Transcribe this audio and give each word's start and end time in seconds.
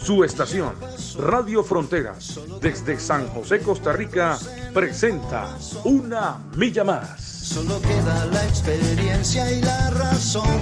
Su 0.00 0.24
estación, 0.24 0.74
Radio 1.18 1.62
Fronteras, 1.62 2.40
desde 2.62 2.98
San 2.98 3.26
José, 3.28 3.60
Costa 3.60 3.92
Rica, 3.92 4.38
presenta 4.72 5.56
Una 5.84 6.38
Milla 6.56 6.84
Más. 6.84 7.20
Solo 7.20 7.80
queda 7.82 8.26
la 8.26 8.44
experiencia 8.46 9.50
y 9.52 9.60
la 9.60 9.90
razón. 9.90 10.58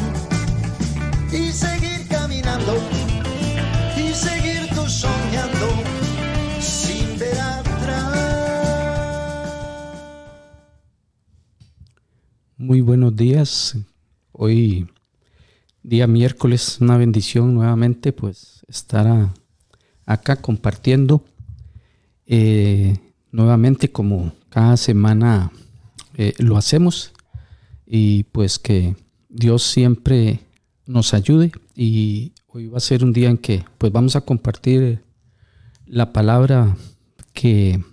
Y 1.31 1.53
seguir 1.53 2.09
caminando, 2.09 2.77
y 3.97 4.13
seguir 4.15 4.69
tú 4.75 4.89
soñando, 4.89 5.69
sin 6.61 7.19
ver 7.19 7.39
atrás. 7.39 8.17
Muy 12.57 12.81
buenos 12.81 13.15
días. 13.15 13.77
Hoy, 14.33 14.89
día 15.83 16.07
miércoles, 16.07 16.79
una 16.81 16.97
bendición 16.97 17.55
nuevamente, 17.55 18.13
pues 18.13 18.56
estar 18.69 19.33
acá 20.05 20.37
compartiendo 20.37 21.25
eh, 22.27 22.97
nuevamente 23.31 23.91
como 23.91 24.33
cada 24.49 24.77
semana 24.77 25.53
eh, 26.17 26.35
lo 26.39 26.57
hacemos 26.57 27.13
y 27.87 28.25
pues 28.25 28.59
que 28.59 28.97
Dios 29.29 29.63
siempre 29.63 30.41
nos 30.87 31.15
ayude 31.15 31.53
y 31.75 32.33
hoy 32.49 32.69
va 32.69 32.79
a 32.79 32.81
ser 32.81 33.05
un 33.05 33.13
día 33.13 33.29
en 33.29 33.39
que 33.39 33.65
pues 33.79 33.93
vamos 33.93 34.17
a 34.17 34.23
compartir 34.23 35.03
la 35.85 36.13
palabra 36.13 36.77
que 37.33 37.85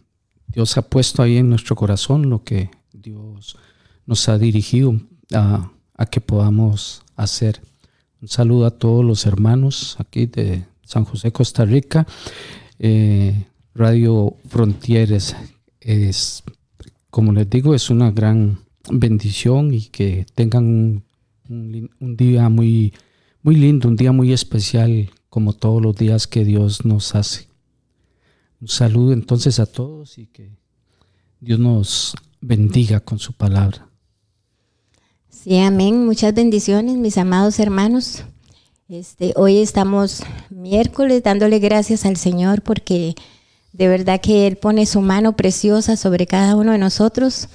Dios 0.48 0.78
ha 0.78 0.84
puesto 0.84 1.22
ahí 1.22 1.38
en 1.38 1.50
nuestro 1.50 1.76
corazón, 1.76 2.30
lo 2.30 2.44
que 2.44 2.72
Dios 2.92 3.58
nos 4.06 4.30
ha 4.30 4.38
dirigido 4.38 5.00
a, 5.34 5.72
a 5.96 6.06
que 6.06 6.22
podamos 6.22 7.04
hacer. 7.16 7.62
Un 8.24 8.30
saludo 8.30 8.66
a 8.66 8.72
todos 8.72 9.04
los 9.04 9.26
hermanos 9.26 9.98
aquí 10.00 10.28
de 10.28 10.64
San 10.86 11.04
José, 11.04 11.34
Costa 11.34 11.66
Rica. 11.66 12.08
Eh, 12.80 13.48
Radio 13.76 14.38
Frontieres 14.48 15.36
es, 15.82 16.42
como 17.10 17.34
les 17.34 17.50
digo, 17.50 17.76
es 17.76 17.90
una 17.90 18.12
gran 18.12 18.60
bendición 18.90 19.74
y 19.74 19.88
que 19.88 20.26
tengan 20.36 21.04
un, 21.50 21.92
un, 22.00 22.16
día 22.16 22.48
muy, 22.48 22.94
muy 23.42 23.58
lindo, 23.58 23.90
un 23.90 23.98
día 23.98 24.14
muy 24.14 24.32
especial, 24.32 25.12
como 25.30 25.52
todos 25.52 25.82
los 25.82 25.94
días 25.94 26.26
que 26.26 26.46
Dios 26.46 26.86
nos 26.86 27.16
hace. 27.16 27.50
Un 28.62 28.70
saludo 28.70 29.12
entonces 29.12 29.60
a 29.60 29.66
todos 29.66 30.18
y 30.18 30.28
que 30.28 30.50
Dios 31.42 31.60
nos 31.60 32.16
bendiga 32.40 33.02
con 33.02 33.20
su 33.20 33.34
palabra. 33.34 33.90
Sí, 35.34 35.58
amén. 35.60 36.06
Muchas 36.06 36.34
bendiciones, 36.34 36.96
mis 36.96 37.18
amados 37.18 37.60
hermanos. 37.60 38.24
Este, 38.88 39.34
hoy 39.36 39.62
estamos 39.62 40.24
miércoles 40.50 41.24
dándole 41.24 41.60
gracias 41.60 42.06
al 42.06 42.16
Señor 42.16 42.62
porque 42.62 43.16
de 43.74 43.88
verdad 43.90 44.22
que 44.22 44.48
Él 44.48 44.56
pone 44.56 44.86
su 44.86 45.02
mano 45.02 45.36
preciosa 45.36 45.98
sobre 45.98 46.28
cada 46.28 46.56
uno 46.56 46.72
de 46.72 46.78
nosotros. 46.78 47.50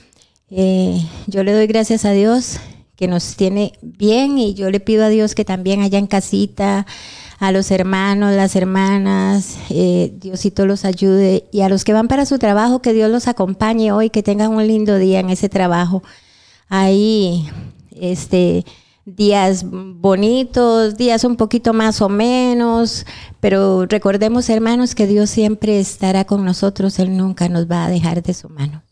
Eh, 0.50 1.00
yo 1.28 1.44
le 1.44 1.53
doy 1.53 1.67
gracias 1.67 2.05
a 2.05 2.11
Dios 2.11 2.59
que 2.97 3.06
nos 3.06 3.37
tiene 3.37 3.72
bien 3.81 4.37
y 4.37 4.53
yo 4.53 4.71
le 4.71 4.81
pido 4.81 5.05
a 5.05 5.09
Dios 5.09 5.34
que 5.34 5.47
también 5.47 5.81
allá 5.81 5.99
en 5.99 6.09
casita, 6.09 6.84
a 7.38 7.53
los 7.53 7.71
hermanos, 7.71 8.34
las 8.34 8.55
hermanas, 8.56 9.56
eh, 9.71 10.12
Diosito 10.19 10.67
los 10.67 10.84
ayude 10.84 11.44
y 11.53 11.61
a 11.61 11.71
los 11.71 11.84
que 11.84 11.94
van 11.94 12.09
para 12.09 12.27
su 12.27 12.38
trabajo, 12.38 12.83
que 12.83 12.93
Dios 12.93 13.11
los 13.11 13.28
acompañe 13.28 13.93
hoy, 13.93 14.11
que 14.11 14.25
tengan 14.25 14.50
un 14.50 14.67
lindo 14.67 14.99
día 14.99 15.21
en 15.21 15.31
ese 15.31 15.49
trabajo. 15.49 16.03
Ahí, 16.69 17.49
este 17.91 18.65
días 19.17 19.65
bonitos, 19.67 20.97
días 20.97 21.25
un 21.25 21.37
poquito 21.37 21.73
más 21.73 22.03
o 22.03 22.09
menos, 22.09 23.06
pero 23.41 23.87
recordemos 23.87 24.51
hermanos 24.51 24.95
que 24.95 25.06
Dios 25.06 25.31
siempre 25.31 25.81
estará 25.81 26.25
con 26.27 26.45
nosotros, 26.45 26.99
Él 26.99 27.17
nunca 27.17 27.49
nos 27.49 27.71
va 27.71 27.87
a 27.87 27.91
dejar 27.91 28.23
de 28.23 28.34
su 28.34 28.49
mano. 28.51 28.83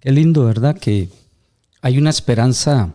Qué 0.00 0.12
lindo, 0.12 0.44
¿verdad? 0.44 0.78
Que 0.78 1.10
hay 1.82 1.98
una 1.98 2.10
esperanza 2.10 2.94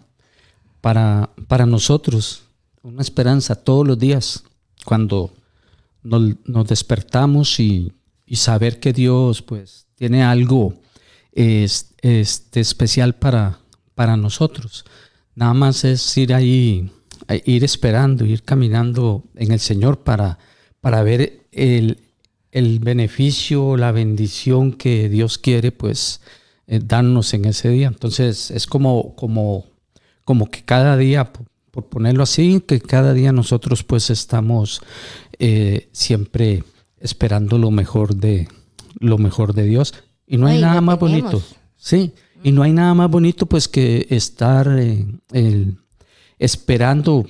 para, 0.82 1.30
para 1.48 1.66
nosotros, 1.66 2.44
una 2.82 3.02
esperanza 3.02 3.56
todos 3.56 3.88
los 3.88 4.00
días, 4.00 4.44
cuando 4.86 5.32
nos, 6.02 6.68
despertamos 6.68 7.60
y, 7.60 7.94
y, 8.26 8.38
saber 8.38 8.80
que 8.80 8.92
Dios 8.92 9.44
pues 9.44 9.86
tiene 9.96 10.24
algo 10.24 10.81
es, 11.32 11.94
este, 12.02 12.60
especial 12.60 13.16
para, 13.16 13.60
para 13.96 14.18
nosotros. 14.18 14.86
Nada 15.36 15.54
más 15.54 15.84
es 15.84 16.18
ir 16.18 16.34
ahí, 16.34 16.92
ir 17.46 17.64
esperando, 17.64 18.26
ir 18.26 18.44
caminando 18.44 19.24
en 19.36 19.52
el 19.52 19.60
Señor 19.60 20.00
para, 20.00 20.38
para 20.82 21.04
ver 21.04 21.48
el, 21.52 21.98
el 22.52 22.80
beneficio, 22.80 23.78
la 23.78 23.92
bendición 23.92 24.74
que 24.74 25.10
Dios 25.10 25.38
quiere, 25.38 25.72
pues, 25.72 26.22
eh, 26.68 26.80
darnos 26.84 27.34
en 27.34 27.46
ese 27.46 27.70
día. 27.70 27.88
Entonces, 27.88 28.52
es 28.52 28.68
como, 28.68 29.16
como, 29.16 29.66
como 30.26 30.50
que 30.50 30.64
cada 30.64 30.98
día, 30.98 31.32
por, 31.32 31.46
por 31.72 31.86
ponerlo 31.88 32.24
así, 32.24 32.62
que 32.66 32.82
cada 32.82 33.14
día 33.14 33.32
nosotros, 33.32 33.84
pues, 33.84 34.10
estamos 34.10 34.82
eh, 35.40 35.90
siempre 35.92 36.64
esperando 37.00 37.58
lo 37.58 37.72
mejor 37.72 38.16
de, 38.16 38.48
lo 39.00 39.18
mejor 39.18 39.54
de 39.54 39.64
Dios. 39.64 39.94
Y 40.32 40.38
no 40.38 40.48
hay 40.48 40.56
Ay, 40.56 40.62
nada 40.62 40.80
más 40.80 40.98
tenemos. 40.98 41.32
bonito. 41.34 41.46
Sí. 41.76 42.14
Y 42.42 42.54
no 42.54 42.64
hay 42.64 42.72
nada 42.72 42.94
más 42.94 43.12
bonito 43.12 43.46
pues 43.48 43.68
que 43.68 44.08
estar 44.10 44.80
eh, 44.80 45.06
el, 45.34 45.76
esperando 46.40 47.26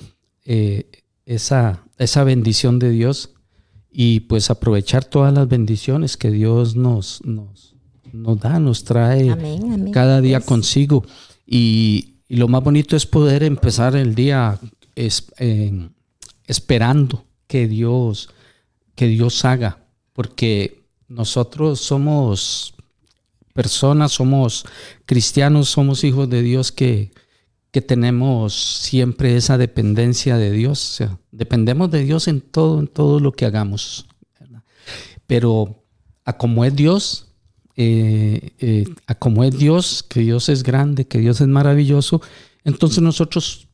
eh, 0.45 0.85
esa, 1.25 1.83
esa 1.97 2.23
bendición 2.23 2.77
de 2.77 2.91
Dios 2.91 3.31
y 3.91 4.19
pues 4.21 4.51
aprovechar 4.51 5.03
todas 5.03 5.33
las 5.33 5.47
bendiciones 5.47 6.15
que 6.15 6.29
Dios 6.29 6.75
nos, 6.75 7.25
nos, 7.25 7.73
nos 8.13 8.39
da, 8.39 8.59
nos 8.59 8.83
trae 8.83 9.31
amén, 9.31 9.73
amén. 9.73 9.91
cada 9.91 10.21
día 10.21 10.39
consigo. 10.39 11.03
Y, 11.47 12.17
y, 12.29 12.35
lo 12.35 12.47
más 12.47 12.63
bonito 12.63 12.95
es 12.95 13.07
poder 13.07 13.41
empezar 13.41 13.95
el 13.95 14.13
día 14.13 14.59
es, 14.93 15.25
eh, 15.39 15.89
esperando 16.45 17.25
que 17.47 17.67
Dios, 17.67 18.29
que 18.93 19.07
Dios 19.07 19.43
haga, 19.43 19.79
porque 20.13 20.83
nosotros 21.07 21.79
somos 21.79 22.75
personas, 23.53 24.11
somos 24.11 24.65
cristianos, 25.05 25.69
somos 25.69 26.03
hijos 26.03 26.29
de 26.29 26.41
Dios 26.41 26.71
que, 26.71 27.11
que 27.71 27.81
tenemos 27.81 28.53
siempre 28.53 29.35
esa 29.35 29.57
dependencia 29.57 30.37
de 30.37 30.51
Dios. 30.51 30.91
O 30.91 30.93
sea, 30.93 31.19
dependemos 31.31 31.91
de 31.91 32.03
Dios 32.03 32.27
en 32.27 32.41
todo, 32.41 32.79
en 32.79 32.87
todo 32.87 33.19
lo 33.19 33.31
que 33.31 33.45
hagamos. 33.45 34.07
Pero 35.27 35.83
a 36.25 36.37
como 36.37 36.65
es 36.65 36.75
Dios, 36.75 37.27
eh, 37.75 38.51
eh, 38.59 38.85
a 39.07 39.15
como 39.15 39.43
es 39.43 39.57
Dios, 39.57 40.03
que 40.03 40.19
Dios 40.19 40.49
es 40.49 40.63
grande, 40.63 41.07
que 41.07 41.19
Dios 41.19 41.39
es 41.41 41.47
maravilloso, 41.47 42.21
entonces 42.63 43.01
nosotros 43.01 43.67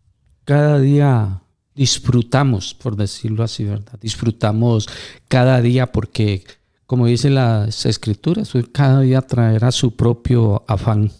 cada 0.45 0.79
día 0.79 1.41
disfrutamos, 1.75 2.73
por 2.73 2.95
decirlo 2.95 3.43
así, 3.43 3.63
¿verdad? 3.63 3.99
Disfrutamos 4.01 4.87
cada 5.27 5.61
día 5.61 5.91
porque 5.91 6.43
como 6.87 7.05
dice 7.05 7.29
las 7.29 7.85
escrituras, 7.85 8.53
cada 8.71 9.01
día 9.01 9.21
traerá 9.21 9.71
su 9.71 9.95
propio 9.95 10.63
afán. 10.67 11.11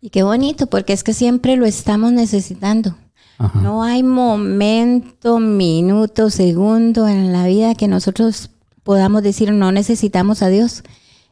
Y 0.00 0.10
qué 0.10 0.24
bonito, 0.24 0.66
porque 0.66 0.92
es 0.92 1.04
que 1.04 1.14
siempre 1.14 1.56
lo 1.56 1.64
estamos 1.64 2.12
necesitando. 2.12 2.96
Ajá. 3.38 3.60
No 3.60 3.84
hay 3.84 4.02
momento, 4.02 5.38
minuto, 5.38 6.28
segundo 6.28 7.06
en 7.06 7.32
la 7.32 7.46
vida 7.46 7.76
que 7.76 7.86
nosotros 7.86 8.50
podamos 8.82 9.22
decir 9.22 9.52
no 9.52 9.70
necesitamos 9.70 10.42
a 10.42 10.48
Dios. 10.48 10.82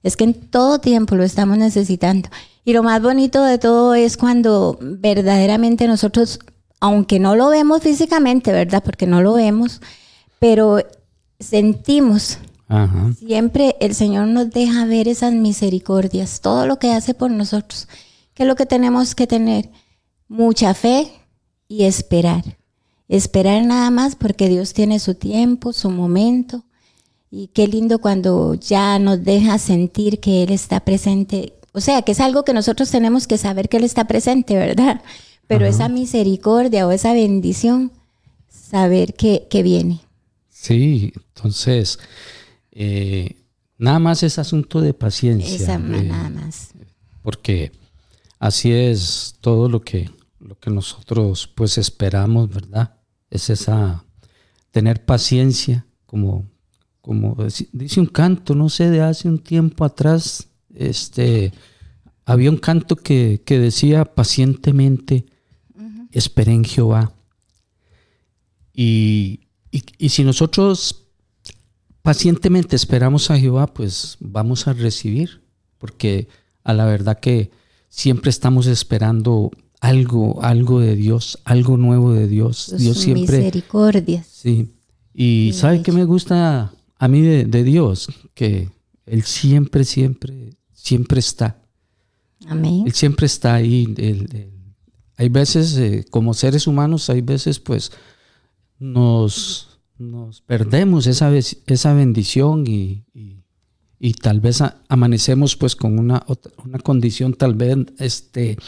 Es 0.04 0.16
que 0.16 0.24
en 0.24 0.34
todo 0.34 0.78
tiempo 0.78 1.16
lo 1.16 1.24
estamos 1.24 1.58
necesitando. 1.58 2.28
Y 2.64 2.74
lo 2.74 2.82
más 2.82 3.02
bonito 3.02 3.42
de 3.42 3.58
todo 3.58 3.94
es 3.94 4.16
cuando 4.16 4.78
verdaderamente 4.80 5.88
nosotros, 5.88 6.38
aunque 6.78 7.18
no 7.18 7.34
lo 7.34 7.48
vemos 7.48 7.82
físicamente, 7.82 8.52
¿verdad? 8.52 8.84
Porque 8.84 9.06
no 9.06 9.20
lo 9.20 9.34
vemos, 9.34 9.80
pero 10.38 10.78
sentimos 11.40 12.38
Ajá. 12.68 13.12
Siempre 13.18 13.76
el 13.80 13.94
Señor 13.94 14.28
nos 14.28 14.50
deja 14.50 14.86
ver 14.86 15.08
esas 15.08 15.32
misericordias, 15.32 16.40
todo 16.40 16.66
lo 16.66 16.78
que 16.78 16.92
hace 16.92 17.14
por 17.14 17.30
nosotros. 17.30 17.88
¿Qué 18.34 18.42
es 18.44 18.48
lo 18.48 18.56
que 18.56 18.66
tenemos 18.66 19.14
que 19.14 19.26
tener? 19.26 19.70
Mucha 20.28 20.74
fe 20.74 21.10
y 21.68 21.84
esperar. 21.84 22.42
Esperar 23.08 23.64
nada 23.64 23.90
más 23.90 24.16
porque 24.16 24.48
Dios 24.48 24.72
tiene 24.72 24.98
su 24.98 25.14
tiempo, 25.14 25.72
su 25.72 25.90
momento. 25.90 26.64
Y 27.30 27.48
qué 27.48 27.68
lindo 27.68 27.98
cuando 27.98 28.54
ya 28.54 28.98
nos 28.98 29.22
deja 29.24 29.58
sentir 29.58 30.20
que 30.20 30.42
Él 30.42 30.50
está 30.50 30.80
presente 30.80 31.54
o 31.74 31.80
sea, 31.80 32.02
que 32.02 32.12
es 32.12 32.20
algo 32.20 32.44
que 32.44 32.52
nosotros 32.52 32.88
tenemos 32.88 33.26
que 33.26 33.36
saber 33.36 33.68
que 33.68 33.78
Él 33.78 33.84
está 33.84 34.06
presente, 34.06 34.54
¿verdad? 34.56 35.02
Pero 35.48 35.66
esa 35.66 35.88
misericordia 35.88 36.86
o 36.86 36.92
esa 36.92 37.12
bendición, 37.12 37.90
saber 38.48 39.14
que, 39.14 39.48
que 39.50 39.64
viene. 39.64 40.00
Sí, 40.48 41.12
entonces, 41.34 41.98
eh, 42.74 43.36
nada 43.78 43.98
más 43.98 44.22
es 44.22 44.38
asunto 44.38 44.80
de 44.80 44.92
paciencia. 44.92 45.54
Esa, 45.54 45.74
eh, 45.76 46.02
nada 46.02 46.28
más. 46.28 46.70
Porque 47.22 47.72
así 48.38 48.72
es 48.72 49.36
todo 49.40 49.68
lo 49.68 49.80
que, 49.80 50.10
lo 50.40 50.58
que 50.58 50.70
nosotros 50.70 51.48
pues 51.54 51.78
esperamos, 51.78 52.50
¿verdad? 52.50 52.96
Es 53.30 53.48
esa, 53.48 54.04
tener 54.70 55.04
paciencia, 55.04 55.86
como, 56.04 56.50
como 57.00 57.36
dice 57.72 58.00
un 58.00 58.06
canto, 58.06 58.54
no 58.54 58.68
sé, 58.68 58.90
de 58.90 59.00
hace 59.00 59.28
un 59.28 59.38
tiempo 59.38 59.84
atrás, 59.84 60.48
este, 60.74 61.52
había 62.24 62.50
un 62.50 62.56
canto 62.56 62.96
que, 62.96 63.42
que 63.46 63.58
decía 63.58 64.04
pacientemente, 64.04 65.26
esperé 66.10 66.52
en 66.52 66.64
Jehová. 66.64 67.12
Y, 68.72 69.40
y, 69.70 70.08
si 70.08 70.24
nosotros 70.24 71.03
pacientemente 72.04 72.76
esperamos 72.76 73.30
a 73.30 73.38
Jehová, 73.38 73.72
pues 73.72 74.18
vamos 74.20 74.68
a 74.68 74.74
recibir, 74.74 75.40
porque 75.78 76.28
a 76.62 76.74
la 76.74 76.84
verdad 76.84 77.18
que 77.18 77.50
siempre 77.88 78.28
estamos 78.28 78.66
esperando 78.66 79.50
algo, 79.80 80.42
algo 80.42 80.80
de 80.80 80.96
Dios, 80.96 81.38
algo 81.44 81.78
nuevo 81.78 82.12
de 82.12 82.28
Dios. 82.28 82.74
Dios 82.76 82.98
siempre. 82.98 83.38
Misericordia. 83.38 84.22
Sí. 84.30 84.74
Y 85.14 85.52
¿sabe 85.54 85.80
qué 85.80 85.92
me 85.92 86.04
gusta 86.04 86.74
a 86.98 87.08
mí 87.08 87.22
de, 87.22 87.64
Dios? 87.64 88.08
Que 88.34 88.68
Él 89.06 89.22
siempre, 89.22 89.84
siempre, 89.84 90.58
siempre 90.74 91.20
está. 91.20 91.62
Amén. 92.46 92.82
Él 92.84 92.92
siempre 92.92 93.24
está 93.24 93.54
ahí. 93.54 93.94
hay 95.16 95.28
veces, 95.30 95.74
eh, 95.78 96.04
como 96.10 96.34
seres 96.34 96.66
humanos, 96.66 97.08
hay 97.08 97.22
veces 97.22 97.58
pues 97.60 97.92
nos, 98.78 99.73
nos 99.98 100.40
perdemos 100.40 101.06
esa, 101.06 101.32
esa 101.34 101.94
bendición 101.94 102.66
y, 102.66 103.04
y, 103.98 104.12
tal 104.14 104.40
vez 104.40 104.62
amanecemos 104.88 105.56
pues 105.56 105.76
con 105.76 105.98
una, 105.98 106.24
una 106.64 106.78
condición 106.78 107.32
tal 107.34 107.54
vez 107.54 107.78
este, 107.98 108.58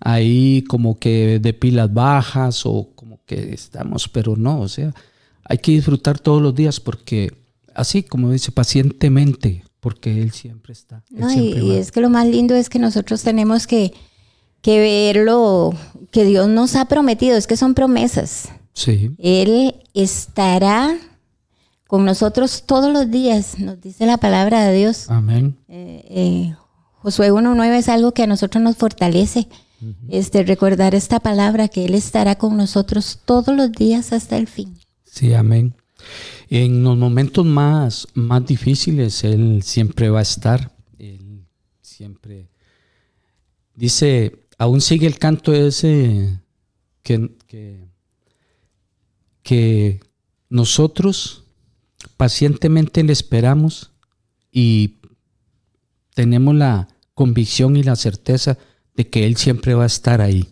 ahí 0.00 0.64
como 0.68 0.98
que 0.98 1.38
de 1.38 1.52
pilas 1.52 1.92
bajas 1.92 2.62
o 2.64 2.90
como 2.94 3.20
que 3.24 3.52
estamos, 3.54 4.08
pero 4.08 4.36
no, 4.36 4.60
o 4.60 4.68
sea, 4.68 4.92
hay 5.44 5.58
que 5.58 5.72
disfrutar 5.72 6.18
todos 6.18 6.42
los 6.42 6.54
días 6.54 6.80
porque 6.80 7.32
así 7.74 8.02
como 8.02 8.30
dice 8.30 8.52
pacientemente, 8.52 9.64
porque 9.80 10.22
Él 10.22 10.32
siempre 10.32 10.72
está. 10.72 11.02
y, 11.10 11.72
es 11.72 11.92
que 11.92 12.00
lo 12.00 12.10
más 12.10 12.26
lindo 12.26 12.54
es 12.54 12.68
que 12.68 12.78
nosotros 12.78 13.22
tenemos 13.22 13.66
que, 13.66 13.92
que 14.62 14.78
ver 14.78 15.16
lo 15.24 15.74
que 16.10 16.24
Dios 16.24 16.48
nos 16.48 16.76
ha 16.76 16.86
prometido, 16.86 17.36
es 17.36 17.46
que 17.46 17.56
son 17.56 17.74
promesas. 17.74 18.50
Sí. 18.72 19.10
Él 19.18 19.74
estará 19.94 20.96
con 21.86 22.04
nosotros 22.04 22.64
todos 22.66 22.92
los 22.92 23.10
días, 23.10 23.58
nos 23.58 23.80
dice 23.80 24.06
la 24.06 24.16
palabra 24.16 24.64
de 24.64 24.78
Dios. 24.78 25.10
Amén. 25.10 25.56
Eh, 25.68 26.04
eh, 26.08 26.54
Josué 27.02 27.32
1.9 27.32 27.78
es 27.78 27.88
algo 27.88 28.12
que 28.12 28.22
a 28.22 28.26
nosotros 28.26 28.62
nos 28.62 28.76
fortalece. 28.76 29.48
este, 30.08 30.44
recordar 30.44 30.94
esta 30.94 31.20
palabra, 31.20 31.68
que 31.68 31.86
Él 31.86 31.94
estará 31.94 32.36
con 32.36 32.56
nosotros 32.56 33.20
todos 33.24 33.56
los 33.56 33.72
días 33.72 34.12
hasta 34.12 34.36
el 34.36 34.46
fin. 34.46 34.78
Sí, 35.04 35.32
amén. 35.32 35.74
En 36.50 36.84
los 36.84 36.96
momentos 36.96 37.46
más, 37.46 38.06
más 38.14 38.44
difíciles, 38.44 39.24
Él 39.24 39.62
siempre 39.62 40.10
va 40.10 40.18
a 40.18 40.22
estar. 40.22 40.70
Él 40.98 41.46
siempre 41.80 42.50
dice, 43.74 44.36
aún 44.58 44.80
sigue 44.80 45.06
el 45.06 45.18
canto 45.18 45.54
ese 45.54 46.38
que, 47.02 47.34
que, 47.46 47.89
nosotros 50.48 51.44
pacientemente 52.16 53.02
le 53.02 53.12
esperamos 53.12 53.92
y 54.52 54.96
tenemos 56.14 56.54
la 56.54 56.88
convicción 57.14 57.76
y 57.76 57.82
la 57.82 57.96
certeza 57.96 58.58
de 58.94 59.08
que 59.08 59.26
Él 59.26 59.36
siempre 59.36 59.74
va 59.74 59.84
a 59.84 59.86
estar 59.86 60.20
ahí. 60.20 60.48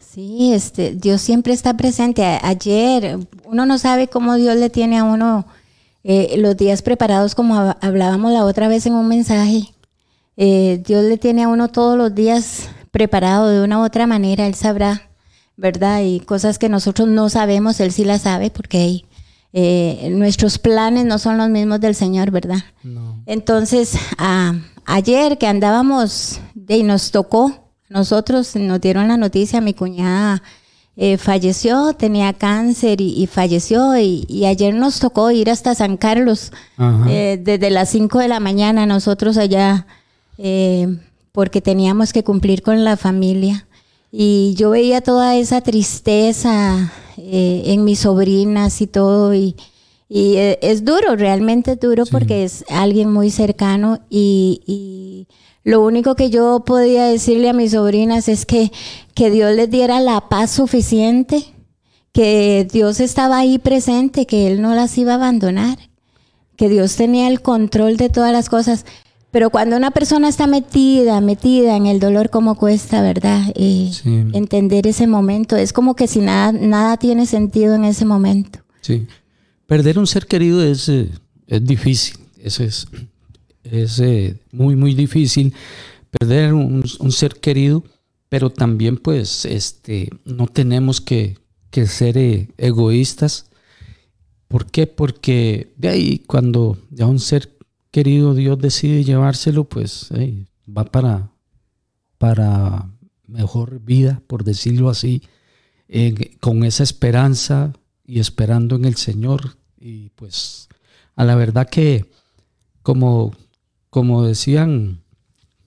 Sí, 0.00 0.52
este, 0.52 0.94
Dios 0.94 1.20
siempre 1.22 1.52
está 1.52 1.76
presente. 1.76 2.22
ayer, 2.24 3.18
uno 3.44 3.66
no 3.66 3.78
sabe 3.78 4.08
cómo 4.08 4.36
Dios 4.36 4.56
le 4.56 4.68
tiene 4.68 4.98
a 4.98 5.04
uno 5.04 5.46
eh, 6.04 6.34
los 6.38 6.56
días 6.56 6.82
preparados, 6.82 7.34
como 7.34 7.74
hablábamos 7.80 8.32
la 8.32 8.44
otra 8.44 8.68
vez 8.68 8.86
en 8.86 8.94
un 8.94 9.08
mensaje. 9.08 9.72
Eh, 10.36 10.82
Dios 10.86 11.04
le 11.04 11.16
tiene 11.18 11.44
a 11.44 11.48
uno 11.48 11.68
todos 11.68 11.96
los 11.96 12.14
días 12.14 12.68
preparado 12.90 13.48
de 13.48 13.62
una 13.62 13.78
u 13.78 13.84
otra 13.84 14.06
manera, 14.06 14.46
Él 14.46 14.54
sabrá, 14.54 15.10
¿verdad? 15.56 16.02
Y 16.02 16.20
cosas 16.20 16.58
que 16.58 16.68
nosotros 16.68 17.08
no 17.08 17.28
sabemos, 17.28 17.80
Él 17.80 17.92
sí 17.92 18.04
las 18.04 18.22
sabe, 18.22 18.50
porque 18.50 19.04
eh, 19.52 20.08
nuestros 20.12 20.58
planes 20.58 21.04
no 21.04 21.18
son 21.18 21.38
los 21.38 21.48
mismos 21.48 21.80
del 21.80 21.94
Señor, 21.94 22.30
¿verdad? 22.30 22.64
Entonces, 23.26 23.96
ayer 24.86 25.38
que 25.38 25.46
andábamos 25.46 26.40
y 26.68 26.82
nos 26.82 27.10
tocó 27.10 27.62
nosotros 27.92 28.56
nos 28.56 28.80
dieron 28.80 29.08
la 29.08 29.16
noticia, 29.16 29.60
mi 29.60 29.74
cuñada 29.74 30.42
eh, 30.96 31.18
falleció, 31.18 31.92
tenía 31.92 32.32
cáncer 32.32 33.00
y, 33.00 33.26
falleció 33.26 33.96
y, 33.96 34.44
ayer 34.46 34.74
nos 34.74 34.98
tocó 34.98 35.30
ir 35.30 35.50
hasta 35.50 35.74
San 35.74 35.96
Carlos 35.96 36.52
eh, 37.08 37.38
desde 37.42 37.70
las 37.70 37.90
5 37.90 38.18
de 38.18 38.28
la 38.28 38.40
mañana 38.40 38.86
nosotros 38.86 39.36
allá 39.36 39.86
eh, 40.38 40.88
porque 41.32 41.60
teníamos 41.60 42.12
que 42.12 42.24
cumplir 42.24 42.62
con 42.62 42.82
la 42.84 42.96
familia 42.96 43.66
y 44.12 44.54
yo 44.56 44.70
veía 44.70 45.00
toda 45.00 45.36
esa 45.36 45.62
tristeza 45.62 46.92
en 47.16 47.82
mis 47.84 48.00
sobrinas 48.00 48.80
y 48.80 48.86
todo 48.86 49.34
y, 49.34 49.56
y 50.08 50.36
es 50.36 50.84
duro, 50.84 51.16
realmente 51.16 51.74
duro 51.74 52.04
porque 52.06 52.44
es 52.44 52.64
alguien 52.68 53.12
muy 53.12 53.30
cercano 53.30 54.00
y 54.08 55.26
lo 55.64 55.80
único 55.84 56.16
que 56.16 56.30
yo 56.30 56.64
podía 56.64 57.06
decirle 57.06 57.48
a 57.48 57.52
mis 57.52 57.72
sobrinas 57.72 58.28
es 58.28 58.46
que, 58.46 58.72
que 59.14 59.30
Dios 59.30 59.54
les 59.54 59.70
diera 59.70 60.00
la 60.00 60.28
paz 60.28 60.50
suficiente, 60.50 61.44
que 62.12 62.66
Dios 62.70 62.98
estaba 62.98 63.38
ahí 63.38 63.58
presente, 63.58 64.26
que 64.26 64.48
Él 64.48 64.60
no 64.60 64.74
las 64.74 64.98
iba 64.98 65.12
a 65.12 65.16
abandonar, 65.16 65.78
que 66.56 66.68
Dios 66.68 66.96
tenía 66.96 67.28
el 67.28 67.42
control 67.42 67.96
de 67.96 68.08
todas 68.08 68.32
las 68.32 68.48
cosas. 68.48 68.84
Pero 69.32 69.50
cuando 69.50 69.76
una 69.76 69.90
persona 69.90 70.28
está 70.28 70.46
metida, 70.46 71.20
metida 71.20 71.76
en 71.76 71.86
el 71.86 71.98
dolor, 71.98 72.30
como 72.30 72.54
cuesta, 72.54 73.02
¿verdad? 73.02 73.42
Eh, 73.56 73.90
entender 74.32 74.86
ese 74.86 75.08
momento. 75.08 75.56
Es 75.56 75.72
como 75.72 75.96
que 75.96 76.06
si 76.06 76.20
nada, 76.20 76.52
nada 76.52 76.96
tiene 76.98 77.26
sentido 77.26 77.74
en 77.74 77.84
ese 77.84 78.04
momento. 78.04 78.60
Sí. 78.82 79.08
Perder 79.66 79.98
un 79.98 80.06
ser 80.06 80.26
querido 80.26 80.62
es, 80.62 80.88
eh, 80.88 81.10
es 81.46 81.64
difícil. 81.64 82.18
Eso 82.38 82.62
es 82.62 82.86
es 83.64 84.00
eh, 84.00 84.38
muy, 84.50 84.76
muy 84.76 84.94
difícil 84.94 85.54
perder 86.10 86.52
un, 86.52 86.84
ser 87.10 87.36
querido, 87.36 87.84
pero 88.28 88.50
también 88.50 88.96
pues 88.96 89.44
este, 89.44 90.10
no 90.24 90.46
tenemos 90.46 91.00
que, 91.00 91.38
ser 91.86 92.18
eh, 92.18 92.48
egoístas. 92.58 93.46
¿Por 94.48 94.66
qué? 94.66 94.86
Porque 94.86 95.72
de 95.78 95.88
ahí 95.88 96.18
cuando 96.18 96.76
ya 96.90 97.06
un 97.06 97.18
ser 97.18 97.56
querido 97.92 98.34
Dios 98.34 98.58
decide 98.58 99.04
llevárselo, 99.04 99.64
pues 99.64 100.08
va 100.66 100.84
para, 100.84 101.30
para 102.18 102.90
mejor 103.28 103.80
vida, 103.80 104.20
por 104.26 104.42
decirlo 104.42 104.90
así, 104.90 105.22
con 106.40 106.64
esa 106.64 106.82
esperanza 106.82 107.72
y 108.04 108.18
esperando 108.18 108.74
en 108.74 108.84
el 108.84 108.96
Señor. 108.96 109.58
Y 109.78 110.08
pues 110.10 110.68
a 111.14 111.24
la 111.24 111.36
verdad 111.36 111.68
que 111.68 112.10
como 112.82 113.32
como 113.90 114.24
decían 114.24 115.02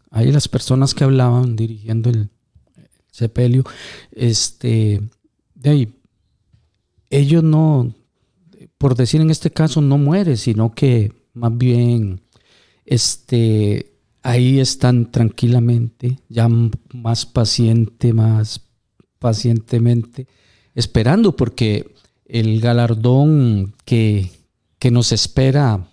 ahí 0.10 0.32
las 0.32 0.48
personas 0.48 0.96
que 0.96 1.03
hablaban 1.03 1.55
dirigiendo 1.55 2.10
el, 2.10 2.29
sepelio, 3.15 3.63
este, 4.12 5.01
de 5.53 5.70
ahí, 5.70 5.94
ellos 7.10 7.44
no, 7.44 7.94
por 8.77 8.96
decir 8.96 9.22
en 9.22 9.29
este 9.29 9.51
caso, 9.51 9.79
no 9.79 9.98
mueren, 9.98 10.36
sino 10.36 10.74
que 10.74 11.13
más 11.36 11.56
bien, 11.58 12.22
este, 12.86 13.94
ahí 14.24 14.60
están 14.60 15.12
tranquilamente, 15.12 16.20
ya 16.30 16.48
más 16.48 17.25
paciente, 17.25 18.13
más 18.13 18.62
pacientemente, 19.20 20.27
esperando, 20.74 21.36
porque 21.36 21.94
el 22.25 22.60
galardón 22.60 23.75
que, 23.86 24.32
que 24.80 24.89
nos 24.92 25.12
espera, 25.12 25.88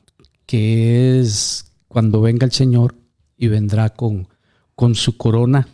que 0.47 1.21
es 1.21 1.73
cuando 1.89 2.21
venga 2.21 2.47
el 2.47 2.53
Señor 2.53 2.95
y 3.37 3.49
vendrá 3.49 3.91
con, 3.91 4.29
con 4.75 4.95
su 4.95 5.17
corona. 5.17 5.69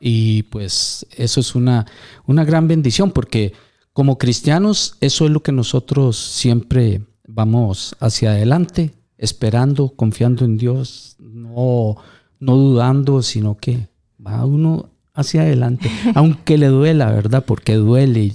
Y 0.00 0.44
pues 0.44 1.06
eso 1.16 1.40
es 1.40 1.54
una, 1.54 1.86
una 2.26 2.44
gran 2.44 2.68
bendición 2.68 3.10
porque 3.10 3.52
como 3.92 4.18
cristianos 4.18 4.96
eso 5.00 5.24
es 5.24 5.32
lo 5.32 5.42
que 5.42 5.50
nosotros 5.50 6.16
siempre 6.16 7.02
vamos 7.26 7.96
hacia 7.98 8.30
adelante, 8.30 8.92
esperando, 9.18 9.90
confiando 9.90 10.44
en 10.44 10.56
Dios, 10.56 11.16
no, 11.18 11.96
no 12.38 12.56
dudando, 12.56 13.22
sino 13.22 13.56
que 13.56 13.88
va 14.24 14.44
uno 14.46 14.90
hacia 15.14 15.42
adelante, 15.42 15.90
aunque 16.14 16.56
le 16.56 16.68
duela, 16.68 17.10
¿verdad? 17.10 17.44
Porque 17.44 17.74
duele, 17.74 18.32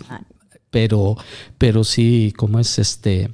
pero, 0.69 1.15
pero 1.57 1.83
sí, 1.83 2.33
como 2.37 2.59
es 2.59 2.77
este, 2.77 3.31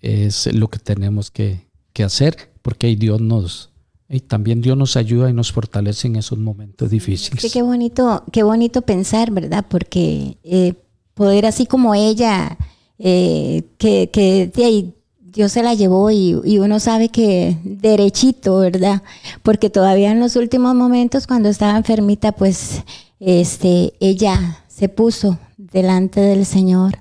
es 0.00 0.52
lo 0.54 0.68
que 0.68 0.78
tenemos 0.78 1.30
que, 1.30 1.66
que 1.92 2.04
hacer, 2.04 2.52
porque 2.62 2.94
Dios 2.94 3.20
nos, 3.20 3.70
y 4.08 4.20
también 4.20 4.60
Dios 4.60 4.76
nos 4.76 4.96
ayuda 4.96 5.28
y 5.28 5.32
nos 5.32 5.50
fortalece 5.50 6.06
en 6.06 6.16
esos 6.16 6.38
momentos 6.38 6.90
difíciles. 6.90 7.42
Sí, 7.42 7.50
qué 7.50 7.62
bonito, 7.62 8.24
qué 8.30 8.44
bonito 8.44 8.82
pensar, 8.82 9.32
¿verdad? 9.32 9.66
Porque 9.68 10.38
eh, 10.44 10.74
poder 11.14 11.46
así 11.46 11.66
como 11.66 11.94
ella, 11.94 12.56
eh, 12.98 13.64
que, 13.78 14.10
que 14.12 14.46
de 14.54 14.64
ahí 14.64 14.94
Dios 15.32 15.52
se 15.52 15.62
la 15.62 15.74
llevó 15.74 16.10
y, 16.10 16.38
y, 16.44 16.58
uno 16.58 16.78
sabe 16.78 17.08
que 17.08 17.56
derechito, 17.64 18.58
¿verdad? 18.58 19.02
Porque 19.42 19.70
todavía 19.70 20.10
en 20.10 20.20
los 20.20 20.36
últimos 20.36 20.74
momentos, 20.74 21.26
cuando 21.26 21.48
estaba 21.48 21.78
enfermita, 21.78 22.32
pues 22.32 22.82
este, 23.18 23.94
ella 24.00 24.58
se 24.68 24.88
puso 24.88 25.38
delante 25.56 26.20
del 26.20 26.44
Señor 26.44 26.98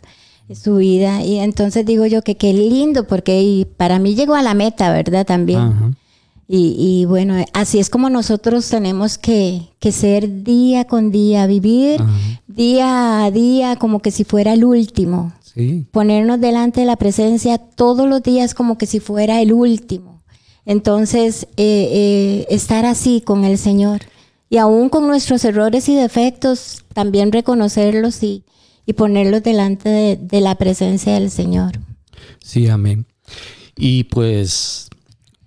su 0.55 0.77
vida 0.77 1.23
y 1.23 1.37
entonces 1.37 1.85
digo 1.85 2.05
yo 2.05 2.23
que 2.23 2.35
qué 2.35 2.53
lindo 2.53 3.07
porque 3.07 3.65
para 3.77 3.99
mí 3.99 4.15
llegó 4.15 4.35
a 4.35 4.41
la 4.41 4.53
meta, 4.53 4.91
¿verdad? 4.91 5.25
También. 5.25 5.59
Ajá. 5.59 5.91
Y, 6.53 7.05
bueno, 7.05 7.35
así 7.53 7.79
es 7.79 7.89
como 7.89 8.09
nosotros 8.09 8.67
tenemos 8.67 9.17
que, 9.17 9.69
ser 9.89 10.43
día 10.43 10.83
con 10.83 11.09
día, 11.09 11.47
vivir 11.47 12.01
día 12.45 13.23
a 13.23 13.31
día 13.31 13.77
como 13.77 14.01
que 14.01 14.11
si 14.11 14.25
fuera 14.25 14.51
el 14.51 14.65
último. 14.65 15.31
Ponernos 15.91 16.39
delante 16.39 16.81
de 16.81 16.85
la 16.85 16.95
presencia 16.95 17.57
todos 17.57 18.07
los 18.07 18.23
días 18.23 18.53
como 18.53 18.77
que 18.77 18.85
si 18.85 18.99
fuera 18.99 19.41
el 19.41 19.51
último. 19.51 20.23
Entonces, 20.65 21.47
eh, 21.57 21.89
eh, 21.91 22.47
estar 22.49 22.85
así 22.85 23.21
con 23.21 23.43
el 23.43 23.57
Señor. 23.57 24.01
Y 24.49 24.57
aún 24.57 24.89
con 24.89 25.07
nuestros 25.07 25.43
errores 25.45 25.89
y 25.89 25.95
defectos, 25.95 26.83
también 26.93 27.31
reconocerlos 27.31 28.23
y, 28.23 28.43
ponerlos 28.97 29.41
delante 29.41 29.87
de, 29.87 30.17
de 30.17 30.41
la 30.41 30.55
presencia 30.55 31.13
del 31.13 31.31
Señor. 31.31 31.79
Sí, 32.43 32.67
amén. 32.67 33.05
Y 33.77 34.03
pues 34.03 34.89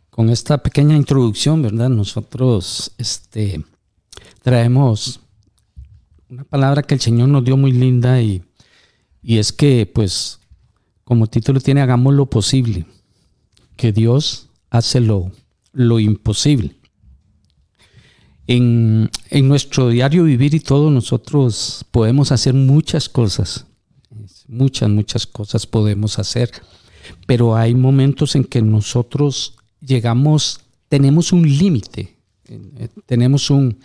con 0.08 0.30
esta 0.30 0.62
pequeña 0.62 0.96
introducción, 0.96 1.60
¿verdad? 1.60 1.90
Nosotros 1.90 2.92
este, 2.96 3.62
traemos 4.42 5.20
una 6.30 6.44
palabra 6.44 6.82
que 6.82 6.94
el 6.94 7.00
Señor 7.00 7.28
nos 7.28 7.44
dio 7.44 7.56
muy 7.58 7.72
linda 7.72 8.22
y, 8.22 8.42
es 9.24 9.52
que, 9.52 9.86
pues, 9.86 10.40
como 11.04 11.26
título 11.26 11.60
tiene, 11.60 11.80
hagamos 11.80 12.14
lo 12.14 12.26
posible, 12.26 12.86
que 13.76 13.92
Dios 13.92 14.48
hace 14.70 15.00
lo, 15.00 15.32
lo 15.72 15.98
imposible. 16.00 16.74
En, 18.46 19.10
en, 19.30 19.48
nuestro 19.48 19.88
diario 19.88 20.24
vivir 20.24 20.54
y 20.54 20.60
todo, 20.60 20.90
nosotros 20.90 21.86
podemos 21.90 22.30
hacer 22.30 22.52
muchas 22.52 23.08
cosas, 23.08 23.66
muchas, 24.46 24.90
muchas 24.90 25.26
cosas 25.26 25.66
podemos 25.66 26.18
hacer, 26.18 26.50
pero 27.26 27.56
hay 27.56 27.74
momentos 27.74 28.34
en 28.36 28.44
que 28.44 28.60
nosotros 28.60 29.56
llegamos, 29.80 30.60
tenemos 30.88 31.32
un 31.32 31.42
límite. 31.48 32.14
Eh, 32.48 32.88
tenemos 33.06 33.50
un, 33.50 33.78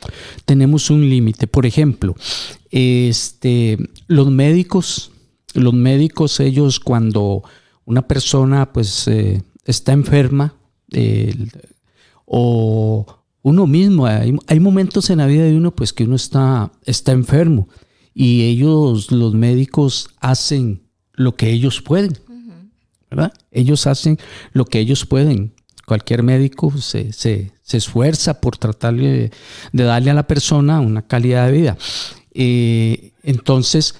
tenemos 0.45 0.89
un 0.89 1.09
límite. 1.09 1.47
Por 1.47 1.65
ejemplo, 1.65 2.15
este, 2.71 3.77
los 4.07 4.29
médicos, 4.29 5.11
los 5.53 5.73
médicos, 5.73 6.39
ellos 6.39 6.79
cuando 6.79 7.43
una 7.85 8.07
persona 8.07 8.71
pues 8.71 9.07
eh, 9.07 9.41
está 9.65 9.93
enferma 9.93 10.55
o 12.25 13.05
uno 13.41 13.67
mismo, 13.67 14.05
hay, 14.05 14.35
hay, 14.47 14.59
momentos 14.59 15.09
en 15.09 15.19
la 15.19 15.27
vida 15.27 15.43
de 15.43 15.55
uno 15.55 15.75
pues 15.75 15.93
que 15.93 16.03
uno 16.03 16.15
está, 16.15 16.71
está 16.85 17.11
enfermo 17.11 17.67
y 18.13 18.43
ellos, 18.43 19.11
los 19.11 19.33
médicos, 19.33 20.09
hacen 20.19 20.83
lo 21.13 21.35
que 21.35 21.51
ellos 21.51 21.81
pueden. 21.81 22.17
¿verdad? 23.09 23.33
Ellos 23.51 23.87
hacen 23.87 24.19
lo 24.51 24.65
que 24.65 24.79
ellos 24.79 25.05
pueden 25.05 25.53
cualquier 25.89 26.21
médico 26.21 26.71
se, 26.77 27.51
esfuerza 27.71 28.39
por 28.39 28.57
tratar 28.57 28.93
de, 28.93 29.31
darle 29.71 30.11
a 30.11 30.13
la 30.13 30.27
persona 30.27 30.79
una 30.81 31.01
calidad 31.01 31.47
de 31.47 31.51
vida. 31.51 31.77
Eh, 32.31 33.13
entonces, 33.23 33.95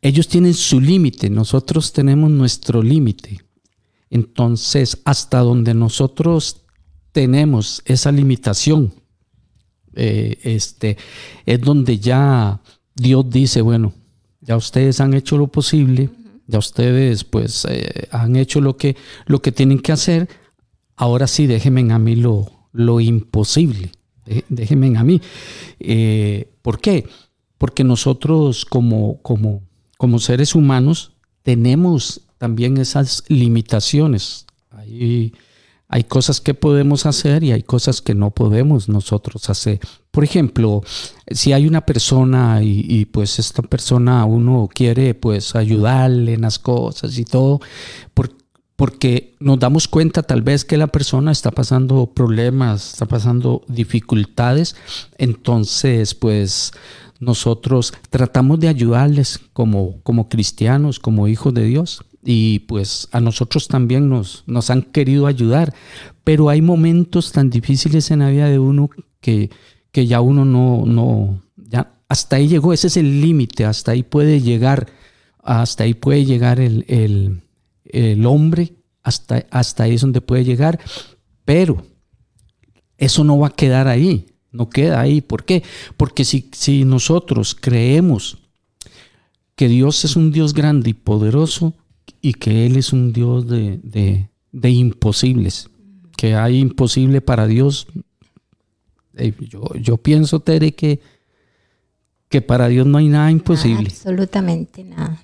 ellos 0.00 0.28
tienen 0.28 0.54
su 0.54 0.80
límite, 0.80 1.30
nosotros 1.30 1.92
tenemos 1.92 2.30
nuestro 2.30 2.82
límite. 2.82 3.40
Entonces, 4.10 5.00
hasta 5.04 5.40
donde 5.40 5.74
nosotros 5.74 6.62
tenemos 7.12 7.82
esa 7.84 8.12
limitación, 8.12 8.94
eh, 9.94 10.38
este, 10.42 10.96
es 11.44 11.60
donde 11.60 11.98
ya 11.98 12.60
Dios 12.94 13.28
dice, 13.28 13.60
bueno, 13.62 13.92
ya 14.40 14.56
ustedes 14.56 15.00
han 15.00 15.14
hecho 15.14 15.36
lo 15.36 15.48
posible, 15.48 16.10
ya 16.46 16.58
ustedes 16.58 17.24
pues 17.24 17.66
eh, 17.68 18.08
han 18.10 18.36
hecho 18.36 18.60
lo 18.60 18.76
que, 18.76 18.96
lo 19.26 19.42
que 19.42 19.52
tienen 19.52 19.80
que 19.80 19.92
hacer, 19.92 20.28
ahora 20.96 21.26
sí 21.26 21.46
déjenme 21.46 21.92
a 21.92 21.98
mí 21.98 22.16
lo, 22.16 22.46
lo 22.72 23.00
imposible, 23.00 23.90
déjenme 24.48 24.96
a 24.96 25.04
mí. 25.04 25.20
Eh, 25.80 26.50
¿Por 26.62 26.80
qué? 26.80 27.08
Porque 27.58 27.84
nosotros 27.84 28.64
como, 28.64 29.20
como, 29.22 29.67
como 29.98 30.18
seres 30.18 30.54
humanos 30.54 31.12
tenemos 31.42 32.22
también 32.38 32.78
esas 32.78 33.24
limitaciones. 33.28 34.46
Hay, 34.70 35.34
hay 35.88 36.04
cosas 36.04 36.40
que 36.40 36.54
podemos 36.54 37.04
hacer 37.04 37.42
y 37.42 37.52
hay 37.52 37.62
cosas 37.62 38.00
que 38.00 38.14
no 38.14 38.30
podemos 38.30 38.88
nosotros 38.88 39.50
hacer. 39.50 39.80
Por 40.10 40.24
ejemplo, 40.24 40.82
si 41.30 41.52
hay 41.52 41.66
una 41.66 41.82
persona 41.84 42.60
y, 42.62 43.06
pues 43.06 43.38
esta 43.38 43.62
persona 43.62 44.24
uno 44.24 44.68
quiere 44.72 45.14
pues 45.14 45.56
ayudarle 45.56 46.34
en 46.34 46.42
las 46.42 46.58
cosas 46.58 47.18
y 47.18 47.24
todo, 47.24 47.60
¿por, 48.14 48.30
porque 48.76 49.34
nos 49.40 49.58
damos 49.58 49.88
cuenta 49.88 50.22
tal 50.22 50.42
vez 50.42 50.64
que 50.64 50.76
la 50.76 50.86
persona 50.86 51.32
está 51.32 51.50
pasando 51.50 52.06
problemas, 52.06 52.92
está 52.92 53.06
pasando 53.06 53.64
dificultades, 53.66 54.76
entonces 55.16 56.14
pues 56.14 56.72
nosotros 57.18 57.92
tratamos 58.10 58.60
de 58.60 58.68
ayudarles 58.68 59.40
como, 59.52 60.00
como 60.02 60.28
cristianos, 60.28 60.98
como 60.98 61.28
hijos 61.28 61.54
de 61.54 61.64
Dios. 61.64 62.04
Y 62.24 62.60
pues 62.60 63.08
a 63.12 63.20
nosotros 63.20 63.68
también 63.68 64.08
nos, 64.08 64.44
nos 64.46 64.70
han 64.70 64.82
querido 64.82 65.26
ayudar, 65.26 65.74
pero 66.24 66.48
hay 66.48 66.60
momentos 66.60 67.32
tan 67.32 67.48
difíciles 67.48 68.10
en 68.10 68.20
la 68.20 68.30
vida 68.30 68.48
de 68.48 68.58
uno 68.58 68.90
que, 69.20 69.50
que 69.92 70.06
ya 70.06 70.20
uno 70.20 70.44
no, 70.44 70.84
no, 70.84 71.42
ya 71.56 71.94
hasta 72.08 72.36
ahí 72.36 72.48
llegó, 72.48 72.72
ese 72.72 72.88
es 72.88 72.96
el 72.96 73.20
límite, 73.20 73.64
hasta 73.64 73.92
ahí 73.92 74.02
puede 74.02 74.40
llegar, 74.40 74.88
hasta 75.42 75.84
ahí 75.84 75.94
puede 75.94 76.24
llegar 76.24 76.60
el, 76.60 76.84
el 76.88 77.42
el 77.88 78.26
hombre. 78.26 78.74
Hasta, 79.02 79.46
hasta 79.50 79.84
ahí 79.84 79.94
es 79.94 80.02
donde 80.02 80.20
puede 80.20 80.44
llegar, 80.44 80.78
pero 81.46 81.82
eso 82.98 83.24
no 83.24 83.38
va 83.38 83.46
a 83.46 83.54
quedar 83.54 83.88
ahí, 83.88 84.26
no 84.52 84.68
queda 84.68 85.00
ahí. 85.00 85.20
¿Por 85.20 85.44
qué? 85.44 85.62
Porque 85.96 86.24
si, 86.24 86.48
si 86.52 86.84
nosotros 86.84 87.56
creemos 87.58 88.38
que 89.54 89.68
Dios 89.68 90.04
es 90.04 90.16
un 90.16 90.30
Dios 90.30 90.54
grande 90.54 90.90
y 90.90 90.94
poderoso 90.94 91.74
y 92.20 92.34
que 92.34 92.66
Él 92.66 92.76
es 92.76 92.92
un 92.92 93.12
Dios 93.12 93.46
de, 93.46 94.28
de, 94.52 94.70
imposibles, 94.70 95.68
que 96.16 96.34
hay 96.34 96.58
imposible 96.58 97.20
para 97.20 97.46
Dios, 97.46 97.86
yo, 99.40 99.62
yo 99.74 99.96
pienso, 99.96 100.40
Tere, 100.40 100.72
que, 100.72 101.00
que 102.28 102.40
para 102.40 102.68
Dios 102.68 102.86
no 102.86 102.98
hay 102.98 103.08
nada 103.08 103.30
imposible. 103.30 103.88
absolutamente 103.90 104.84
nada 104.84 105.22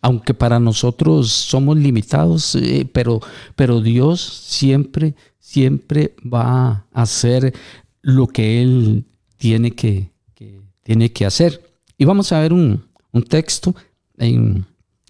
aunque 0.00 0.34
para 0.34 0.60
nosotros 0.60 1.30
somos 1.30 1.76
limitados, 1.76 2.54
eh, 2.54 2.88
pero, 2.92 3.20
pero 3.56 3.80
Dios 3.80 4.20
siempre, 4.20 5.14
siempre 5.38 6.14
va 6.22 6.86
a 6.92 7.02
hacer 7.02 7.52
lo 8.02 8.26
que 8.26 8.62
Él 8.62 9.04
tiene 9.36 9.72
que, 9.72 10.10
tiene 10.82 11.12
que 11.12 11.26
hacer. 11.26 11.62
Y 11.96 12.04
vamos 12.04 12.32
a 12.32 12.40
ver 12.40 12.52
un, 12.52 12.86
texto 13.28 13.74
en, 14.16 14.66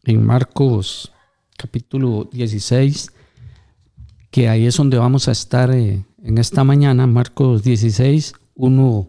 Marcos 0.06 1.12
capítulo 1.56 2.28
16, 2.32 3.12
que 4.30 4.48
ahí 4.48 4.66
es 4.66 4.76
donde 4.76 4.96
vamos 4.96 5.28
a 5.28 5.32
estar 5.32 5.70
eh, 5.70 6.02
en 6.22 6.38
esta 6.38 6.64
mañana, 6.64 7.06
Marcos 7.06 7.62
16, 7.62 8.32
1, 8.54 9.08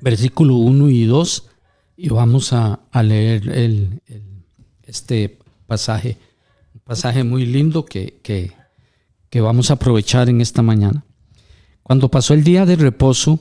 versículo 0.00 0.56
1 0.56 0.88
y 0.90 1.04
2, 1.04 1.48
y 1.96 2.08
vamos 2.08 2.52
a, 2.52 2.80
leer 3.02 3.48
el 3.48 4.02
este 4.92 5.38
pasaje, 5.66 6.18
un 6.74 6.80
pasaje 6.80 7.24
muy 7.24 7.46
lindo 7.46 7.86
que, 7.86 8.20
que, 8.22 9.40
vamos 9.40 9.70
a 9.70 9.74
aprovechar 9.74 10.28
en 10.28 10.42
esta 10.42 10.60
mañana. 10.60 11.04
Cuando 11.82 12.10
pasó 12.10 12.34
el 12.34 12.44
día 12.44 12.66
de 12.66 12.76
reposo, 12.76 13.40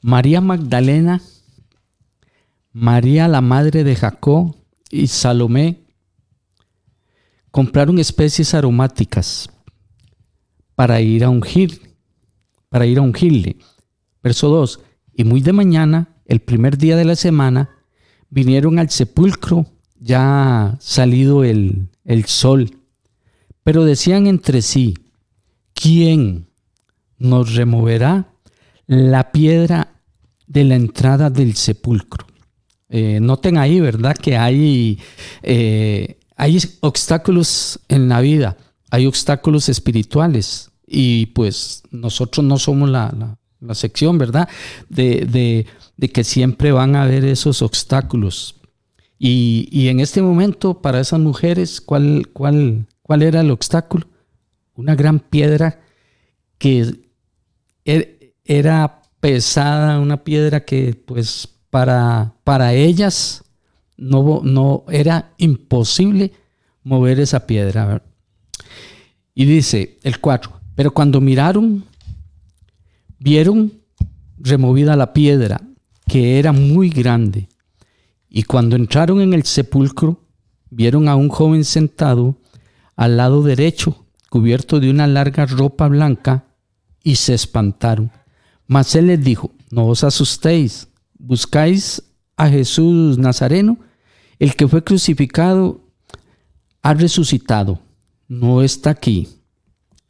María 0.00 0.40
Magdalena, 0.40 1.20
María 2.72 3.28
la 3.28 3.40
madre 3.40 3.84
de 3.84 3.96
Jacob 3.96 4.56
y 4.90 5.08
Salomé 5.08 5.80
compraron 7.50 7.98
especies 7.98 8.54
aromáticas 8.54 9.50
para 10.74 11.00
ir 11.00 11.24
a 11.24 11.30
ungir 11.30 11.90
para 12.70 12.86
ir 12.86 12.98
a 12.98 13.02
ungirle. 13.02 13.58
Verso 14.22 14.48
2. 14.48 14.80
Y 15.14 15.24
muy 15.24 15.42
de 15.42 15.52
mañana, 15.52 16.16
el 16.24 16.40
primer 16.40 16.78
día 16.78 16.96
de 16.96 17.04
la 17.04 17.16
semana, 17.16 17.68
vinieron 18.30 18.78
al 18.78 18.88
sepulcro 18.88 19.66
ya 19.98 20.78
salido 20.80 21.44
el, 21.44 21.88
el 22.04 22.24
sol, 22.24 22.78
pero 23.62 23.84
decían 23.84 24.26
entre 24.26 24.62
sí, 24.62 24.96
¿quién 25.74 26.46
nos 27.20 27.54
removerá 27.54 28.26
la 28.88 29.30
piedra 29.30 30.00
de 30.48 30.64
la 30.64 30.74
entrada 30.74 31.30
del 31.30 31.54
sepulcro? 31.54 32.26
Eh, 32.88 33.20
noten 33.20 33.56
ahí, 33.56 33.78
¿verdad? 33.78 34.16
Que 34.16 34.36
hay, 34.36 34.98
eh, 35.42 36.18
hay 36.36 36.58
obstáculos 36.80 37.78
en 37.88 38.08
la 38.08 38.20
vida, 38.20 38.56
hay 38.90 39.06
obstáculos 39.06 39.68
espirituales 39.68 40.72
y 40.84 41.26
pues 41.26 41.84
nosotros 41.92 42.44
no 42.44 42.58
somos 42.58 42.90
la, 42.90 43.36
la, 43.60 43.74
sección, 43.76 44.18
¿verdad? 44.18 44.48
De, 44.88 45.24
de, 45.30 45.66
de, 45.96 46.08
que 46.08 46.24
siempre 46.24 46.72
van 46.72 46.96
a 46.96 47.04
haber 47.04 47.24
esos 47.24 47.62
obstáculos. 47.62 48.56
Y, 49.16 49.68
y, 49.70 49.88
en 49.88 50.00
este 50.00 50.20
momento, 50.20 50.82
para 50.82 50.98
esas 50.98 51.20
mujeres, 51.20 51.80
¿cuál, 51.80 52.28
cuál, 52.32 52.88
¿cuál 53.02 53.22
era 53.22 53.42
el 53.42 53.52
obstáculo? 53.52 54.08
Una 54.74 54.96
gran 54.96 55.20
piedra 55.20 55.78
que 56.58 57.09
era 57.84 59.02
pesada, 59.20 60.00
una 60.00 60.24
piedra 60.24 60.64
que 60.64 60.94
pues 60.94 61.48
para, 61.70 62.34
para 62.44 62.72
ellas 62.74 63.44
no, 63.96 64.40
no 64.42 64.84
era 64.88 65.32
imposible 65.38 66.32
mover 66.82 67.20
esa 67.20 67.46
piedra. 67.46 68.02
Y 69.34 69.44
dice 69.44 69.98
el 70.02 70.20
4, 70.20 70.60
pero 70.74 70.92
cuando 70.92 71.20
miraron, 71.20 71.84
vieron 73.18 73.72
removida 74.38 74.96
la 74.96 75.12
piedra, 75.12 75.60
que 76.06 76.38
era 76.38 76.52
muy 76.52 76.88
grande. 76.90 77.48
Y 78.28 78.44
cuando 78.44 78.76
entraron 78.76 79.20
en 79.20 79.34
el 79.34 79.44
sepulcro, 79.44 80.20
vieron 80.70 81.08
a 81.08 81.16
un 81.16 81.28
joven 81.28 81.64
sentado 81.64 82.36
al 82.96 83.16
lado 83.16 83.42
derecho, 83.42 84.06
cubierto 84.28 84.80
de 84.80 84.90
una 84.90 85.06
larga 85.06 85.46
ropa 85.46 85.88
blanca, 85.88 86.44
y 87.02 87.16
se 87.16 87.34
espantaron. 87.34 88.10
Mas 88.66 88.94
él 88.94 89.08
les 89.08 89.22
dijo, 89.22 89.50
no 89.70 89.86
os 89.86 90.04
asustéis, 90.04 90.88
buscáis 91.18 92.02
a 92.36 92.48
Jesús 92.48 93.18
Nazareno, 93.18 93.78
el 94.38 94.54
que 94.54 94.68
fue 94.68 94.82
crucificado, 94.82 95.80
ha 96.82 96.94
resucitado, 96.94 97.80
no 98.28 98.62
está 98.62 98.90
aquí. 98.90 99.28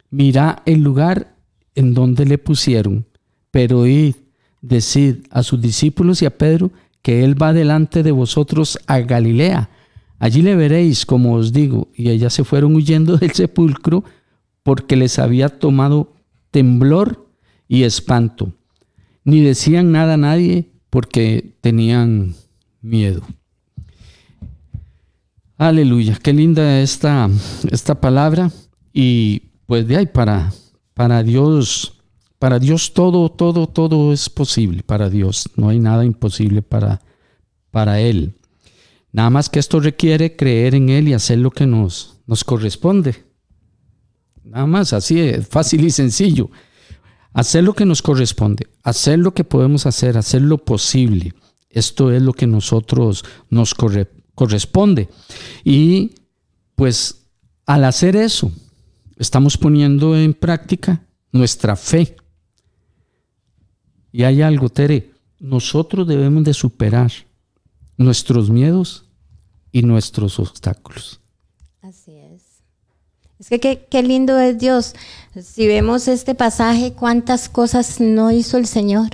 Mira 0.09 0.61
el 0.65 0.81
lugar 0.81 1.35
en 1.75 1.93
donde 1.93 2.25
le 2.25 2.37
pusieron, 2.37 3.05
pero 3.49 3.87
id, 3.87 4.15
decid 4.61 5.27
a 5.31 5.43
sus 5.43 5.59
discípulos 5.61 6.21
y 6.21 6.25
a 6.25 6.37
Pedro 6.37 6.71
que 7.01 7.23
él 7.23 7.41
va 7.41 7.51
delante 7.51 8.03
de 8.03 8.11
vosotros 8.11 8.77
a 8.87 8.99
Galilea. 8.99 9.69
Allí 10.19 10.41
le 10.41 10.55
veréis, 10.55 11.05
como 11.05 11.33
os 11.33 11.51
digo. 11.51 11.87
Y 11.95 12.09
ellas 12.09 12.33
se 12.33 12.43
fueron 12.43 12.75
huyendo 12.75 13.17
del 13.17 13.31
sepulcro 13.31 14.03
porque 14.63 14.95
les 14.95 15.17
había 15.17 15.49
tomado 15.49 16.13
temblor 16.51 17.29
y 17.67 17.83
espanto. 17.83 18.53
Ni 19.23 19.41
decían 19.41 19.91
nada 19.91 20.13
a 20.15 20.17
nadie 20.17 20.69
porque 20.89 21.55
tenían 21.61 22.35
miedo. 22.81 23.21
Aleluya, 25.57 26.17
qué 26.21 26.33
linda 26.33 26.81
esta, 26.81 27.29
esta 27.69 28.01
palabra. 28.01 28.51
Y 28.93 29.51
pues 29.65 29.87
de 29.87 29.97
ahí 29.97 30.05
para, 30.07 30.51
para 30.93 31.23
Dios, 31.23 32.01
para 32.39 32.59
Dios 32.59 32.93
todo, 32.93 33.29
todo, 33.29 33.67
todo 33.67 34.11
es 34.11 34.29
posible 34.29 34.83
para 34.83 35.09
Dios. 35.09 35.49
No 35.55 35.69
hay 35.69 35.79
nada 35.79 36.03
imposible 36.03 36.61
para, 36.61 37.01
para 37.69 38.01
Él. 38.01 38.35
Nada 39.13 39.29
más 39.29 39.49
que 39.49 39.59
esto 39.59 39.79
requiere 39.79 40.35
creer 40.35 40.75
en 40.75 40.89
Él 40.89 41.07
y 41.07 41.13
hacer 41.13 41.37
lo 41.37 41.51
que 41.51 41.67
nos, 41.67 42.17
nos 42.25 42.43
corresponde. 42.43 43.30
Nada 44.43 44.65
más, 44.65 44.93
así 44.93 45.19
es 45.19 45.47
fácil 45.47 45.83
y 45.85 45.91
sencillo 45.91 46.49
hacer 47.33 47.63
lo 47.63 47.73
que 47.73 47.85
nos 47.85 48.01
corresponde, 48.01 48.67
hacer 48.83 49.19
lo 49.19 49.33
que 49.33 49.43
podemos 49.43 49.85
hacer, 49.85 50.17
hacer 50.17 50.41
lo 50.41 50.57
posible. 50.59 51.33
Esto 51.69 52.11
es 52.11 52.21
lo 52.21 52.33
que 52.33 52.47
nosotros 52.47 53.23
nos 53.49 53.73
corresponde. 53.73 55.09
Y 55.63 56.15
pues 56.75 57.27
al 57.65 57.85
hacer 57.85 58.15
eso, 58.15 58.51
estamos 59.17 59.57
poniendo 59.57 60.17
en 60.17 60.33
práctica 60.33 61.05
nuestra 61.31 61.75
fe. 61.75 62.17
Y 64.11 64.23
hay 64.23 64.41
algo, 64.41 64.67
Tere, 64.67 65.11
nosotros 65.39 66.05
debemos 66.07 66.43
de 66.43 66.53
superar 66.53 67.11
nuestros 67.95 68.49
miedos 68.49 69.05
y 69.71 69.83
nuestros 69.83 70.37
obstáculos. 70.39 71.20
Qué, 73.59 74.03
lindo 74.03 74.39
es 74.39 74.57
Dios. 74.57 74.95
Si 75.41 75.67
vemos 75.67 76.07
este 76.07 76.35
pasaje, 76.35 76.93
cuántas 76.93 77.49
cosas 77.49 77.99
no 77.99 78.31
hizo 78.31 78.57
el 78.57 78.65
Señor 78.65 79.09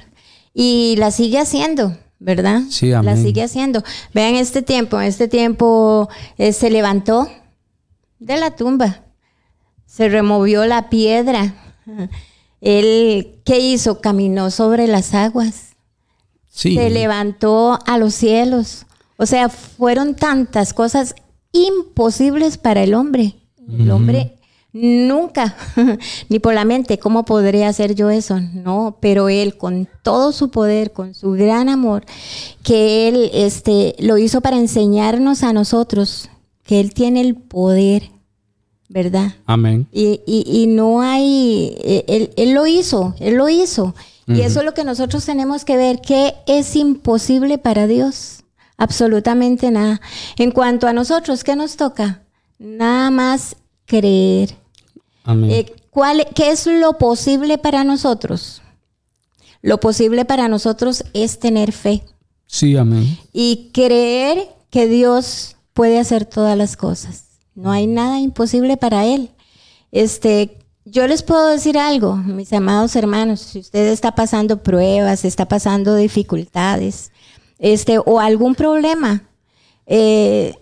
y 0.54 0.96
la 0.98 1.10
sigue 1.10 1.40
haciendo. 1.40 1.98
¿Verdad? 2.20 2.62
Sí, 2.70 2.92
amén. 2.94 3.16
La 3.16 3.22
sigue 3.22 3.44
haciendo. 3.44 3.84
Vean 4.14 4.36
este 4.36 4.62
tiempo, 4.62 5.00
este 5.00 5.28
tiempo 5.28 6.10
eh, 6.38 6.52
se 6.52 6.70
levantó 6.72 7.30
de 8.20 8.38
la 8.38 8.56
tumba, 8.56 9.04
se 9.86 10.10
removió 10.10 10.66
la 10.66 10.90
piedra. 10.90 11.54
Él, 12.62 13.40
¿qué 13.46 13.60
hizo? 13.60 14.02
Caminó 14.02 14.50
sobre 14.50 14.88
las 14.88 15.14
aguas. 15.14 15.76
Sí. 16.48 16.76
Se 16.76 16.90
levantó 16.90 17.80
a 17.86 17.98
los 18.00 18.16
cielos. 18.16 18.88
O 19.18 19.26
sea, 19.26 19.50
fueron 19.50 20.16
tantas 20.16 20.74
cosas 20.74 21.14
imposibles 21.52 22.58
para 22.58 22.84
el 22.84 22.94
hombre. 22.96 23.37
El 23.72 23.92
hombre 23.92 24.38
nunca, 24.74 25.56
ni 26.30 26.40
por 26.40 26.54
la 26.54 26.66
mente, 26.66 27.00
¿cómo 27.00 27.26
podría 27.26 27.70
hacer 27.70 27.96
yo 27.96 28.10
eso? 28.10 28.40
No, 28.40 28.98
pero 29.00 29.30
él 29.30 29.58
con 29.58 29.88
todo 30.04 30.32
su 30.32 30.50
poder, 30.50 30.94
con 30.94 31.14
su 31.14 31.32
gran 31.32 31.70
amor, 31.70 32.06
que 32.64 33.08
él 33.08 33.30
este, 33.34 33.96
lo 34.00 34.18
hizo 34.18 34.42
para 34.42 34.58
enseñarnos 34.58 35.44
a 35.44 35.54
nosotros 35.54 36.30
que 36.64 36.80
él 36.80 36.94
tiene 36.94 37.22
el 37.22 37.36
poder, 37.36 38.12
¿verdad? 38.90 39.34
Amén. 39.46 39.88
Y, 39.92 40.22
y, 40.26 40.68
no 40.68 41.02
hay, 41.02 41.76
e, 41.80 42.30
él, 42.36 42.54
lo 42.54 42.68
hizo, 42.68 43.16
él 43.20 43.36
lo 43.36 43.50
hizo. 43.50 43.96
Y 44.28 44.42
eso 44.42 44.60
es 44.60 44.66
lo 44.66 44.74
que 44.74 44.84
nosotros 44.84 45.24
tenemos 45.24 45.64
que 45.64 45.78
ver, 45.78 46.02
que 46.02 46.34
es 46.48 46.76
imposible 46.76 47.58
para 47.58 47.88
Dios. 47.88 48.44
Absolutamente 48.76 49.72
nada. 49.72 50.02
En 50.38 50.52
cuanto 50.52 50.86
a 50.86 50.92
nosotros, 50.92 51.46
¿qué 51.46 51.56
nos 51.56 51.78
toca? 51.78 52.27
Nada 52.60 53.12
más 53.12 53.56
creer. 53.86 54.56
Eh, 55.26 55.74
¿cuál, 55.90 56.28
¿Qué 56.34 56.52
es 56.52 56.66
lo 56.68 56.98
posible 56.98 57.58
para 57.58 57.84
nosotros? 57.84 58.62
Lo 59.62 59.80
posible 59.80 60.26
para 60.26 60.48
nosotros 60.48 61.04
es 61.14 61.40
tener 61.40 61.72
fe. 61.72 62.04
Sí, 62.46 62.78
amén. 62.78 63.18
Y 63.34 63.72
creer 63.74 64.48
que 64.70 64.88
Dios 64.88 65.58
puede 65.74 66.00
hacer 66.00 66.26
todas 66.26 66.58
las 66.58 66.78
cosas. 66.78 67.26
No 67.56 67.72
hay 67.72 67.88
nada 67.88 68.20
imposible 68.20 68.78
para 68.78 69.06
Él. 69.06 69.32
Este, 69.92 70.58
yo 70.86 71.08
les 71.08 71.24
puedo 71.24 71.48
decir 71.48 71.78
algo, 71.78 72.16
mis 72.16 72.54
amados 72.54 72.96
hermanos, 72.96 73.42
si 73.42 73.60
usted 73.60 73.88
está 73.88 74.16
pasando 74.16 74.64
pruebas, 74.64 75.26
está 75.26 75.48
pasando 75.48 75.96
dificultades, 75.96 77.12
este, 77.60 78.00
o 78.00 78.20
algún 78.20 78.56
problema, 78.56 79.24
eh, 79.86 80.56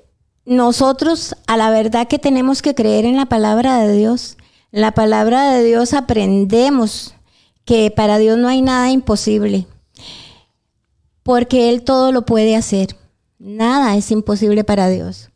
nosotros 0.45 1.36
a 1.47 1.58
la 1.58 1.69
verdad 1.69 2.08
que 2.08 2.19
tenemos 2.19 2.62
que 2.62 2.75
creer 2.75 3.05
en 3.05 3.15
la 3.15 3.25
palabra 3.25 3.79
de 3.79 3.95
Dios. 3.95 4.38
En 4.71 4.81
la 4.81 4.91
palabra 4.91 5.51
de 5.51 5.63
Dios 5.63 5.93
aprendemos 5.93 7.15
que 7.65 7.91
para 7.91 8.17
Dios 8.17 8.38
no 8.38 8.47
hay 8.47 8.62
nada 8.62 8.91
imposible, 8.91 9.67
porque 11.23 11.69
Él 11.69 11.84
todo 11.84 12.12
lo 12.12 12.25
puede 12.25 12.55
hacer. 12.55 12.95
Nada 13.39 13.95
es 13.95 14.12
imposible 14.12 14.63
para 14.63 14.89
Dios. 14.89 15.29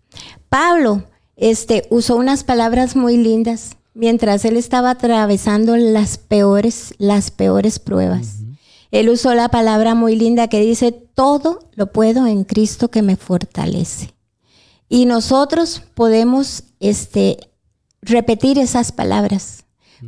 Pablo 0.48 1.04
este, 1.36 1.88
usó 1.90 2.16
unas 2.16 2.44
palabras 2.44 2.96
muy 2.96 3.18
lindas 3.18 3.78
mientras 3.94 4.46
él 4.46 4.58
estaba 4.58 4.92
atravesando 4.92 5.76
las 5.78 6.18
peores, 6.18 6.94
las 6.98 7.32
peores 7.32 7.80
pruebas. 7.80 8.38
Él 8.92 9.10
usó 9.10 9.34
la 9.36 9.50
palabra 9.50 9.94
muy 9.94 10.16
linda 10.16 10.48
que 10.48 10.62
dice, 10.62 10.92
todo 10.92 11.60
lo 11.76 11.92
puedo 11.92 12.26
en 12.26 12.44
Cristo 12.44 12.90
que 12.90 13.02
me 13.02 13.16
fortalece. 13.18 14.14
Y 14.90 15.06
nosotros 15.06 15.84
podemos 15.94 16.64
este, 16.80 17.38
repetir 18.02 18.58
esas 18.58 18.92
palabras 18.92 19.66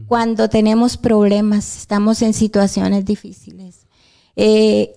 cuando 0.08 0.50
tenemos 0.50 0.98
problemas, 0.98 1.78
estamos 1.78 2.22
en 2.22 2.34
situaciones 2.34 3.06
difíciles. 3.06 3.88
Eh, 4.36 4.94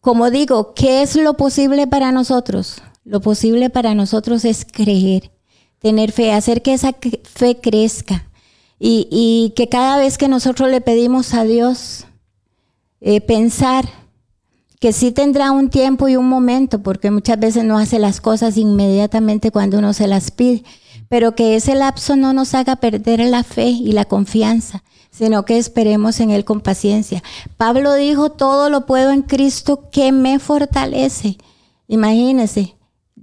como 0.00 0.30
digo, 0.30 0.74
¿qué 0.74 1.02
es 1.02 1.16
lo 1.16 1.34
posible 1.34 1.86
para 1.86 2.12
nosotros? 2.12 2.82
Lo 3.04 3.20
posible 3.20 3.68
para 3.68 3.94
nosotros 3.94 4.44
es 4.44 4.64
creer, 4.64 5.30
tener 5.80 6.12
fe, 6.12 6.32
hacer 6.32 6.62
que 6.62 6.72
esa 6.72 6.94
fe 7.24 7.60
crezca. 7.60 8.24
Y, 8.80 9.52
que 9.56 9.68
cada 9.68 9.98
vez 9.98 10.18
que 10.18 10.28
nosotros 10.28 10.70
le 10.70 10.80
pedimos 10.80 11.34
a 11.34 11.42
Dios 11.42 12.06
eh, 13.00 13.20
pensar 13.20 13.88
que 14.80 14.92
sí 14.92 15.10
tendrá 15.10 15.50
un 15.50 15.70
tiempo 15.70 16.08
y 16.08 16.16
un 16.16 16.28
momento, 16.28 16.82
porque 16.82 17.10
muchas 17.10 17.38
veces 17.38 17.64
no 17.64 17.78
hace 17.78 17.98
las 17.98 18.20
cosas 18.20 18.56
inmediatamente 18.56 19.50
cuando 19.50 19.78
uno 19.78 19.92
se 19.92 20.06
las 20.06 20.30
pide, 20.30 20.62
pero 21.08 21.34
que 21.34 21.56
ese 21.56 21.74
lapso 21.74 22.16
no 22.16 22.32
nos 22.32 22.54
haga 22.54 22.76
perder 22.76 23.20
la 23.20 23.42
fe 23.42 23.66
y 23.68 23.92
la 23.92 24.04
confianza, 24.04 24.84
sino 25.10 25.44
que 25.44 25.58
esperemos 25.58 26.20
en 26.20 26.30
Él 26.30 26.44
con 26.44 26.60
paciencia. 26.60 27.22
Pablo 27.56 27.94
dijo, 27.94 28.30
todo 28.30 28.70
lo 28.70 28.86
puedo 28.86 29.10
en 29.10 29.22
Cristo 29.22 29.88
que 29.90 30.12
me 30.12 30.38
fortalece. 30.38 31.38
Imagínense, 31.88 32.76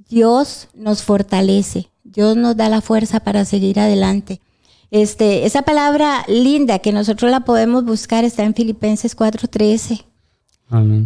Dios 0.10 0.68
nos 0.74 1.04
fortalece, 1.04 1.90
Dios 2.04 2.36
nos 2.36 2.58
da 2.58 2.68
la 2.68 2.82
fuerza 2.82 3.22
para 3.22 3.46
seguir 3.46 3.80
adelante. 3.80 4.42
Este, 4.92 5.46
esa 5.46 5.62
palabra 5.62 6.26
linda 6.28 6.80
que 6.80 6.92
nosotros 6.92 7.32
la 7.32 7.42
podemos 7.42 7.86
buscar 7.86 8.24
está 8.24 8.44
en 8.44 8.54
Filipenses 8.54 9.16
4:13. 9.16 10.06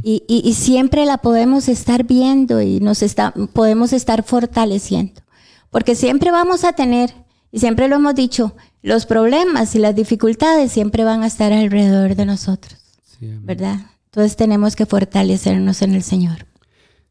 Y, 0.04 0.24
y, 0.28 0.54
siempre 0.54 1.06
la 1.06 1.18
podemos 1.18 1.68
estar 1.68 2.06
viendo 2.06 2.62
y 2.62 2.80
nos 2.80 3.04
está, 3.04 3.34
podemos 3.54 3.92
estar 3.92 4.24
fortaleciendo. 4.24 5.22
Porque 5.70 5.96
siempre 5.96 6.32
vamos 6.32 6.64
a 6.64 6.74
tener, 6.74 7.14
y 7.52 7.60
siempre 7.60 7.90
lo 7.90 7.98
hemos 7.98 8.16
dicho, 8.16 8.56
los 8.82 9.06
problemas 9.06 9.76
y 9.76 9.80
las 9.80 9.96
dificultades 9.96 10.72
siempre 10.72 11.04
van 11.04 11.24
a 11.24 11.28
estar 11.28 11.52
alrededor 11.52 12.16
de 12.16 12.26
nosotros. 12.26 12.80
¿Verdad? 13.20 13.80
Entonces 14.06 14.38
tenemos 14.38 14.78
que 14.78 14.86
fortalecernos 14.86 15.82
en 15.82 15.94
el 15.94 16.04
Señor. 16.04 16.48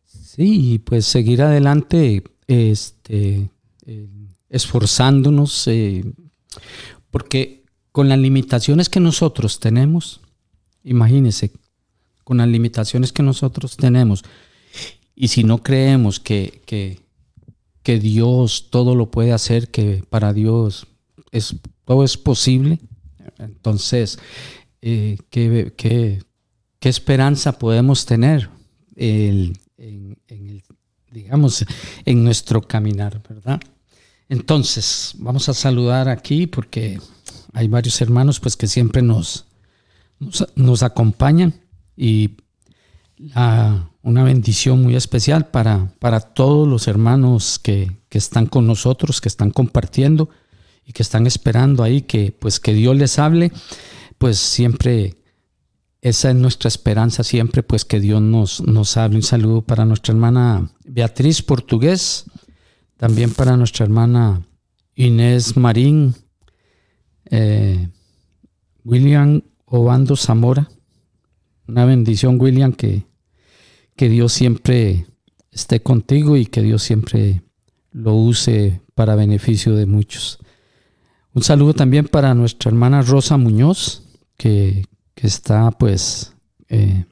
Sí, 0.07 0.73
y 0.73 0.79
pues 0.79 1.05
seguir 1.05 1.43
adelante, 1.43 2.25
este, 2.47 3.51
eh, 3.87 4.09
esforzándonos, 4.49 5.69
eh, 5.69 6.05
porque 7.11 7.65
con 7.93 8.09
las 8.09 8.19
limitaciones 8.19 8.89
que 8.89 9.01
nosotros 9.01 9.61
tenemos, 9.61 10.23
imagínense, 10.83 11.53
con 12.29 12.37
las 12.37 12.49
limitaciones 12.49 13.11
que 13.11 13.23
nosotros 13.23 13.79
tenemos, 13.79 14.23
y 15.17 15.29
si 15.29 15.45
no 15.45 15.63
creemos 15.63 16.21
que, 16.21 16.61
que, 16.67 16.99
Dios 17.99 18.69
todo 18.69 18.95
lo 18.95 19.11
puede 19.11 19.33
hacer, 19.33 19.71
que 19.71 20.05
para 20.11 20.35
Dios 20.35 20.87
es, 21.33 21.57
todo 21.87 22.05
es 22.05 22.19
posible, 22.19 22.81
entonces, 23.39 24.19
eh, 24.83 25.17
¿qué, 25.31 25.73
qué, 25.75 26.21
esperanza 26.87 27.59
podemos 27.59 28.05
tener 28.05 28.51
en, 28.95 29.55
el, 29.79 30.63
digamos, 31.11 31.65
en 32.05 32.25
nuestro 32.25 32.61
caminar, 32.61 33.23
verdad? 33.27 33.59
Entonces, 34.29 35.15
vamos 35.17 35.49
a 35.49 35.55
saludar 35.55 36.11
aquí 36.11 36.47
porque 36.47 37.01
hay 37.55 37.69
varios 37.69 37.99
hermanos 38.03 38.39
pues 38.39 38.55
que 38.55 38.67
siempre 38.67 39.01
nos, 39.01 39.47
nos, 40.55 40.83
acompañan 40.83 41.55
y 41.99 42.37
una 43.35 44.23
bendición 44.23 44.81
muy 44.81 44.95
especial 44.95 45.49
para, 45.49 45.93
para 45.99 46.21
todos 46.21 46.69
los 46.69 46.87
hermanos 46.87 47.59
que, 47.59 47.99
están 48.11 48.47
con 48.47 48.67
nosotros, 48.67 49.21
que 49.21 49.29
están 49.29 49.51
compartiendo 49.51 50.31
y 50.87 50.93
que 50.93 51.03
están 51.03 51.27
esperando 51.27 51.83
ahí 51.83 52.03
que 52.03 52.33
pues 52.33 52.61
que 52.61 52.73
Dios 52.73 52.97
les 52.97 53.19
hable, 53.19 53.53
pues 54.17 54.39
siempre 54.39 55.17
esa 56.01 56.31
es 56.31 56.37
nuestra 56.37 56.69
esperanza 56.69 57.25
siempre, 57.25 57.65
pues 57.65 57.85
que 57.85 57.99
Dios 57.99 58.23
nos, 58.23 58.61
nos 58.61 58.97
hable. 58.97 59.17
Un 59.17 59.23
saludo 59.23 59.63
para 59.63 59.85
nuestra 59.85 60.13
hermana 60.15 60.71
Beatriz 60.85 61.43
Portugués, 61.43 62.25
también 62.97 63.35
para 63.35 63.57
nuestra 63.57 63.85
hermana 63.85 64.47
Inés 64.95 65.57
Marín, 65.57 66.15
eh, 67.31 67.89
William 68.85 69.43
Obando 69.67 70.17
Zamora. 70.17 70.69
Una 71.69 71.85
bendición, 71.85 72.41
William, 72.41 72.73
que, 72.73 73.05
que 73.95 74.09
Dios 74.09 74.33
siempre 74.33 75.07
esté 75.53 75.83
contigo 75.83 76.39
y 76.39 76.47
que 76.47 76.63
Dios 76.63 76.83
siempre 76.83 77.43
lo 77.93 78.15
use 78.15 78.81
para 78.95 79.15
beneficio 79.15 79.77
de 79.77 79.85
muchos. 79.85 80.39
Un 81.35 81.43
saludo 81.43 81.75
también 81.75 82.09
para 82.09 82.33
nuestra 82.35 82.71
hermana 82.71 83.03
Rosa 83.03 83.37
Muñoz, 83.37 84.03
que, 84.39 84.87
está 85.17 85.71
pues 85.73 86.35
eh, 86.69 87.05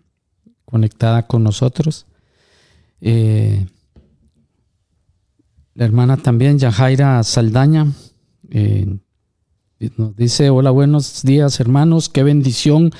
conectada 0.64 1.27
con 1.27 1.42
nosotros. 1.42 2.07
Eh, 3.03 3.66
la 5.75 5.85
hermana 5.85 6.16
también, 6.16 6.59
Yajaira 6.59 7.23
Saldaña, 7.25 7.92
eh, 8.49 8.97
nos 9.99 10.16
dice, 10.16 10.49
hola, 10.49 10.71
buenos 10.71 11.23
días 11.23 11.61
hermanos, 11.61 12.09
qué 12.09 12.23
bendición 12.23 12.92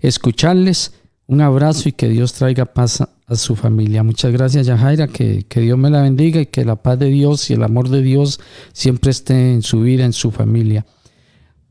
escucharles. 0.00 0.94
Un 1.32 1.40
abrazo 1.40 1.88
y 1.88 1.92
que 1.92 2.10
Dios 2.10 2.34
traiga 2.34 2.66
paz 2.66 3.00
a, 3.00 3.36
su 3.36 3.56
familia. 3.56 4.02
Muchas 4.02 4.30
gracias, 4.32 4.66
Yajaira, 4.66 5.08
que, 5.08 5.46
que, 5.48 5.60
Dios 5.62 5.78
me 5.78 5.88
la 5.88 6.02
bendiga 6.02 6.42
y 6.42 6.44
que 6.44 6.66
la 6.66 6.76
paz 6.76 6.98
de 6.98 7.06
Dios 7.06 7.48
y 7.48 7.54
el 7.54 7.62
amor 7.62 7.88
de 7.88 8.02
Dios 8.02 8.38
siempre 8.74 9.10
esté 9.10 9.54
en 9.54 9.62
su 9.62 9.80
vida, 9.80 10.04
en 10.04 10.12
su 10.12 10.30
familia. 10.30 10.84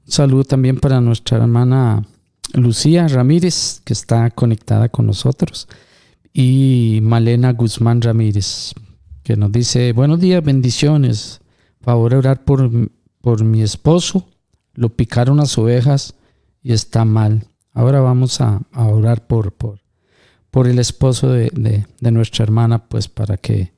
Un 0.07 0.11
saludo 0.11 0.45
también 0.45 0.79
para 0.79 0.99
nuestra 0.99 1.37
hermana 1.37 2.03
Lucía 2.53 3.07
Ramírez, 3.07 3.83
que 3.85 3.93
está 3.93 4.31
conectada 4.31 4.89
con 4.89 5.05
nosotros, 5.05 5.67
y 6.33 6.97
Malena 7.03 7.53
Guzmán 7.53 8.01
Ramírez 8.01 8.73
que 9.21 9.37
nos 9.37 9.51
dice, 9.51 9.93
buenos 9.93 10.19
días, 10.19 10.43
bendiciones. 10.43 11.39
Favor 11.81 12.15
orar 12.15 12.45
por, 12.45 12.71
por 13.21 13.43
mi 13.43 13.61
esposo. 13.61 14.27
Lo 14.73 14.89
picaron 14.89 15.37
las 15.37 15.55
ovejas 15.59 16.15
y 16.63 16.73
está 16.73 17.05
mal. 17.05 17.50
Ahora 17.73 18.01
vamos 18.01 18.41
a, 18.41 18.61
orar 18.73 19.27
por, 19.27 19.53
por, 19.53 20.67
el 20.67 20.79
esposo 20.79 21.29
de, 21.31 21.85
nuestra 21.99 22.43
hermana, 22.43 22.87
pues 22.87 23.07
para 23.07 23.37
que, 23.37 23.71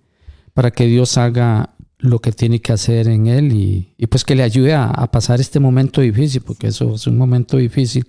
para 0.53 0.71
que 0.71 0.85
Dios 0.85 1.17
haga 1.17 1.75
lo 1.99 2.19
que 2.19 2.31
tiene 2.31 2.59
que 2.59 2.73
hacer 2.73 3.07
en 3.07 3.27
él 3.27 3.51
y, 3.53 3.93
pues 4.07 4.23
que 4.23 4.35
le 4.35 4.43
ayude 4.43 4.73
a, 4.73 4.91
pasar 5.11 5.39
este 5.39 5.59
momento 5.59 6.01
difícil, 6.01 6.41
porque 6.41 6.67
eso 6.67 6.95
es 6.95 7.07
un 7.07 7.17
momento 7.17 7.57
difícil. 7.57 8.05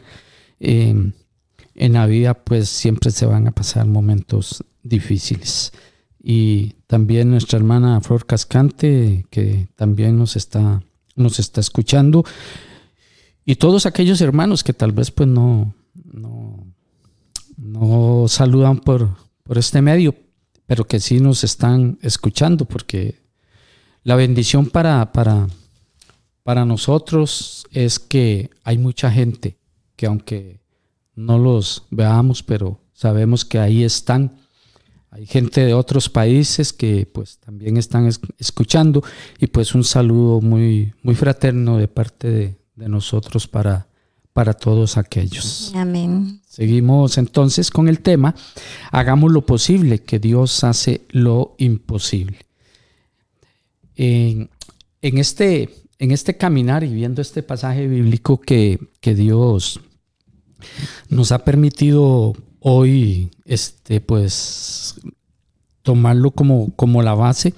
Eh, 0.60 1.12
en 1.76 1.92
la 1.92 2.06
vida 2.06 2.34
pues 2.34 2.68
siempre 2.68 3.10
se 3.10 3.26
van 3.26 3.48
a 3.48 3.50
pasar 3.50 3.84
momentos 3.86 4.64
difíciles 4.84 5.72
y 6.26 6.76
también 6.86 7.30
nuestra 7.30 7.58
hermana 7.58 8.00
Flor 8.00 8.24
Cascante, 8.24 9.26
que 9.28 9.68
también 9.76 10.16
nos 10.18 10.36
está, 10.36 10.82
nos 11.16 11.38
está 11.38 11.60
escuchando, 11.60 12.24
y 13.44 13.56
todos 13.56 13.86
aquellos 13.86 14.20
hermanos 14.20 14.64
que 14.64 14.72
tal 14.72 14.92
vez 14.92 15.10
pues 15.10 15.28
no, 15.28 15.74
no, 16.12 16.66
no 17.56 18.26
saludan 18.28 18.78
por, 18.78 19.10
por 19.42 19.58
este 19.58 19.82
medio, 19.82 20.14
pero 20.66 20.84
que 20.84 21.00
sí 21.00 21.20
nos 21.20 21.44
están 21.44 21.98
escuchando, 22.02 22.64
porque 22.64 23.22
la 24.02 24.16
bendición 24.16 24.66
para, 24.66 25.12
para, 25.12 25.48
para 26.42 26.64
nosotros 26.64 27.66
es 27.70 27.98
que 27.98 28.50
hay 28.62 28.78
mucha 28.78 29.10
gente 29.10 29.58
que 29.96 30.06
aunque 30.06 30.60
no 31.14 31.38
los 31.38 31.84
veamos, 31.90 32.42
pero 32.42 32.80
sabemos 32.92 33.44
que 33.44 33.58
ahí 33.58 33.84
están. 33.84 34.38
Hay 35.10 35.26
gente 35.26 35.64
de 35.64 35.74
otros 35.74 36.08
países 36.08 36.72
que 36.72 37.06
pues 37.06 37.38
también 37.38 37.76
están 37.76 38.10
escuchando. 38.38 39.02
Y 39.38 39.46
pues 39.46 39.74
un 39.74 39.84
saludo 39.84 40.40
muy, 40.40 40.92
muy 41.02 41.14
fraterno 41.14 41.76
de 41.76 41.86
parte 41.86 42.58
de, 42.74 42.88
nosotros 42.88 43.46
para, 43.46 43.86
para 44.32 44.52
todos 44.54 44.96
aquellos. 44.96 45.72
Amén. 45.74 46.40
Seguimos 46.48 47.18
entonces 47.18 47.70
con 47.70 47.88
el 47.88 48.00
tema, 48.00 48.34
hagamos 48.90 49.32
lo 49.32 49.46
posible, 49.46 50.00
que 50.00 50.18
Dios 50.18 50.64
hace 50.64 51.02
lo 51.10 51.54
imposible. 51.58 52.38
En, 53.96 54.48
este, 55.00 55.70
en 55.98 56.10
este 56.10 56.36
caminar 56.36 56.84
y 56.84 56.92
viendo 56.92 57.22
este 57.22 57.42
pasaje 57.42 57.86
bíblico 57.86 58.40
que, 58.40 58.78
que 59.00 59.14
Dios 59.14 59.80
nos 61.08 61.32
ha 61.32 61.44
permitido 61.44 62.34
hoy, 62.60 63.30
este, 63.44 64.00
pues, 64.00 64.94
tomarlo 65.82 66.30
como, 66.30 66.74
como 66.74 67.02
la 67.02 67.14
base, 67.14 67.54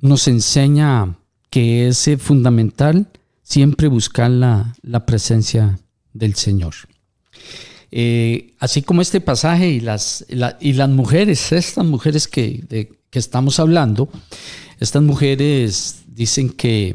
nos 0.00 0.28
enseña 0.28 1.16
que 1.48 1.88
es 1.88 2.10
fundamental 2.18 3.08
siempre 3.50 3.88
buscar 3.88 4.30
la, 4.30 5.04
presencia 5.06 5.80
del 6.12 6.36
Señor. 6.36 6.74
Eh, 7.90 8.54
así 8.60 8.82
como 8.82 9.02
este 9.02 9.20
pasaje 9.20 9.68
y 9.68 9.80
las, 9.80 10.24
y 10.60 10.72
las 10.74 10.88
mujeres, 10.88 11.50
estas 11.50 11.84
mujeres 11.84 12.28
que, 12.28 12.62
de, 12.68 12.92
que 13.10 13.18
estamos 13.18 13.58
hablando, 13.58 14.08
estas 14.78 15.02
mujeres 15.02 16.04
dicen 16.06 16.50
que, 16.50 16.94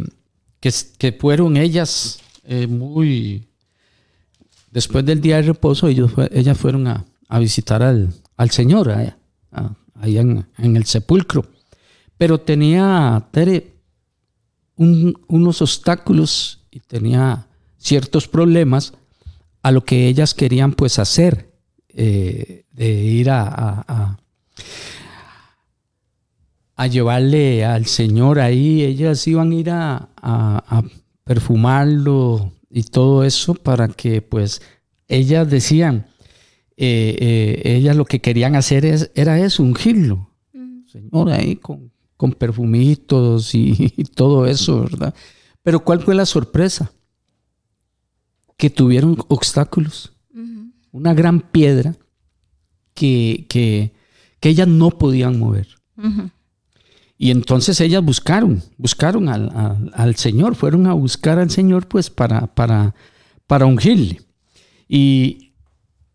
que, 0.62 1.12
fueron 1.20 1.58
ellas 1.58 2.20
eh, 2.46 2.68
muy 2.68 3.44
después 4.72 5.06
del 5.06 5.20
día 5.20 5.36
de 5.36 5.42
reposo, 5.42 5.90
ellos, 5.90 6.14
ellas 6.32 6.58
fueron 6.58 6.88
a, 6.88 7.06
visitar 7.38 7.84
al, 7.84 8.14
Señor, 8.50 8.92
ahí 8.92 10.18
en, 10.18 10.46
el 10.58 10.86
sepulcro. 10.86 11.46
Pero 12.18 12.40
tenía 12.40 13.28
unos 14.78 15.62
obstáculos 15.62 16.66
y 16.72 16.80
tenía 16.80 17.48
ciertos 17.78 18.28
problemas 18.28 18.94
a 19.62 19.72
lo 19.72 19.84
que 19.84 20.08
ellas 20.08 20.34
querían 20.34 20.74
pues 20.74 21.00
hacer, 21.00 21.52
eh, 21.90 22.66
de 22.72 22.92
ir 22.92 23.30
a, 23.30 23.84
a, 23.88 24.20
a, 26.76 26.88
llevarle 26.88 27.64
al 27.64 27.86
Señor 27.86 28.40
ahí, 28.40 28.84
ellas 28.84 29.26
iban 29.28 29.52
a 29.52 29.56
ir 29.56 29.70
a, 29.70 30.10
a 30.18 30.84
perfumarlo 31.24 32.52
y 32.70 32.84
todo 32.84 33.24
eso 33.24 33.56
para 33.56 33.88
que 33.88 34.22
pues 34.22 34.62
ellas 35.08 35.50
decían, 35.50 36.08
eh, 36.78 37.16
eh, 37.20 37.62
ellas 37.78 37.96
lo 37.96 38.06
que 38.06 38.20
querían 38.20 38.56
hacer 38.56 38.86
es, 38.86 39.12
era 39.16 39.40
eso, 39.40 39.64
ungirlo. 39.64 40.30
Señor, 40.88 41.32
ahí 41.32 41.56
con, 41.58 41.92
con 42.18 42.32
perfumitos 42.32 43.54
y, 43.56 43.90
todo 44.16 44.46
eso, 44.46 44.82
¿verdad? 44.82 45.14
Pero 45.64 45.84
¿cuál 45.84 46.02
fue 46.02 46.16
la 46.16 46.26
sorpresa? 46.26 46.92
Que 48.58 48.70
tuvieron 48.70 49.18
obstáculos. 49.28 50.12
Una 50.92 51.14
gran 51.14 51.42
piedra 51.42 51.98
que, 52.94 53.46
que, 53.50 53.94
ellas 54.42 54.68
no 54.68 54.92
podían 54.92 55.40
mover. 55.40 55.68
Y 57.18 57.32
entonces 57.32 57.82
ellas 57.82 58.04
buscaron, 58.04 58.62
buscaron 58.78 59.28
al, 59.28 59.90
al, 59.94 60.16
Señor, 60.16 60.56
fueron 60.56 60.86
a 60.86 60.94
buscar 60.94 61.40
al 61.40 61.50
Señor 61.50 61.88
pues 61.88 62.12
para, 62.12 62.54
para, 62.54 62.94
para 63.48 63.66
ungirle. 63.66 64.22
Y, 64.88 65.54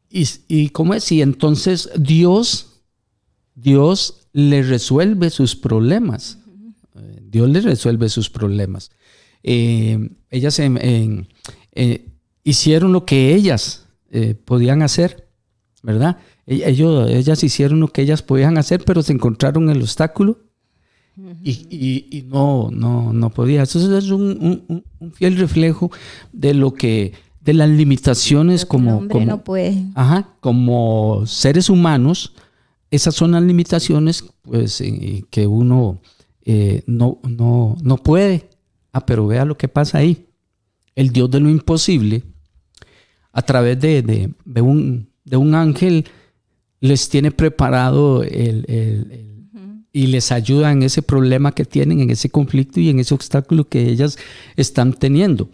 y, 0.08 0.28
y 0.46 0.68
¿cómo 0.68 0.94
es? 0.94 1.10
Y 1.10 1.22
entonces 1.22 1.90
Dios, 1.98 2.82
Dios 3.54 4.19
le 4.32 4.62
resuelve 4.62 5.30
sus 5.30 5.56
problemas. 5.56 6.38
Dios 7.30 7.48
le 7.48 7.60
resuelve 7.60 8.08
sus 8.08 8.28
problemas. 8.28 8.90
Eh, 9.42 10.10
ellas 10.30 10.58
eh, 10.60 12.06
hicieron 12.44 12.92
lo 12.92 13.06
que 13.06 13.34
ellas 13.34 13.86
eh, 14.10 14.34
podían 14.34 14.82
hacer, 14.82 15.28
¿verdad? 15.82 16.18
E, 16.46 16.68
ellos, 16.68 17.08
ellas 17.08 17.42
hicieron 17.44 17.80
lo 17.80 17.88
que 17.88 18.02
ellas 18.02 18.22
podían 18.22 18.58
hacer, 18.58 18.84
pero 18.84 19.02
se 19.02 19.12
encontraron 19.12 19.70
el 19.70 19.82
obstáculo 19.82 20.38
y, 21.42 22.24
no, 22.28 22.70
no, 22.72 23.12
no 23.12 23.30
podía. 23.30 23.62
Eso 23.62 23.96
es 23.96 24.10
un, 24.10 24.84
un, 24.98 25.12
fiel 25.12 25.36
reflejo 25.36 25.90
de 26.32 26.54
lo 26.54 26.74
que 26.74 27.12
de 27.40 27.54
las 27.54 27.68
limitaciones 27.68 28.66
como, 28.66 29.08
como, 29.08 29.42
como 30.40 31.26
seres 31.26 31.70
humanos, 31.70 32.34
esas 32.90 33.14
son 33.14 33.32
las 33.32 33.42
limitaciones 33.42 34.24
pues, 34.42 34.80
eh, 34.80 35.24
que 35.30 35.46
uno 35.46 36.00
eh, 36.42 36.82
no, 36.86 37.18
no, 37.22 37.76
no 37.82 37.96
puede. 37.96 38.50
Ah, 38.92 39.06
pero 39.06 39.26
vea 39.26 39.44
lo 39.44 39.56
que 39.56 39.68
pasa 39.68 39.98
ahí. 39.98 40.26
El 40.96 41.10
Dios 41.10 41.30
de 41.30 41.40
lo 41.40 41.48
imposible, 41.48 42.24
a 43.32 43.42
través 43.42 43.78
de, 43.80 44.02
de, 44.02 44.60
un, 44.60 45.08
de 45.24 45.36
un 45.36 45.54
ángel, 45.54 46.06
les 46.80 47.08
tiene 47.08 47.30
preparado 47.30 48.24
el, 48.24 48.66
y 49.92 50.06
les 50.08 50.32
ayuda 50.32 50.72
en 50.72 50.82
ese 50.82 51.02
problema 51.02 51.52
que 51.52 51.64
tienen, 51.64 52.00
en 52.00 52.10
ese 52.10 52.30
conflicto 52.30 52.80
y 52.80 52.88
en 52.88 52.98
ese 52.98 53.14
obstáculo 53.14 53.68
que 53.68 53.88
ellas 53.88 54.18
están 54.56 54.92
teniendo. 54.92 55.50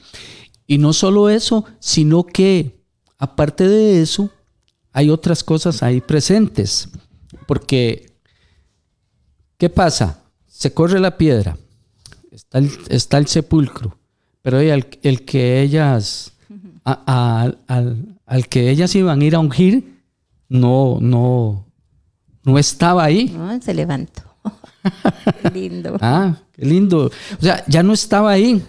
Y 0.66 0.78
no 0.78 0.92
solo 0.92 1.30
eso, 1.30 1.64
sino 1.78 2.24
que 2.24 2.80
aparte 3.18 3.68
de 3.68 4.02
eso, 4.02 4.30
hay 4.92 5.10
otras 5.10 5.44
cosas 5.44 5.82
ahí 5.82 6.00
presentes. 6.00 6.88
Porque, 7.46 8.12
¿qué 9.56 9.70
pasa? 9.70 10.22
Se 10.46 10.72
corre 10.72 11.00
la 11.00 11.16
piedra, 11.16 11.56
está 12.30 12.58
el, 12.58 12.70
está 12.88 13.18
el 13.18 13.26
sepulcro, 13.26 13.98
pero 14.42 14.58
el, 14.60 14.86
el 15.02 15.24
que 15.24 15.62
ellas, 15.62 16.32
al, 16.84 17.58
al, 17.66 18.48
que 18.48 18.70
ellas 18.70 18.94
iban 18.94 19.20
a 19.20 19.24
ir 19.24 19.34
a 19.34 19.40
ungir, 19.40 20.02
no, 20.48 20.98
no, 21.00 21.66
no 22.44 22.58
estaba 22.58 23.04
ahí. 23.04 23.28
No, 23.36 23.60
se 23.60 23.74
levantó. 23.74 24.22
qué 25.42 25.50
lindo. 25.54 25.96
Ah, 26.00 26.36
qué 26.52 26.64
lindo. 26.64 27.10
O 27.38 27.42
sea, 27.42 27.64
ya 27.66 27.82
no 27.82 27.92
estaba 27.92 28.30
ahí. 28.30 28.62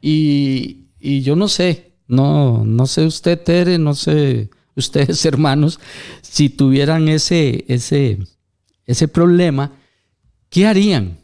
Y, 0.00 0.86
y 1.00 1.22
yo 1.22 1.36
no 1.36 1.48
sé, 1.48 1.92
no, 2.06 2.64
no 2.64 2.86
sé 2.86 3.04
usted, 3.04 3.42
Tere, 3.42 3.78
no 3.78 3.94
sé 3.94 4.50
ustedes, 4.86 5.24
hermanos, 5.24 5.80
si 6.22 6.50
tuvieran 6.50 7.08
ese, 7.08 7.64
ese, 7.68 8.18
ese 8.84 9.08
problema, 9.08 9.72
¿qué 10.50 10.66
harían? 10.66 11.18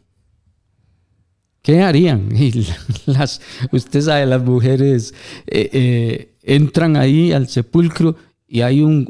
¿Qué 1.60 1.82
harían? 1.82 2.30
Y 2.36 2.66
las, 3.06 3.40
usted 3.70 4.00
sabe, 4.00 4.26
las 4.26 4.42
mujeres 4.42 5.14
eh, 5.46 5.68
eh, 5.72 6.34
entran 6.42 6.96
ahí 6.96 7.32
al 7.32 7.48
sepulcro 7.48 8.16
y 8.48 8.62
hay 8.62 8.80
un, 8.80 9.06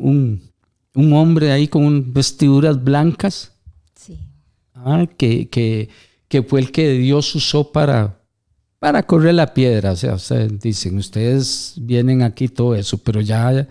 un, 0.94 1.12
hombre 1.12 1.50
ahí 1.50 1.68
con 1.68 2.12
vestiduras 2.12 2.82
blancas. 2.82 3.52
Sí. 3.94 4.18
Ah, 4.74 5.06
que, 5.16 5.48
que, 5.48 5.88
que, 6.28 6.42
fue 6.42 6.60
el 6.60 6.70
que 6.70 6.90
Dios 6.90 7.34
usó 7.34 7.72
para, 7.72 8.20
para 8.78 9.02
correr 9.02 9.34
la 9.34 9.54
piedra. 9.54 9.92
O 9.92 9.96
sea, 9.96 10.14
ustedes 10.14 10.60
dicen, 10.60 10.98
ustedes 10.98 11.74
vienen 11.76 12.22
aquí 12.22 12.48
todo 12.48 12.74
eso, 12.74 12.98
pero 12.98 13.20
ya, 13.20 13.66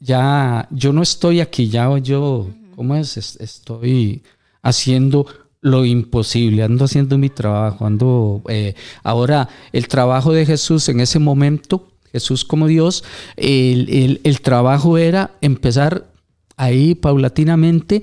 ya, 0.00 0.66
yo 0.70 0.92
no 0.92 1.02
estoy 1.02 1.40
aquí, 1.40 1.68
ya 1.68 1.96
yo, 1.98 2.48
¿cómo 2.74 2.96
es? 2.96 3.16
Estoy 3.16 4.22
haciendo 4.62 5.26
lo 5.60 5.84
imposible, 5.84 6.62
ando 6.62 6.86
haciendo 6.86 7.18
mi 7.18 7.28
trabajo, 7.28 7.86
ando, 7.86 8.42
eh, 8.48 8.74
ahora 9.02 9.48
el 9.72 9.88
trabajo 9.88 10.32
de 10.32 10.46
Jesús 10.46 10.88
en 10.88 11.00
ese 11.00 11.18
momento, 11.18 11.88
Jesús 12.12 12.44
como 12.44 12.66
Dios, 12.66 13.04
el, 13.36 14.20
el 14.24 14.40
trabajo 14.40 14.96
era 14.98 15.32
empezar 15.40 16.10
ahí 16.56 16.94
paulatinamente 16.94 18.02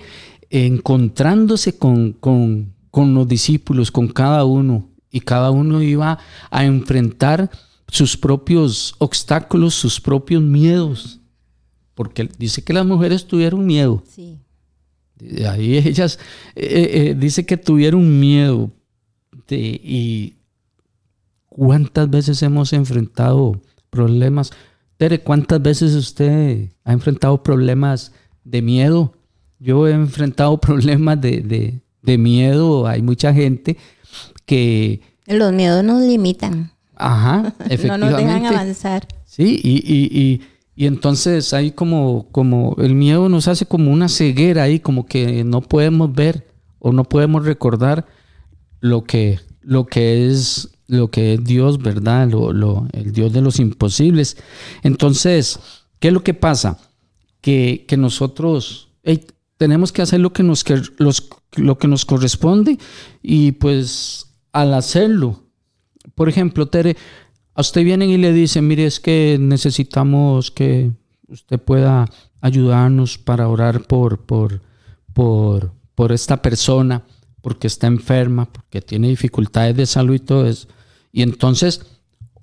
encontrándose 0.49 1.77
con, 1.77 2.13
con, 2.13 2.73
con 2.91 3.13
los 3.13 3.27
discípulos, 3.27 3.91
con 3.91 4.07
cada 4.07 4.45
uno, 4.45 4.89
y 5.12 5.21
cada 5.21 5.51
uno 5.51 5.81
iba 5.81 6.19
a 6.51 6.65
enfrentar 6.65 7.49
sus 7.88 8.17
propios 8.17 8.95
obstáculos, 8.97 9.73
sus 9.73 9.99
propios 9.99 10.41
miedos, 10.41 11.16
porque 11.97 12.29
dice 12.38 12.62
que 12.62 12.73
las 12.73 12.86
mujeres 12.86 13.25
tuvieron 13.25 13.65
miedo. 13.65 14.03
Sí. 14.07 14.38
Ahí 15.49 15.77
ellas 15.77 16.19
eh, 16.55 16.63
eh, 16.63 16.89
eh, 16.93 17.15
dice 17.15 17.43
que 17.43 17.57
tuvieron 17.57 18.19
miedo. 18.19 18.69
y 19.49 20.36
cuántas 21.49 22.07
veces 22.07 22.43
hemos 22.43 22.71
enfrentado 22.73 23.60
problemas. 23.89 24.51
Tere, 24.97 25.21
¿cuántas 25.21 25.60
veces 25.60 25.95
usted 25.95 26.69
ha 26.83 26.93
enfrentado 26.93 27.41
problemas 27.41 28.12
de 28.43 28.62
miedo? 28.62 29.13
Yo 29.57 29.88
he 29.88 29.91
enfrentado 29.91 30.55
problemas 30.62 31.19
de, 31.19 31.81
de 32.03 32.17
miedo. 32.19 32.86
Hay 32.86 33.01
mucha 33.01 33.33
gente 33.33 33.75
que... 34.45 35.01
Los 35.25 35.51
miedos 35.51 35.83
nos 35.83 36.03
limitan. 36.03 36.71
Ajá, 36.95 37.55
efectivamente. 37.69 37.97
no 38.05 38.12
nos 38.12 38.17
dejan 38.17 38.45
avanzar. 38.45 39.07
Sí, 39.25 39.60
y, 39.63 39.77
y, 39.77 40.19
y, 40.19 40.41
y, 40.77 40.85
entonces 40.85 41.53
hay 41.53 41.71
como, 41.71 42.27
como, 42.31 42.75
el 42.77 42.95
miedo 42.95 43.27
nos 43.29 43.47
hace 43.47 43.65
como 43.65 43.91
una 43.91 44.07
ceguera 44.07 44.63
ahí, 44.63 44.79
como 44.79 45.05
que 45.05 45.43
no 45.43 45.61
podemos 45.61 46.13
ver 46.13 46.47
o 46.79 46.93
no 46.93 47.03
podemos 47.03 47.45
recordar 47.45 48.05
lo 48.79 49.03
que, 49.03 49.39
lo 49.61 49.85
que 49.85 50.27
es 50.27 50.69
lo 50.87 51.11
que 51.11 51.33
es 51.33 51.43
Dios, 51.43 51.79
¿verdad? 51.79 52.29
Lo, 52.29 52.53
lo, 52.53 52.87
el 52.93 53.11
Dios 53.11 53.33
de 53.33 53.41
los 53.41 53.59
imposibles. 53.59 54.37
Entonces, 54.83 55.59
¿qué 55.99 56.07
es 56.07 56.13
lo 56.13 56.23
que 56.23 56.33
pasa? 56.33 56.79
Que, 57.41 57.85
que 57.87 57.97
nosotros 57.97 58.87
tenemos 59.57 59.91
que 59.91 60.01
hacer 60.01 60.19
lo 60.19 60.31
que, 60.33 60.43
nos, 60.43 60.63
que, 60.63 60.81
los, 60.97 61.29
lo 61.55 61.77
que 61.77 61.87
nos 61.87 62.05
corresponde 62.05 62.77
y 63.21 63.53
pues 63.53 64.27
al 64.51 64.73
hacerlo, 64.73 65.43
por 66.15 66.29
ejemplo, 66.29 66.67
Tere, 66.67 66.95
a 67.58 67.62
usted 67.62 67.84
vienen 67.84 68.12
y 68.12 68.17
le 68.17 68.32
dicen, 68.34 68.67
mire, 68.67 68.86
es 68.86 69.00
que 69.00 69.38
necesitamos 69.41 70.52
que 70.52 70.91
usted 71.28 71.60
pueda 71.60 72.08
ayudarnos 72.39 73.17
para 73.17 73.48
orar 73.48 73.82
por, 73.82 74.28
por, 74.28 74.62
por, 75.12 75.74
por 75.96 76.12
esta 76.12 76.39
persona, 76.39 77.02
porque 77.41 77.65
está 77.65 77.88
enferma, 77.88 78.46
porque 78.46 78.80
tiene 78.80 79.10
dificultades 79.10 79.76
de 79.76 79.88
salud 79.88 80.13
y 80.13 80.20
todo 80.20 80.46
eso. 80.46 80.67
Y 81.12 81.24
entonces, 81.24 81.82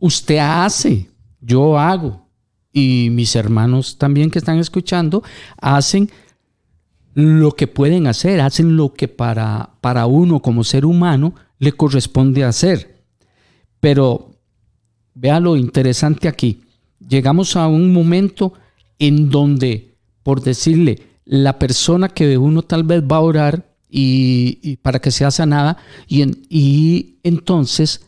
usted 0.01 0.39
hace, 0.39 1.09
yo 1.41 1.79
hago, 1.79 2.27
y 2.73 3.09
mis 3.13 3.37
hermanos 3.37 3.99
también 3.99 4.33
que 4.33 4.41
están 4.41 4.59
escuchando, 4.59 5.23
hacen 5.61 6.11
lo 7.15 7.53
que 7.53 7.69
pueden 7.69 8.09
hacer, 8.09 8.41
hacen 8.41 8.77
lo 8.77 8.95
que 8.95 9.07
para, 9.07 9.75
para 9.81 10.07
uno 10.07 10.43
como 10.43 10.65
ser 10.65 10.85
humano 10.85 11.37
le 11.61 11.71
corresponde 11.71 12.43
hacer. 12.43 13.05
Pero 13.79 14.34
vea 15.15 15.41
lo 15.41 15.57
interesante 15.57 16.29
aquí. 16.29 16.61
Llegamos 17.07 17.57
a 17.57 17.67
un 17.69 17.93
momento 17.93 18.53
en 18.99 19.31
donde, 19.31 19.97
por 20.23 20.43
decirle, 20.43 21.03
la 21.25 21.59
persona 21.59 22.09
que 22.09 22.37
uno 22.39 22.63
tal 22.63 22.85
vez 22.85 23.03
va 23.03 23.17
a 23.17 23.21
orar 23.21 23.75
y, 23.89 24.77
para 24.79 24.99
que 24.99 25.11
sea 25.11 25.31
sanada, 25.31 25.77
y, 26.09 26.25
y 26.49 27.19
entonces, 27.23 28.05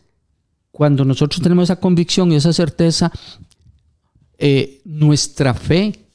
cuando 0.72 1.04
nosotros 1.04 1.40
tenemos 1.40 1.64
esa 1.64 1.78
convicción 1.78 2.32
y 2.32 2.36
esa 2.36 2.52
certeza, 2.52 3.12
eh, 4.38 4.82
nuestra 4.84 5.54
fe 5.54 6.06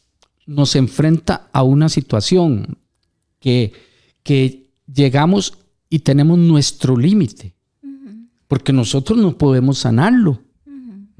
nos 0.45 0.75
enfrenta 0.75 1.49
a 1.53 1.63
una 1.63 1.89
situación 1.89 2.77
que, 3.39 3.73
que 4.23 4.69
llegamos 4.93 5.57
y 5.89 5.99
tenemos 5.99 6.37
nuestro 6.37 6.97
límite, 6.97 7.55
porque 8.47 8.73
nosotros 8.73 9.17
no 9.17 9.37
podemos 9.37 9.79
sanarlo. 9.79 10.41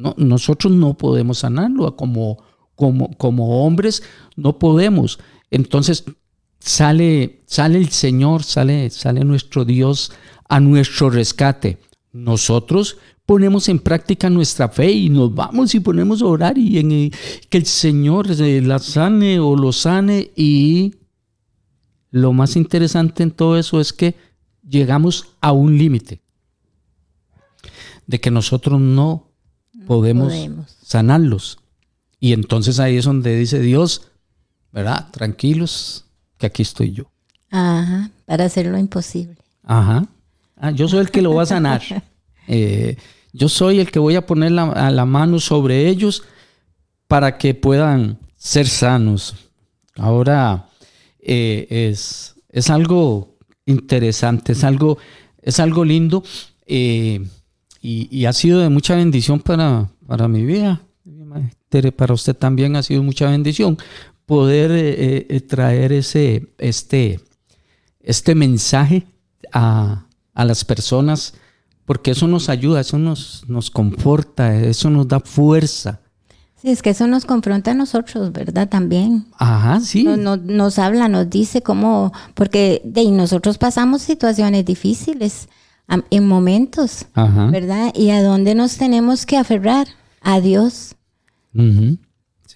No, 0.01 0.15
nosotros 0.17 0.73
no 0.73 0.95
podemos 0.95 1.39
sanarlo 1.39 1.95
como, 1.95 2.43
como, 2.75 3.15
como 3.17 3.65
hombres, 3.65 4.03
no 4.35 4.57
podemos. 4.57 5.19
Entonces 5.49 6.05
sale, 6.59 7.43
sale 7.45 7.77
el 7.77 7.89
Señor, 7.89 8.43
sale, 8.43 8.89
sale 8.89 9.23
nuestro 9.23 9.65
Dios 9.65 10.11
a 10.49 10.59
nuestro 10.59 11.09
rescate. 11.09 11.77
Nosotros 12.11 12.97
ponemos 13.25 13.69
en 13.69 13.79
práctica 13.79 14.29
nuestra 14.29 14.69
fe 14.69 14.91
y 14.91 15.09
nos 15.09 15.33
vamos 15.33 15.73
y 15.75 15.79
ponemos 15.79 16.21
a 16.21 16.25
orar 16.25 16.57
y 16.57 16.79
en 16.79 17.11
que 17.49 17.57
el 17.57 17.65
Señor 17.65 18.27
la 18.27 18.79
sane 18.79 19.39
o 19.39 19.55
lo 19.55 19.71
sane 19.71 20.31
y 20.35 20.95
lo 22.09 22.33
más 22.33 22.57
interesante 22.57 23.23
en 23.23 23.31
todo 23.31 23.57
eso 23.57 23.79
es 23.79 23.93
que 23.93 24.15
llegamos 24.67 25.35
a 25.39 25.53
un 25.53 25.77
límite 25.77 26.21
de 28.05 28.19
que 28.19 28.31
nosotros 28.31 28.81
no, 28.81 29.30
podemos, 29.87 30.33
sanarlos. 30.83 31.59
Y 32.19 32.33
entonces 32.33 32.79
ahí 32.79 32.97
es 32.97 33.05
donde 33.05 33.35
dice 33.37 33.59
Dios, 33.59 34.03
¿verdad? 34.71 35.09
Tranquilos, 35.11 36.05
que 36.37 36.47
aquí 36.47 36.61
estoy 36.61 36.91
yo. 36.91 37.05
Ajá, 37.49 38.11
para 38.25 38.45
hacer 38.45 38.67
lo 38.67 38.77
imposible. 38.77 39.37
Ajá. 39.63 40.05
Ah, 40.55 40.71
yo 40.71 40.87
soy 40.87 40.99
el 40.99 41.11
que 41.11 41.21
lo 41.21 41.33
va 41.33 41.43
a 41.43 41.47
sanar. 41.47 41.81
Eh, 42.47 42.97
yo 43.31 43.47
soy 43.47 43.79
el 43.79 43.91
que 43.91 43.99
voy 43.99 44.15
a 44.15 44.25
poner 44.25 44.51
la, 44.51 44.91
la 44.91 45.05
mano 45.05 45.39
sobre 45.39 45.87
ellos 45.87 46.23
para 47.07 47.37
que 47.37 47.53
puedan 47.53 48.17
ser 48.35 48.67
sanos. 48.67 49.35
Ahora 49.95 50.67
eh, 51.19 51.67
es, 51.69 52.35
es, 52.49 52.69
algo 52.69 53.37
interesante, 53.65 54.53
es 54.53 54.63
algo, 54.63 54.97
es 55.41 55.59
algo 55.59 55.85
lindo 55.85 56.23
eh, 56.65 57.25
y, 57.81 58.25
ha 58.25 58.33
sido 58.33 58.59
de 58.59 58.69
mucha 58.69 58.95
bendición 58.95 59.39
para, 59.39 59.89
para 60.05 60.27
mi 60.27 60.45
vida. 60.45 60.81
Para 61.95 62.13
usted 62.13 62.35
también 62.35 62.75
ha 62.75 62.83
sido 62.83 63.01
mucha 63.01 63.29
bendición 63.29 63.77
poder 64.25 65.41
traer 65.47 65.91
ese, 65.93 66.53
este, 66.57 67.19
este 68.01 68.35
mensaje 68.35 69.07
a, 69.51 70.05
a 70.33 70.45
las 70.45 70.65
personas, 70.65 71.33
porque 71.85 72.11
eso 72.11 72.27
nos 72.27 72.49
ayuda, 72.49 72.81
eso 72.81 72.97
nos, 72.97 73.43
nos 73.47 73.69
conforta, 73.69 74.55
eso 74.55 74.89
nos 74.89 75.07
da 75.07 75.19
fuerza. 75.19 75.99
Sí, 76.61 76.69
es 76.69 76.83
que 76.83 76.91
eso 76.91 77.07
nos 77.07 77.25
confronta 77.25 77.71
a 77.71 77.73
nosotros, 77.73 78.31
¿verdad? 78.31 78.69
También. 78.69 79.25
Ajá, 79.37 79.79
sí. 79.79 80.03
Nos, 80.03 80.77
habla, 80.77 81.07
nos 81.07 81.27
dice 81.29 81.63
cómo, 81.63 82.13
porque 82.35 82.81
de 82.85 83.09
nosotros 83.09 83.57
pasamos 83.57 84.03
situaciones 84.03 84.63
difíciles 84.63 85.49
en 85.87 86.27
momentos, 86.27 87.05
¿verdad? 87.51 87.93
Y 87.95 88.11
a 88.11 88.23
dónde 88.23 88.55
nos 88.55 88.77
tenemos 88.77 89.25
que 89.25 89.37
aferrar, 89.37 89.87
a 90.21 90.39
Dios. 90.39 90.95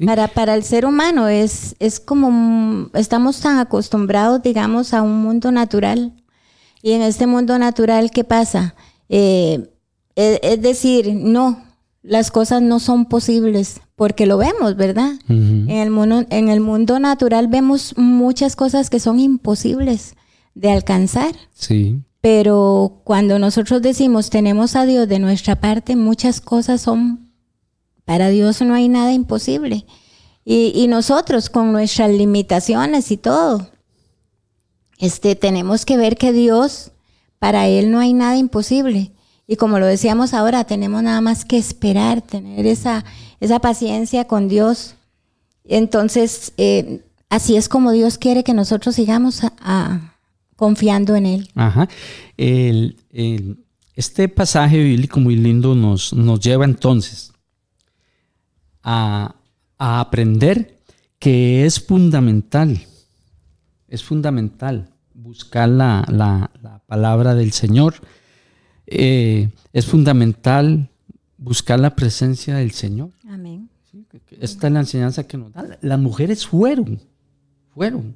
Para, 0.05 0.27
para 0.27 0.55
el 0.55 0.63
ser 0.63 0.85
humano 0.85 1.27
es, 1.27 1.75
es 1.79 1.99
como, 1.99 2.89
estamos 2.93 3.39
tan 3.39 3.59
acostumbrados, 3.59 4.41
digamos, 4.41 4.93
a 4.93 5.01
un 5.01 5.21
mundo 5.21 5.51
natural 5.51 6.13
y 6.85 6.91
en 6.91 7.01
este 7.01 7.25
mundo 7.25 7.57
natural, 7.57 8.11
¿qué 8.11 8.23
pasa? 8.23 8.75
Eh, 9.09 9.71
es, 10.15 10.61
decir, 10.61 11.13
no, 11.15 11.63
las 12.03 12.29
cosas 12.29 12.61
no 12.61 12.79
son 12.79 13.05
posibles 13.05 13.81
porque 13.95 14.25
lo 14.25 14.37
vemos, 14.37 14.75
¿verdad? 14.75 15.13
en, 15.27 15.69
el 15.69 15.89
mundo, 15.89 16.25
en 16.29 16.49
el 16.49 16.59
mundo 16.59 16.99
natural 16.99 17.47
vemos 17.47 17.95
muchas 17.97 18.55
cosas 18.55 18.89
que 18.89 18.99
son 18.99 19.19
imposibles 19.19 20.15
de 20.53 20.71
alcanzar. 20.71 21.33
Sí. 21.53 22.01
Pero 22.25 23.01
cuando 23.03 23.37
nosotros 23.37 23.83
decimos 23.83 24.31
tenemos 24.31 24.75
a 24.75 24.87
Dios 24.87 25.07
de 25.07 25.19
nuestra 25.19 25.57
parte, 25.57 25.95
muchas 25.95 26.41
cosas 26.41 26.81
son, 26.81 27.31
para 28.03 28.29
Dios 28.29 28.63
no 28.63 28.73
hay 28.73 28.89
nada 28.89 29.13
imposible. 29.13 29.85
Y, 30.43 30.87
nosotros 30.87 31.51
con 31.51 31.71
nuestras 31.71 32.09
limitaciones 32.09 33.11
y 33.11 33.17
todo, 33.17 33.69
este, 34.97 35.35
tenemos 35.35 35.85
que 35.85 35.97
ver 35.97 36.17
que 36.17 36.33
Dios, 36.33 36.93
para 37.37 37.67
Él 37.67 37.91
no 37.91 37.99
hay 37.99 38.13
nada 38.13 38.37
imposible. 38.37 39.11
Y 39.45 39.57
como 39.57 39.77
lo 39.77 39.85
decíamos 39.85 40.33
ahora, 40.33 40.63
tenemos 40.63 41.03
nada 41.03 41.21
más 41.21 41.45
que 41.45 41.59
esperar, 41.59 42.23
tener 42.23 42.65
esa, 42.65 43.05
esa 43.39 43.59
paciencia 43.59 44.25
con 44.25 44.47
Dios. 44.47 44.95
Entonces, 45.63 46.53
eh, 46.57 47.05
así 47.29 47.55
es 47.55 47.69
como 47.69 47.91
Dios 47.91 48.17
quiere 48.17 48.43
que 48.43 48.55
nosotros 48.55 48.95
sigamos 48.95 49.41
confiando 50.55 51.15
en 51.15 51.25
Él. 51.25 51.49
Ajá. 51.55 51.87
este 52.37 54.27
pasaje 54.29 54.83
bíblico 54.83 55.19
muy 55.19 55.35
lindo 55.35 55.75
nos, 55.75 56.13
nos 56.13 56.39
lleva 56.39 56.65
entonces 56.65 57.31
a, 58.83 59.35
a 59.77 59.99
aprender 59.99 60.79
que 61.19 61.65
es 61.65 61.79
fundamental 61.79 62.79
es 63.87 64.03
fundamental 64.03 64.89
buscar 65.13 65.69
la, 65.69 66.51
palabra 66.85 67.33
del 67.33 67.51
Señor. 67.51 67.95
Eh, 68.87 69.49
es 69.73 69.85
fundamental 69.85 70.89
buscar 71.37 71.79
la 71.79 71.95
presencia 71.95 72.57
del 72.57 72.71
Señor. 72.71 73.11
Amén. 73.27 73.69
Esta 74.39 74.67
es 74.67 74.73
la 74.73 74.81
enseñanza 74.81 75.25
que 75.25 75.37
nos 75.37 75.53
da. 75.53 75.77
Las 75.81 75.99
mujeres 75.99 76.45
fueron, 76.45 76.99
fueron 77.69 78.15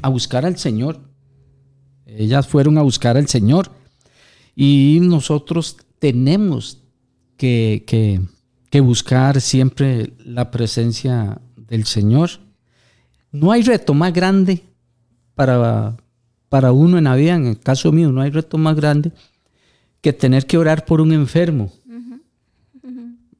a 0.00 0.08
buscar 0.08 0.46
al 0.46 0.56
Señor. 0.56 1.00
Ellas 2.08 2.48
fueron 2.48 2.78
a 2.78 2.82
buscar 2.82 3.16
al 3.16 3.28
Señor. 3.28 3.70
Y 4.56 4.98
nosotros 5.02 5.76
tenemos 5.98 6.82
que, 7.36 7.84
que 8.70 8.80
buscar 8.80 9.40
siempre 9.40 10.12
la 10.24 10.50
presencia 10.50 11.40
del 11.56 11.84
Señor. 11.84 12.30
No 13.30 13.52
hay 13.52 13.62
reto 13.62 13.94
más 13.94 14.12
grande 14.12 14.64
para, 15.34 15.96
para 16.48 16.72
uno 16.72 16.98
en 16.98 17.04
la 17.04 17.14
vida, 17.14 17.34
en 17.34 17.46
el 17.46 17.60
caso 17.60 17.92
mío, 17.92 18.10
no 18.10 18.22
hay 18.22 18.30
reto 18.30 18.58
más 18.58 18.74
grande 18.74 19.12
que 20.00 20.12
tener 20.12 20.46
que 20.46 20.58
orar 20.58 20.84
por 20.84 21.00
un 21.00 21.12
enfermo. 21.12 21.72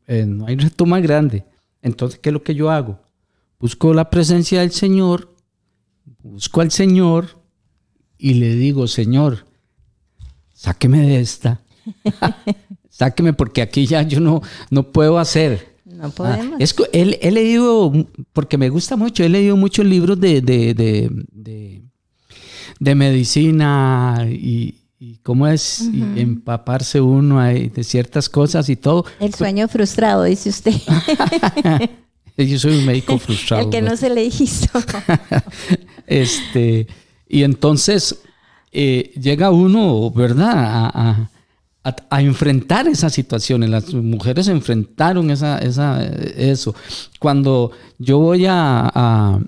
Eh, 0.06 0.24
no 0.26 0.46
hay 0.46 0.56
reto 0.56 0.86
más 0.86 1.02
grande. 1.02 1.44
Entonces, 1.82 2.18
¿qué 2.18 2.30
es 2.30 2.32
lo 2.32 2.42
que 2.42 2.54
yo 2.54 2.70
hago? 2.70 3.00
Busco 3.58 3.92
la 3.92 4.08
presencia 4.10 4.60
del 4.60 4.70
Señor, 4.70 5.34
busco 6.22 6.60
al 6.60 6.70
Señor 6.70 7.37
y 8.18 8.34
le 8.34 8.54
digo, 8.54 8.86
Señor, 8.86 9.46
sáqueme 10.52 11.06
de 11.06 11.20
esta. 11.20 11.60
sáqueme 12.90 13.32
porque 13.32 13.62
aquí 13.62 13.86
ya 13.86 14.02
yo 14.02 14.20
no, 14.20 14.42
no 14.70 14.82
puedo 14.90 15.18
hacer. 15.18 15.76
No 15.84 16.06
ah, 16.06 16.10
podemos. 16.10 16.60
es, 16.60 16.74
he, 16.92 17.30
leído, 17.30 17.92
porque 18.32 18.58
me 18.58 18.68
gusta 18.68 18.96
mucho, 18.96 19.24
he 19.24 19.28
leído 19.28 19.56
muchos 19.56 19.86
libros 19.86 20.20
de, 20.20 20.42
de 22.80 22.94
medicina 22.94 24.26
y, 24.28 24.74
cómo 25.22 25.46
es 25.46 25.88
empaparse 26.16 27.00
uno 27.00 27.40
de 27.40 27.84
ciertas 27.84 28.28
cosas 28.28 28.68
y 28.68 28.76
todo. 28.76 29.04
El 29.20 29.32
sueño 29.32 29.68
frustrado, 29.68 30.24
dice 30.24 30.48
usted. 30.48 30.74
Yo 32.36 32.58
soy 32.58 32.78
un 32.78 32.86
médico 32.86 33.18
frustrado. 33.18 33.64
El 33.64 33.70
que 33.70 33.82
no 33.82 33.96
se 33.96 34.10
le 34.10 34.24
hizo. 34.24 34.70
este, 36.06 36.86
y 37.28 37.42
entonces 37.42 38.22
eh, 38.72 39.12
llega 39.20 39.50
uno, 39.50 40.10
¿verdad? 40.10 40.90
A, 40.94 41.30
enfrentar 42.20 42.86
esas 42.86 43.14
situaciones. 43.14 43.70
Las 43.70 43.94
mujeres 43.94 44.48
enfrentaron 44.48 45.30
esa, 45.30 45.58
esa, 45.58 46.04
eso. 46.04 46.74
Cuando 47.18 47.70
yo 47.98 48.18
voy 48.18 48.44
a, 48.46 49.40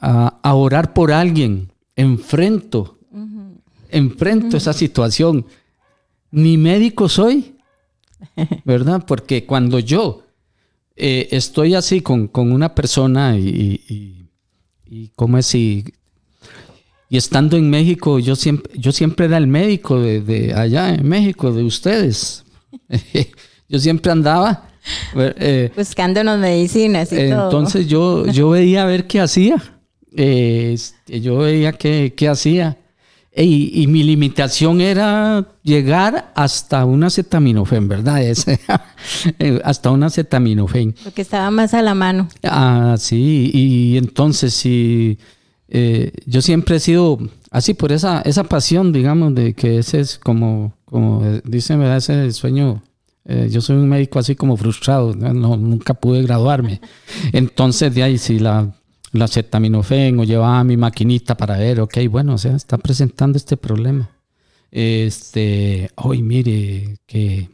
a 0.00 0.54
orar 0.54 0.92
por 0.92 1.12
alguien, 1.12 1.70
enfrento, 1.94 2.98
enfrento 3.88 4.56
esa 4.56 4.72
situación. 4.72 5.46
Ni 6.30 6.56
médico 6.58 7.08
soy, 7.08 7.56
¿verdad? 8.64 9.04
Porque 9.06 9.46
cuando 9.46 9.78
yo 9.78 10.22
eh, 10.96 11.28
estoy 11.30 11.74
así 11.74 12.00
con, 12.00 12.30
una 12.34 12.74
persona 12.74 13.36
y, 13.38 13.80
y, 13.88 14.30
y 14.84 15.08
como 15.10 15.38
es 15.38 15.54
y, 17.08 17.16
estando 17.16 17.56
en 17.56 17.70
México, 17.70 18.18
yo 18.18 18.36
siempre, 18.36 18.72
yo 18.78 18.92
siempre 18.92 19.26
era 19.26 19.36
el 19.38 19.46
médico 19.46 20.00
de, 20.00 20.52
allá 20.54 20.94
en 20.94 21.08
México, 21.08 21.52
de 21.52 21.62
ustedes. 21.62 22.44
yo 23.68 23.78
siempre 23.78 24.12
andaba 24.12 24.70
eh, 25.14 25.72
buscándonos 25.76 26.38
medicinas 26.38 27.12
y 27.12 27.20
entonces 27.20 27.88
yo, 27.88 28.26
yo 28.26 28.50
veía 28.50 28.82
a 28.82 28.86
ver 28.86 29.06
qué 29.06 29.20
hacía. 29.20 29.62
Eh, 30.16 30.76
yo 31.06 31.38
veía 31.38 31.72
qué, 31.72 32.28
hacía. 32.28 32.78
Y, 33.38 33.82
y 33.82 33.86
mi 33.86 34.02
limitación 34.02 34.80
era 34.80 35.46
llegar 35.62 36.32
hasta 36.34 36.86
una 36.86 37.08
acetaminofén, 37.08 37.86
¿verdad? 37.86 38.22
Ese, 38.22 38.58
eh, 39.38 39.60
hasta 39.62 39.90
una 39.90 40.06
acetaminofén. 40.06 40.94
Porque 41.04 41.22
estaba 41.22 41.50
más 41.50 41.74
a 41.74 41.82
la 41.82 41.94
mano. 41.94 42.28
Ah, 42.44 42.94
sí, 42.98 43.50
y 43.52 43.98
entonces 43.98 44.54
sí, 44.54 45.18
eh, 45.68 46.12
yo 46.26 46.42
siempre 46.42 46.76
he 46.76 46.80
sido 46.80 47.18
así 47.50 47.74
por 47.74 47.92
esa, 47.92 48.20
esa 48.22 48.44
pasión, 48.44 48.92
digamos, 48.92 49.34
de 49.34 49.54
que 49.54 49.78
ese 49.78 50.00
es 50.00 50.18
como, 50.18 50.74
como 50.84 51.22
dicen, 51.44 51.78
¿verdad? 51.80 51.98
Ese 51.98 52.32
sueño. 52.32 52.82
eh, 53.24 53.48
yo 53.50 53.60
soy 53.60 53.76
un 53.76 53.88
médico 53.88 54.18
así 54.18 54.36
como 54.36 54.56
frustrado, 54.56 55.14
¿no? 55.14 55.32
No, 55.34 55.56
nunca 55.56 55.94
pude 55.94 56.22
graduarme. 56.22 56.80
Entonces, 57.32 57.94
de 57.94 58.02
ahí, 58.04 58.18
si 58.18 58.38
la, 58.38 58.72
la 59.12 59.24
acetaminofén 59.26 60.18
o 60.20 60.24
llevaba 60.24 60.62
mi 60.64 60.76
maquinita 60.76 61.36
para 61.36 61.56
ver, 61.58 61.80
ok, 61.80 61.98
bueno, 62.10 62.34
o 62.34 62.38
sea, 62.38 62.54
está 62.56 62.78
presentando 62.78 63.36
este 63.38 63.56
problema. 63.56 64.10
Este, 64.70 65.90
hoy 65.96 66.22
mire, 66.22 66.98
que. 67.06 67.48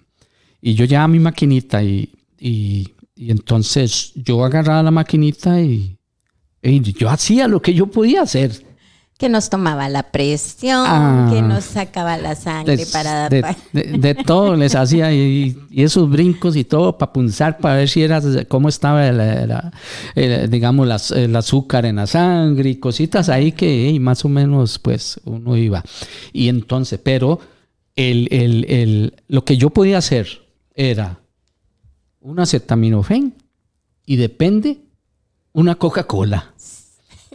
Y 0.60 0.74
yo 0.74 0.84
llevaba 0.84 1.08
mi 1.08 1.18
maquinita 1.20 1.82
y, 1.82 2.12
y, 2.38 2.88
y 3.16 3.30
entonces 3.30 4.12
yo 4.14 4.44
agarraba 4.44 4.82
la 4.82 4.90
maquinita 4.90 5.60
y, 5.60 5.98
y 6.62 6.80
yo 6.92 7.10
hacía 7.10 7.48
lo 7.48 7.60
que 7.60 7.74
yo 7.74 7.86
podía 7.86 8.22
hacer. 8.22 8.64
Que 9.18 9.28
nos 9.28 9.50
tomaba 9.50 9.88
la 9.88 10.10
presión, 10.10 10.84
Ah. 10.84 11.28
que 11.32 11.42
nos 11.42 11.62
sacaba 11.64 12.16
la 12.16 12.34
sangre 12.34 12.76
de, 12.76 12.86
para... 12.86 13.28
de, 13.28 13.42
de- 13.72 13.82
de 13.98 14.14
todo 14.26 14.56
les 14.56 14.74
hacía 14.74 15.12
y, 15.12 15.56
y 15.70 15.82
esos 15.84 16.10
brincos 16.10 16.56
y 16.56 16.64
todo 16.64 16.98
para 16.98 17.12
punzar 17.12 17.58
para 17.58 17.76
ver 17.76 17.88
si 17.88 18.02
era 18.02 18.20
cómo 18.48 18.68
estaba 18.68 19.06
el, 19.06 19.20
el- 19.20 19.52
el- 20.16 20.50
digamos 20.50 20.88
las- 20.88 21.12
el 21.12 21.36
azúcar 21.36 21.86
en 21.86 21.96
la 21.96 22.08
sangre 22.08 22.70
y 22.70 22.76
cositas 22.76 23.28
ahí 23.28 23.52
que 23.52 23.86
hey, 23.90 24.00
más 24.00 24.24
o 24.24 24.28
menos 24.28 24.80
pues 24.80 25.20
uno 25.24 25.56
iba 25.56 25.84
y 26.32 26.48
entonces 26.48 26.98
pero 27.00 27.38
el, 27.94 28.26
el- 28.32 28.64
el- 28.68 29.14
lo 29.28 29.44
que 29.44 29.56
yo 29.56 29.70
podía 29.70 29.98
hacer 29.98 30.26
era 30.74 31.20
un 32.20 32.40
acetaminofén 32.40 33.34
y 34.04 34.16
depende 34.16 34.80
una 35.52 35.74
Coca-Cola 35.76 36.52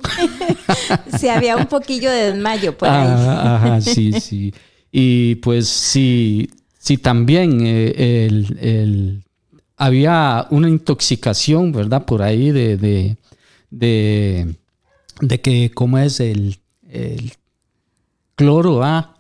Si 1.18 1.28
había 1.28 1.58
un 1.58 1.66
poquillo 1.68 2.12
de 2.12 2.32
desmayo 2.32 2.78
por 2.78 2.88
ahí. 2.90 3.06
Ah, 3.08 3.56
ajá, 3.56 3.82
sí, 3.82 4.20
sí. 4.20 4.54
Y 4.92 5.36
pues 5.36 5.68
sí, 5.68 6.50
sí 6.78 6.98
también 6.98 7.60
eh, 7.66 8.26
el, 8.28 8.58
el- 8.62 9.24
había 9.76 10.48
una 10.50 10.70
intoxicación, 10.70 11.72
¿verdad? 11.72 12.06
Por 12.06 12.22
ahí 12.24 12.52
de, 12.52 12.78
de, 12.78 13.18
de, 13.70 14.56
de 15.22 15.42
que, 15.42 15.72
¿cómo 15.72 15.98
es 16.00 16.20
el, 16.20 16.58
el 16.90 17.34
cloro? 18.36 18.84
Ah, 18.84 19.18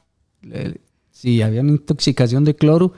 sí, 1.12 1.41
había 1.41 1.62
una 1.62 1.72
intoxicación 1.72 2.43
de 2.43 2.56
cloro. 2.56 2.93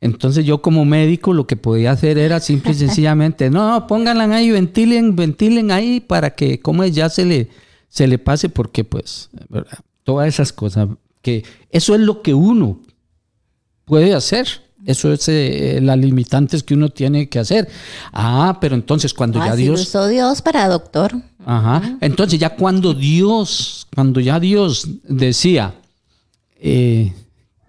Entonces 0.00 0.44
yo 0.44 0.60
como 0.60 0.84
médico 0.84 1.32
lo 1.32 1.46
que 1.46 1.56
podía 1.56 1.92
hacer 1.92 2.18
era 2.18 2.40
simple 2.40 2.72
y 2.72 2.74
sencillamente, 2.86 3.50
no, 3.50 3.86
pónganla 3.86 4.24
ahí, 4.34 4.50
ventilen, 4.50 5.16
ventilen 5.16 5.70
ahí 5.70 6.00
para 6.00 6.30
que 6.34 6.60
como 6.60 6.82
es, 6.82 6.94
ya 6.94 7.08
se 7.08 7.24
le, 7.24 7.48
se 7.88 8.06
le 8.06 8.18
pase 8.18 8.48
porque 8.48 8.84
pues, 8.84 9.30
¿verdad? 9.48 9.78
todas 10.04 10.28
esas 10.28 10.52
cosas, 10.52 10.88
que 11.22 11.44
eso 11.70 11.94
es 11.94 12.00
lo 12.00 12.22
que 12.22 12.34
uno 12.34 12.80
puede 13.84 14.14
hacer. 14.14 14.46
Eso 14.84 15.12
es 15.12 15.28
eh, 15.28 15.80
las 15.82 15.98
limitantes 15.98 16.62
que 16.62 16.74
uno 16.74 16.90
tiene 16.90 17.28
que 17.28 17.40
hacer. 17.40 17.68
Ah, 18.12 18.58
pero 18.60 18.76
entonces 18.76 19.12
cuando 19.12 19.40
ya 19.40 19.52
Así 19.52 19.62
Dios... 19.62 19.80
lo 19.80 19.82
usó 19.82 20.06
Dios 20.06 20.42
para 20.42 20.68
doctor. 20.68 21.12
Ajá. 21.44 21.98
Entonces 22.00 22.38
ya 22.38 22.50
cuando 22.50 22.94
Dios, 22.94 23.88
cuando 23.92 24.20
ya 24.20 24.38
Dios 24.38 24.86
decía, 25.02 25.74
eh, 26.60 27.12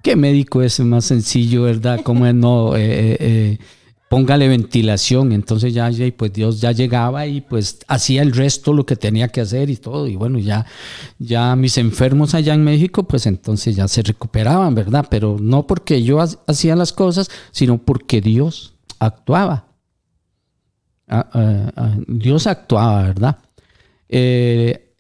¿qué 0.08 0.16
médico 0.16 0.62
es 0.62 0.80
más 0.80 1.04
sencillo, 1.04 1.64
verdad? 1.64 2.00
¿Cómo 2.02 2.26
es 2.26 2.34
no? 2.34 2.78
Eh, 2.78 2.80
eh, 2.82 3.18
eh, 3.20 3.58
póngale 4.08 4.48
ventilación. 4.48 5.34
Entonces 5.34 5.74
ya, 5.74 5.92
pues 6.16 6.32
Dios 6.32 6.62
ya 6.62 6.72
llegaba 6.72 7.28
y 7.28 7.42
pues 7.42 7.80
hacía 7.90 8.22
el 8.22 8.32
resto 8.32 8.72
lo 8.72 8.86
que 8.86 8.96
tenía 8.96 9.28
que 9.28 9.42
hacer 9.42 9.70
y 9.70 9.76
todo. 9.76 10.08
Y 10.08 10.16
bueno, 10.16 10.40
ya, 10.40 10.66
ya 11.20 11.58
mis 11.58 11.78
enfermos 11.78 12.36
allá 12.36 12.54
en 12.54 12.64
México, 12.64 13.04
pues 13.04 13.26
entonces 13.26 13.76
ya 13.76 13.90
se 13.90 14.02
recuperaban, 14.02 14.76
¿verdad? 14.76 15.06
Pero 15.10 15.36
no 15.42 15.68
porque 15.68 16.02
yo 16.02 16.22
ha- 16.22 16.30
hacía 16.48 16.78
las 16.78 16.94
cosas, 16.94 17.30
sino 17.52 17.78
porque 17.78 18.22
Dios 18.22 18.76
actuaba. 19.00 19.68
Ah, 21.10 21.30
ah, 21.34 21.72
ah, 21.76 21.98
Dios 22.08 22.48
actuaba, 22.48 23.04
¿verdad? 23.04 23.40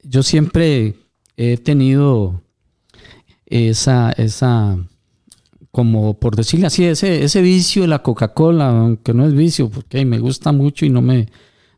Yo 0.03 0.21
siempre 0.21 0.95
he 1.37 1.55
tenido 1.55 2.41
esa, 3.45 4.11
esa, 4.11 4.77
como 5.77 6.15
por 6.15 6.35
decirle 6.35 6.65
así, 6.65 6.85
ese, 6.85 7.23
ese 7.23 7.39
vicio 7.39 7.83
de 7.83 7.87
la 7.87 8.01
Coca-Cola, 8.01 8.67
aunque 8.69 9.13
no 9.13 9.27
es 9.27 9.35
vicio, 9.35 9.69
porque 9.69 10.03
me 10.05 10.17
gusta 10.17 10.51
mucho 10.51 10.87
y 10.87 10.89
no 10.89 11.03
me, 11.03 11.27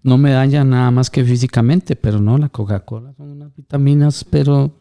no 0.03 0.17
me 0.17 0.31
daña 0.31 0.63
nada 0.63 0.89
más 0.89 1.09
que 1.09 1.25
físicamente, 1.25 1.97
pero 1.97 2.21
no, 2.21 2.37
la 2.37 2.47
Coca-Cola 2.47 3.11
son 3.17 3.31
unas 3.31 3.53
vitaminas, 3.53 4.23
pero, 4.23 4.71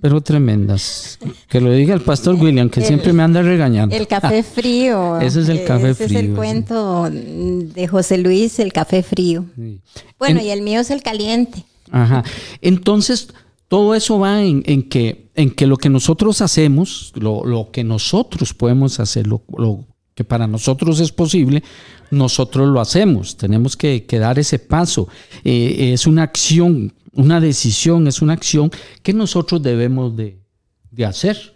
pero 0.00 0.22
tremendas. 0.22 1.18
Que 1.46 1.60
lo 1.60 1.70
diga 1.72 1.92
el 1.94 2.00
pastor 2.00 2.36
William, 2.36 2.70
que 2.70 2.80
El- 2.80 2.86
siempre 2.86 3.12
me 3.12 3.22
anda 3.22 3.42
regañando. 3.42 3.94
El 3.94 4.06
café 4.06 4.42
frío. 4.56 5.20
Ese 5.20 5.42
es 5.42 5.50
el 5.50 5.66
café 5.66 5.90
Ese 5.90 6.04
es 6.04 6.08
frío, 6.12 6.20
el 6.20 6.34
cuento 6.34 7.10
de 7.10 7.86
José 7.86 8.16
Luis, 8.16 8.58
el 8.60 8.72
café 8.72 9.02
frío. 9.02 9.44
Sí. 9.56 9.82
Bueno, 10.18 10.40
En- 10.40 10.46
y 10.46 10.50
el 10.52 10.62
mío 10.62 10.80
es 10.80 10.90
el 10.90 11.02
caliente. 11.02 11.66
Ajá. 11.90 12.24
Entonces, 12.62 13.28
todo 13.68 13.94
eso 13.94 14.18
va 14.18 14.42
en, 14.42 14.62
en 14.66 14.88
que, 14.88 15.30
en 15.34 15.50
que 15.50 15.66
lo 15.66 15.76
que 15.76 15.90
nosotros 15.90 16.40
hacemos, 16.40 17.12
lo, 17.14 17.44
lo 17.44 17.70
que 17.70 17.84
nosotros 17.84 18.54
podemos 18.54 18.98
hacer, 18.98 19.26
lo, 19.26 19.42
lo 19.56 19.84
que 20.14 20.24
para 20.24 20.46
nosotros 20.46 20.98
es 21.00 21.12
posible, 21.12 21.62
nosotros 22.10 22.68
lo 22.68 22.80
hacemos. 22.80 23.36
Tenemos 23.36 23.76
que, 23.76 24.04
que 24.04 24.18
dar 24.18 24.38
ese 24.38 24.58
paso. 24.58 25.08
Eh, 25.44 25.92
es 25.92 26.06
una 26.06 26.22
acción, 26.22 26.92
una 27.12 27.40
decisión, 27.40 28.08
es 28.08 28.22
una 28.22 28.32
acción 28.32 28.70
que 29.02 29.12
nosotros 29.12 29.62
debemos 29.62 30.16
de, 30.16 30.40
de 30.90 31.04
hacer. 31.04 31.54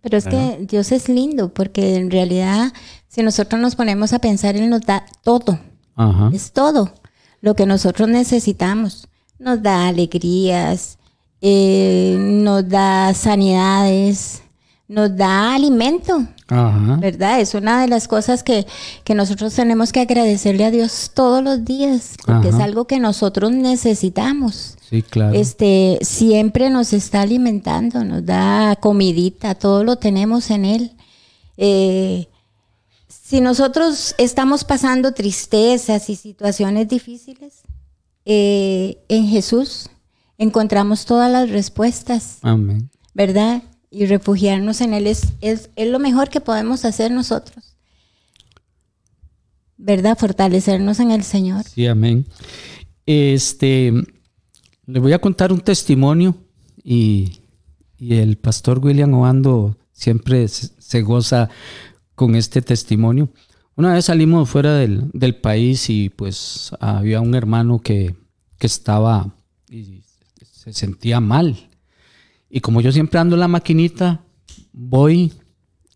Pero 0.00 0.16
es 0.16 0.24
que 0.24 0.66
Dios 0.68 0.90
es 0.90 1.08
lindo 1.08 1.54
porque 1.54 1.94
en 1.94 2.10
realidad 2.10 2.72
si 3.06 3.22
nosotros 3.22 3.60
nos 3.60 3.76
ponemos 3.76 4.14
a 4.14 4.18
pensar, 4.18 4.56
Él 4.56 4.70
nos 4.70 4.80
da 4.80 5.04
todo. 5.22 5.60
Ajá. 5.94 6.30
Es 6.32 6.52
todo 6.52 6.94
lo 7.42 7.54
que 7.54 7.66
nosotros 7.66 8.08
necesitamos. 8.08 9.06
Nos 9.38 9.62
da 9.62 9.86
alegrías, 9.86 10.98
eh, 11.44 12.16
nos 12.18 12.68
da 12.68 13.12
sanidades, 13.14 14.42
nos 14.86 15.16
da 15.16 15.54
alimento, 15.54 16.24
Ajá. 16.46 16.98
¿verdad? 17.00 17.40
Es 17.40 17.54
una 17.54 17.80
de 17.80 17.88
las 17.88 18.06
cosas 18.06 18.44
que, 18.44 18.64
que 19.02 19.16
nosotros 19.16 19.52
tenemos 19.52 19.90
que 19.92 20.00
agradecerle 20.00 20.64
a 20.64 20.70
Dios 20.70 21.10
todos 21.12 21.42
los 21.42 21.64
días, 21.64 22.14
porque 22.24 22.50
es 22.50 22.54
algo 22.54 22.86
que 22.86 23.00
nosotros 23.00 23.50
necesitamos. 23.50 24.76
Sí, 24.88 25.02
claro. 25.02 25.34
Este, 25.34 25.98
siempre 26.02 26.70
nos 26.70 26.92
está 26.92 27.22
alimentando, 27.22 28.04
nos 28.04 28.24
da 28.24 28.76
comidita, 28.76 29.56
todo 29.56 29.82
lo 29.82 29.96
tenemos 29.96 30.48
en 30.50 30.64
Él. 30.64 30.92
Eh, 31.56 32.28
si 33.08 33.40
nosotros 33.40 34.14
estamos 34.16 34.62
pasando 34.62 35.12
tristezas 35.12 36.08
y 36.08 36.14
situaciones 36.14 36.86
difíciles, 36.86 37.62
eh, 38.24 38.98
en 39.08 39.26
Jesús 39.26 39.88
encontramos 40.42 41.06
todas 41.06 41.30
las 41.30 41.50
respuestas, 41.50 42.38
Amén. 42.42 42.90
¿verdad? 43.14 43.62
Y 43.90 44.06
refugiarnos 44.06 44.80
en 44.80 44.92
Él 44.92 45.06
es, 45.06 45.34
es, 45.40 45.70
es 45.76 45.88
lo 45.88 45.98
mejor 46.00 46.30
que 46.30 46.40
podemos 46.40 46.84
hacer 46.84 47.12
nosotros, 47.12 47.76
¿verdad? 49.76 50.18
Fortalecernos 50.18 50.98
en 50.98 51.12
el 51.12 51.22
Señor. 51.22 51.64
Sí, 51.64 51.86
amén. 51.86 52.26
Este, 53.06 53.92
le 54.86 55.00
voy 55.00 55.12
a 55.12 55.20
contar 55.20 55.52
un 55.52 55.60
testimonio 55.60 56.34
y, 56.82 57.42
y 57.96 58.14
el 58.16 58.36
pastor 58.36 58.80
William 58.84 59.14
Obando 59.14 59.76
siempre 59.92 60.48
se, 60.48 61.02
goza 61.02 61.50
con 62.16 62.34
este 62.34 62.62
testimonio. 62.62 63.28
Una 63.76 63.94
vez 63.94 64.06
salimos 64.06 64.50
fuera 64.50 64.74
del, 64.74 65.08
del 65.12 65.36
país 65.36 65.88
y 65.88 66.08
pues 66.08 66.72
había 66.80 67.20
un 67.20 67.34
hermano 67.34 67.78
que, 67.78 68.16
que 68.58 68.66
estaba 68.66 69.34
y 69.72 70.01
se 70.62 70.72
sentía 70.72 71.20
mal. 71.20 71.68
Y 72.50 72.60
como 72.60 72.80
yo 72.80 72.92
siempre 72.92 73.18
ando 73.18 73.34
en 73.36 73.40
la 73.40 73.48
maquinita, 73.48 74.22
voy 74.72 75.32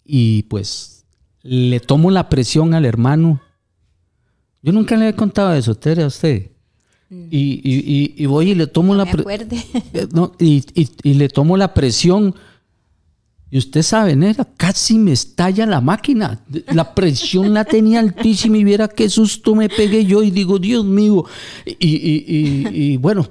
y 0.05 0.43
pues 0.45 1.05
le 1.43 1.79
tomo 1.81 2.11
la 2.11 2.29
presión 2.29 2.75
al 2.75 2.85
hermano 2.85 3.41
yo 4.63 4.73
nunca 4.73 4.97
le 4.97 5.09
he 5.11 5.15
contado 5.15 5.55
eso, 5.55 5.77
Tere, 5.77 6.03
a 6.03 6.09
usted. 6.09 6.51
Y, 7.09 7.39
y- 7.39 7.61
y- 7.63 8.15
y 8.17 8.27
voy 8.27 8.51
y 8.51 8.55
le 8.57 8.67
tomo 8.67 8.97
la 8.97 9.05
Me 9.05 9.13
pre- 9.13 9.21
acuerde. 9.21 9.65
eh, 9.93 10.09
no, 10.13 10.33
y, 10.41 10.65
le 11.15 11.29
tomo 11.29 11.57
la 11.57 11.73
presión. 11.73 12.35
Y 13.49 13.59
usted 13.59 13.83
sabe, 13.83 14.17
nera, 14.17 14.45
casi 14.57 14.99
me 14.99 15.13
estalla 15.13 15.67
la 15.67 15.81
máquina. 15.81 16.41
La 16.75 16.95
presión 16.97 17.55
la 17.55 17.65
tenía 17.65 18.01
altísima 18.01 18.59
y 18.59 18.65
viera 18.65 18.89
qué 18.89 19.09
susto 19.09 19.55
me 19.55 19.69
pegué 19.69 20.05
yo 20.05 20.25
y 20.25 20.33
digo, 20.33 20.59
Dios 20.59 20.85
mío. 20.85 21.25
Y 21.79 22.97
bueno, 22.97 23.29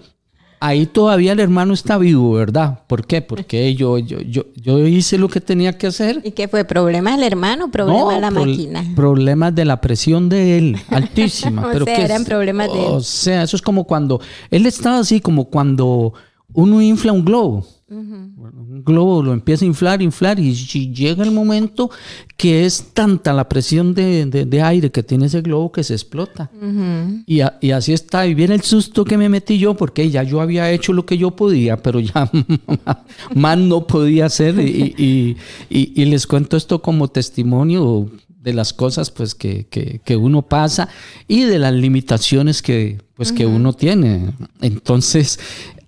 ahí 0.67 0.85
todavía 0.85 1.31
el 1.33 1.39
hermano 1.39 1.73
está 1.73 1.97
vivo, 1.97 2.33
¿verdad? 2.33 2.79
¿Por 2.87 3.05
qué? 3.05 3.21
Porque 3.21 3.75
yo, 3.79 3.97
yo, 3.97 4.19
yo, 4.21 4.43
yo 4.55 4.79
hice 4.87 5.17
lo 5.17 5.27
que 5.29 5.41
tenía 5.41 5.77
que 5.77 5.87
hacer. 5.87 6.21
¿Y 6.23 6.31
qué 6.31 6.47
fue? 6.47 6.65
¿Problema 6.65 7.11
del 7.15 7.23
hermano 7.23 7.65
o 7.65 7.67
problema 7.69 8.13
de 8.15 8.21
la 8.21 8.31
pro- 8.31 8.45
máquina? 8.45 8.83
Problemas 8.95 9.53
de 9.55 9.65
la 9.65 9.81
presión 9.81 10.29
de 10.29 10.57
él, 10.57 10.77
altísima. 10.89 11.67
O 11.67 11.71
pero 11.71 11.85
sea, 11.85 11.95
que 11.95 12.03
eran 12.03 12.21
es- 12.21 12.27
problemas 12.27 12.67
de 12.71 12.79
él. 12.79 12.91
O 12.91 12.99
sea, 13.01 13.43
eso 13.43 13.55
es 13.55 13.61
como 13.61 13.83
cuando, 13.85 14.19
él 14.51 14.65
estaba 14.65 14.99
así 14.99 15.19
como 15.21 15.45
cuando 15.45 16.13
uno 16.53 16.81
infla 16.81 17.11
un 17.11 17.25
globo. 17.25 17.65
Bueno, 17.87 18.61
Un 18.61 18.83
globo 18.83 19.21
lo 19.21 19.31
empieza 19.31 19.63
a 19.63 19.67
inflar, 19.67 20.01
inflar 20.01 20.39
y 20.39 20.53
llega 20.55 21.23
el 21.23 21.29
momento 21.29 21.91
que 22.35 22.65
es 22.65 22.87
tanta 22.93 23.31
la 23.31 23.47
presión 23.47 23.93
de, 23.93 24.25
de- 24.25 24.45
de 24.45 24.61
aire 24.63 24.91
que 24.91 25.03
tiene 25.03 25.27
ese 25.27 25.41
globo 25.41 25.71
que 25.71 25.83
se 25.83 25.93
explota. 25.93 26.49
y, 27.27 27.41
a- 27.41 27.57
y 27.61 27.71
así 27.71 27.93
está. 27.93 28.25
Y 28.25 28.33
viene 28.33 28.55
el 28.55 28.61
susto 28.61 29.05
que 29.05 29.17
me 29.19 29.29
metí 29.29 29.59
yo 29.59 29.75
porque 29.75 30.09
ya 30.09 30.23
yo 30.23 30.41
había 30.41 30.71
hecho 30.71 30.93
lo 30.93 31.05
que 31.05 31.17
yo 31.19 31.35
podía, 31.35 31.77
pero 31.77 31.99
ya 31.99 32.29
más 33.35 33.57
no 33.59 33.85
podía 33.85 34.25
hacer. 34.25 34.59
Y, 34.59 35.37
y- 35.69 36.05
les 36.05 36.25
cuento 36.25 36.57
esto 36.57 36.81
como 36.81 37.07
testimonio 37.09 38.09
de 38.41 38.53
las 38.53 38.73
cosas 38.73 39.11
pues 39.11 39.35
que, 39.35 39.67
que- 39.69 40.01
que 40.03 40.15
uno 40.15 40.41
pasa 40.41 40.87
y 41.27 41.41
de 41.43 41.59
las 41.59 41.73
limitaciones 41.73 42.61
que 42.63 42.99
pues 43.15 43.31
que 43.31 43.45
uno 43.45 43.73
tiene. 43.73 44.33
Entonces, 44.61 45.39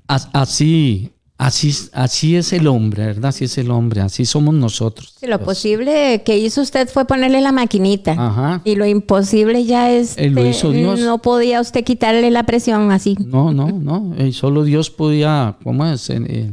as- 0.07 0.29
así, 0.33 1.09
así, 1.37 1.73
así 1.93 2.35
es 2.35 2.51
el 2.53 2.67
hombre, 2.67 3.05
¿verdad? 3.07 3.25
Así 3.29 3.45
es 3.45 3.57
el 3.57 3.71
hombre, 3.71 4.01
así 4.01 4.25
somos 4.25 4.53
nosotros. 4.55 5.13
Sí, 5.19 5.27
lo 5.27 5.39
posible 5.39 6.23
que 6.25 6.37
hizo 6.37 6.61
usted 6.61 6.89
fue 6.89 7.05
ponerle 7.05 7.41
la 7.41 7.51
maquinita. 7.51 8.11
Ajá. 8.13 8.61
Y 8.63 8.75
lo 8.75 8.85
imposible 8.85 9.63
ya 9.65 9.91
es. 9.91 10.17
Eh, 10.17 10.29
lo 10.29 10.45
hizo 10.45 10.71
Dios. 10.71 10.99
No 10.99 11.19
podía 11.21 11.61
usted 11.61 11.83
quitarle 11.83 12.29
la 12.31 12.43
presión 12.45 12.91
así. 12.91 13.15
No, 13.25 13.53
no, 13.53 13.67
no. 13.71 14.13
eh, 14.17 14.31
solo 14.31 14.63
Dios 14.63 14.89
podía, 14.89 15.55
¿cómo 15.63 15.85
es? 15.85 16.09
Eh, 16.09 16.21
eh, 16.27 16.51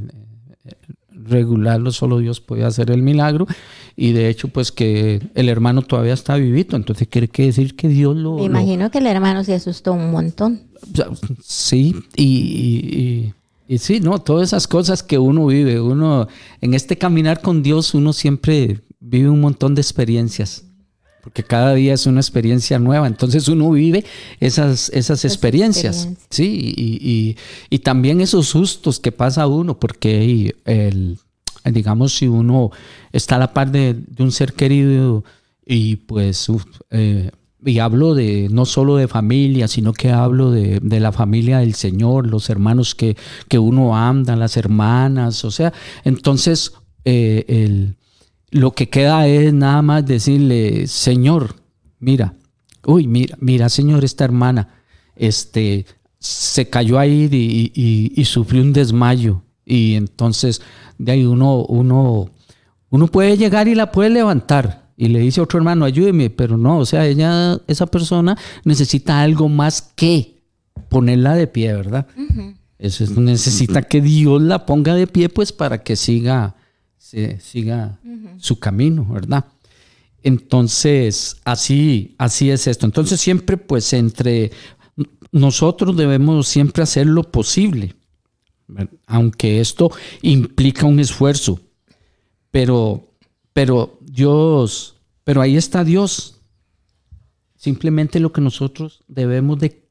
regularlo, 1.12 1.91
solo 1.93 2.18
Dios 2.18 2.41
podía 2.41 2.66
hacer 2.66 2.91
el 2.91 3.03
milagro. 3.03 3.47
Y 3.97 4.12
de 4.12 4.28
hecho, 4.28 4.49
pues 4.49 4.72
que 4.72 5.20
el 5.35 5.49
hermano 5.49 5.82
todavía 5.82 6.12
está 6.14 6.35
vivito. 6.37 6.76
Entonces 6.76 7.09
quiere 7.09 7.28
que 7.28 7.45
decir 7.47 7.76
que 7.76 7.89
Dios 7.89 8.16
lo... 8.16 8.35
Me 8.35 8.41
lo- 8.41 8.47
imagino 8.47 8.91
que 8.91 8.99
el 8.99 9.07
hermano 9.07 9.45
se 9.45 9.55
asustó 9.55 9.93
un 9.93 10.11
montón. 10.11 10.62
sí, 11.43 11.95
y, 12.16 12.24
y- 12.24 12.99
y- 13.01 13.35
y 13.69 13.79
sí, 13.79 14.01
¿no? 14.01 14.19
Todas 14.19 14.49
esas 14.49 14.67
cosas 14.69 15.03
que 15.03 15.19
uno 15.19 15.47
vive. 15.47 15.81
Uno, 15.81 16.29
en 16.61 16.75
este 16.75 16.99
caminar 16.99 17.41
con 17.41 17.62
Dios, 17.62 17.95
uno 17.95 18.12
siempre 18.12 18.81
vive 19.01 19.29
un 19.29 19.41
montón 19.41 19.75
de 19.75 19.81
experiencias. 19.83 20.65
Porque 21.23 21.43
cada 21.43 21.73
día 21.75 21.95
es 21.95 22.05
una 22.07 22.21
experiencia 22.21 22.79
nueva. 22.79 23.07
Entonces 23.07 23.49
uno 23.49 23.71
vive 23.71 24.05
esas, 24.41 24.91
esas 24.91 25.25
experiencias. 25.25 25.97
experiencias. 26.05 26.27
Sí, 26.31 26.75
y, 26.77 26.99
y- 27.01 27.37
y 27.71 27.79
también 27.79 28.21
esos 28.21 28.49
sustos 28.49 29.01
que 29.01 29.11
pasa 29.12 29.47
uno, 29.47 29.79
porque 29.81 30.55
el, 30.67 31.19
digamos, 31.65 32.15
si 32.15 32.29
uno 32.29 32.71
está 33.12 33.37
a 33.37 33.39
la 33.39 33.55
par 33.55 33.71
de, 33.73 33.95
de 33.95 34.23
un 34.23 34.33
ser 34.33 34.53
querido 34.53 35.25
y 35.65 35.97
pues, 35.97 36.47
eh, 36.91 37.31
y 37.65 37.79
hablo 37.79 38.15
de 38.15 38.49
no 38.51 38.67
solo 38.67 38.97
de 38.97 39.09
familia, 39.09 39.69
sino 39.69 39.93
que 39.93 40.11
hablo 40.11 40.51
de, 40.51 40.81
de 40.81 41.01
la 41.01 41.12
familia 41.12 41.59
del 41.61 41.75
Señor, 41.75 42.27
los 42.27 42.51
hermanos 42.51 42.95
que, 42.95 43.17
que 43.49 43.59
uno 43.59 43.97
anda, 43.97 44.37
las 44.37 44.57
hermanas, 44.57 45.45
o 45.45 45.51
sea, 45.51 45.73
entonces 46.05 46.73
eh, 47.05 47.45
el, 47.49 47.97
lo 48.51 48.73
que 48.73 48.89
queda 48.89 49.27
es 49.27 49.53
nada 49.53 49.83
más 49.83 50.05
decirle, 50.07 50.87
Señor, 50.87 51.57
mira, 51.99 52.35
uy, 52.87 53.07
mira, 53.07 53.37
mira, 53.41 53.69
Señor, 53.69 54.05
esta 54.05 54.25
hermana, 54.25 54.69
este, 55.17 55.87
se 56.19 56.69
cayó 56.69 56.99
ahí 56.99 57.29
y, 57.31 57.73
y- 57.75 58.12
y 58.15 58.25
sufrió 58.25 58.62
un 58.62 58.73
desmayo. 58.73 59.43
Y 59.67 59.95
entonces 59.95 60.61
de 60.99 61.12
ahí 61.12 61.25
uno, 61.25 61.65
uno, 61.65 62.31
uno 62.91 63.07
puede 63.09 63.37
llegar 63.37 63.69
y 63.69 63.75
la 63.75 63.91
puede 63.91 64.11
levantar. 64.11 64.84
Y 64.97 65.09
le 65.09 65.18
dice 65.20 65.40
a 65.40 65.42
otro 65.45 65.59
hermano, 65.59 65.84
ayúdeme, 65.84 66.30
pero 66.30 66.57
no, 66.57 66.78
o 66.78 66.86
sea, 66.86 67.07
ella, 67.07 67.61
esa 67.66 67.86
persona 67.86 68.36
necesita 68.64 69.20
algo 69.22 69.49
más 69.49 69.82
que 69.97 70.42
ponerla 70.88 71.34
de 71.34 71.47
pie, 71.49 71.72
¿verdad? 71.74 72.07
Eso 72.78 73.03
es- 73.05 73.16
necesita 73.16 73.82
que 73.82 74.01
Dios 74.01 74.40
la 74.42 74.66
ponga 74.66 74.95
de 74.95 75.07
pie, 75.07 75.28
pues 75.28 75.51
para 75.53 75.82
que 75.82 75.97
siga, 75.97 76.55
se- 76.99 77.40
siga 77.40 77.99
su 78.38 78.59
camino, 78.59 79.05
¿verdad? 79.11 79.45
Entonces, 80.22 81.36
así, 81.45 82.14
así 82.18 82.51
es 82.51 82.66
esto. 82.66 82.86
Entonces, 82.86 83.20
siempre, 83.20 83.57
pues, 83.57 83.92
entre 83.92 84.51
nosotros 85.32 85.97
debemos 85.97 86.49
siempre 86.49 86.82
hacer 86.82 87.07
lo 87.07 87.24
posible, 87.30 87.95
aunque 89.07 89.61
esto 89.61 89.90
implica 90.22 90.86
un 90.86 90.99
esfuerzo. 91.01 91.61
Pero, 92.51 93.09
pero 93.53 93.99
Dios, 94.15 94.97
pero 95.25 95.41
ahí 95.41 95.57
está 95.57 95.83
Dios. 95.85 96.41
Simplemente 97.57 98.21
lo 98.21 98.33
que 98.33 98.41
nosotros 98.41 99.03
debemos 99.09 99.59
de, 99.59 99.89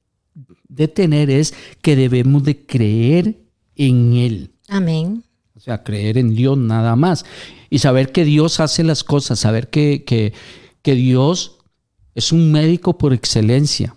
de 0.68 0.88
tener 0.88 1.30
es 1.30 1.54
que 1.82 1.96
debemos 1.96 2.44
de 2.44 2.66
creer 2.66 3.38
en 3.76 4.14
Él. 4.14 4.52
Amén. 4.70 5.24
O 5.56 5.60
sea, 5.60 5.84
creer 5.84 6.18
en 6.18 6.36
Dios 6.36 6.58
nada 6.58 6.96
más. 6.96 7.26
Y 7.70 7.80
saber 7.80 8.12
que 8.12 8.26
Dios 8.26 8.60
hace 8.60 8.84
las 8.84 9.04
cosas, 9.04 9.40
saber 9.40 9.70
que, 9.70 10.04
que- 10.04 10.34
que 10.82 10.96
Dios 10.96 11.58
es 12.16 12.32
un 12.34 12.52
médico 12.52 12.98
por 12.98 13.14
excelencia. 13.14 13.96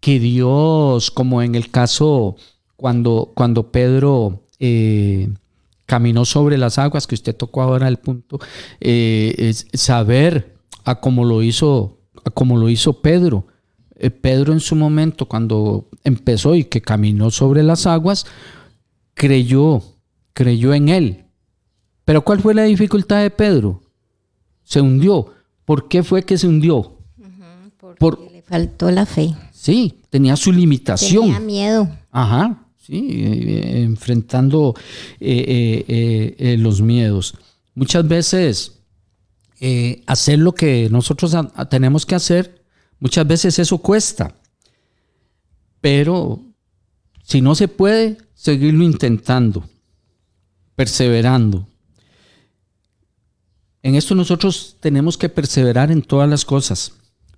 Que 0.00 0.18
Dios, 0.18 1.10
como 1.10 1.42
en 1.42 1.54
el 1.54 1.70
caso 1.70 2.36
cuando, 2.76 3.32
cuando 3.34 3.70
Pedro 3.70 4.44
eh, 4.58 5.28
caminó 5.94 6.24
sobre 6.24 6.58
las 6.58 6.78
aguas, 6.78 7.06
que 7.06 7.14
usted 7.14 7.36
tocó 7.36 7.62
ahora 7.62 7.86
el 7.86 7.98
punto, 7.98 8.40
eh, 8.80 9.32
es 9.38 9.68
saber 9.74 10.56
a 10.82 10.98
cómo 10.98 11.24
lo 11.24 11.40
hizo, 11.40 12.00
a 12.24 12.30
cómo 12.30 12.58
lo 12.58 12.68
hizo 12.68 13.00
Pedro. 13.00 13.46
Eh, 13.94 14.10
Pedro 14.10 14.52
en 14.52 14.58
su 14.58 14.74
momento, 14.74 15.28
cuando 15.28 15.88
empezó 16.02 16.56
y 16.56 16.64
que 16.64 16.82
caminó 16.82 17.30
sobre 17.30 17.62
las 17.62 17.86
aguas, 17.86 18.26
creyó, 19.14 19.84
creyó 20.32 20.74
en 20.74 20.88
él. 20.88 21.26
Pero 22.04 22.24
¿cuál 22.24 22.40
fue 22.40 22.54
la 22.54 22.64
dificultad 22.64 23.22
de 23.22 23.30
Pedro? 23.30 23.80
Se 24.64 24.80
hundió. 24.80 25.28
¿Por 25.64 25.86
qué 25.86 26.02
fue 26.02 26.24
que 26.24 26.36
se 26.36 26.48
hundió? 26.48 26.98
Por, 28.00 28.32
Le 28.32 28.42
faltó 28.42 28.90
la 28.90 29.06
fe. 29.06 29.32
sí, 29.52 30.00
tenía 30.10 30.34
su 30.34 30.50
limitación. 30.50 31.22
Tenía 31.22 31.38
miedo. 31.38 31.88
Ajá, 32.10 32.63
sí, 32.84 33.24
eh, 33.24 33.82
enfrentando 33.82 34.74
eh, 35.20 36.34
eh, 36.38 36.56
los 36.58 36.80
miedos. 36.82 37.34
Muchas 37.74 38.06
veces 38.06 38.80
hacer 40.06 40.40
lo 40.40 40.52
que 40.52 40.88
nosotros 40.90 41.34
tenemos 41.70 42.04
que 42.04 42.14
hacer, 42.14 42.62
muchas 42.98 43.26
veces 43.26 43.58
eso 43.58 43.78
cuesta. 43.78 44.34
Pero 45.80 46.42
si 47.22 47.40
no 47.40 47.54
se 47.54 47.68
puede, 47.68 48.18
seguirlo 48.34 48.84
intentando, 48.84 49.64
perseverando. 50.76 51.66
En 53.82 53.94
esto 53.94 54.14
nosotros 54.14 54.76
tenemos 54.80 55.16
que 55.16 55.30
perseverar 55.30 55.90
en 55.90 56.02
todas 56.02 56.28
las 56.28 56.44
cosas, 56.44 56.92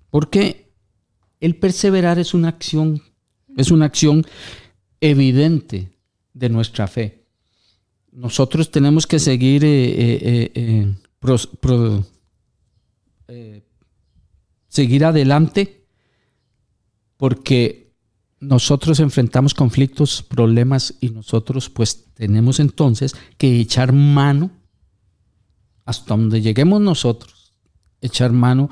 porque 0.09 0.69
el 1.39 1.55
perseverar 1.55 2.19
es 2.19 2.33
una 2.33 2.49
acción, 2.49 3.01
es 3.55 3.71
una 3.71 3.85
acción 3.85 4.25
evidente 5.01 5.91
de 6.33 6.49
nuestra 6.49 6.87
fe. 6.87 7.23
Nosotros 8.11 8.71
tenemos 8.71 9.05
que 9.05 9.19
seguir 9.19 9.63
eh, 9.63 10.51
eh, 10.55 10.95
eh, 13.27 13.63
seguir 14.67 15.05
adelante 15.05 15.85
porque 17.17 17.93
nosotros 18.39 18.99
enfrentamos 18.99 19.53
conflictos, 19.53 20.23
problemas 20.23 20.95
y 20.99 21.09
nosotros 21.09 21.69
pues 21.69 22.05
tenemos 22.13 22.59
entonces 22.59 23.15
que 23.37 23.59
echar 23.59 23.93
mano 23.93 24.51
hasta 25.85 26.15
donde 26.15 26.41
lleguemos 26.41 26.81
nosotros, 26.81 27.53
echar 28.01 28.31
mano 28.31 28.69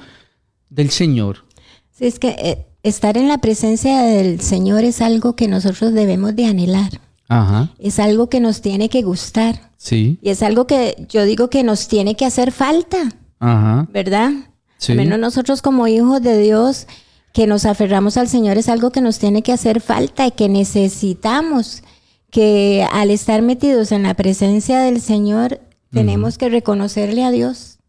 del 0.70 0.90
Señor. 0.90 1.46
Sí, 1.92 2.06
es 2.06 2.20
que 2.20 2.68
estar 2.86 3.18
en 3.18 3.28
la 3.28 3.40
presencia 3.40 4.02
del 4.04 4.40
Señor 4.42 4.84
es 4.84 5.02
algo 5.02 5.36
que 5.36 5.48
nosotros 5.48 5.94
debemos 5.94 6.36
de 6.36 6.46
anhelar. 6.46 7.02
Ajá, 7.28 7.72
Es 7.80 7.98
algo 8.00 8.30
que 8.30 8.40
nos 8.40 8.62
tiene 8.62 8.88
que 8.88 9.02
gustar. 9.02 9.72
sí, 9.78 10.20
Y 10.22 10.30
es 10.30 10.44
algo 10.44 10.68
que 10.68 11.08
yo 11.10 11.26
digo 11.26 11.50
que 11.50 11.64
nos 11.64 11.88
tiene 11.88 12.16
que 12.16 12.26
hacer 12.26 12.52
falta, 12.52 13.16
ajá, 13.40 13.88
¿verdad? 13.92 14.32
Sí. 14.78 14.92
Al 14.92 15.00
menos 15.00 15.18
nosotros 15.18 15.64
como 15.64 15.88
hijos 15.88 16.22
de 16.22 16.38
Dios 16.38 16.86
que 17.34 17.48
nos 17.48 17.66
aferramos 17.66 18.18
al 18.18 18.28
Señor 18.28 18.58
es 18.60 18.70
algo 18.70 18.92
que 18.92 19.02
nos 19.02 19.18
tiene 19.18 19.42
que 19.42 19.52
hacer 19.54 19.82
falta 19.82 20.28
y 20.28 20.32
que 20.32 20.50
necesitamos 20.50 21.82
que 22.30 22.88
al 22.92 23.10
estar 23.10 23.42
metidos 23.42 23.92
en 23.92 24.04
la 24.04 24.14
presencia 24.14 24.80
del 24.82 25.02
Señor 25.02 25.62
tenemos 25.92 26.38
que 26.38 26.50
reconocerle 26.50 27.24
a 27.24 27.32
Dios 27.32 27.80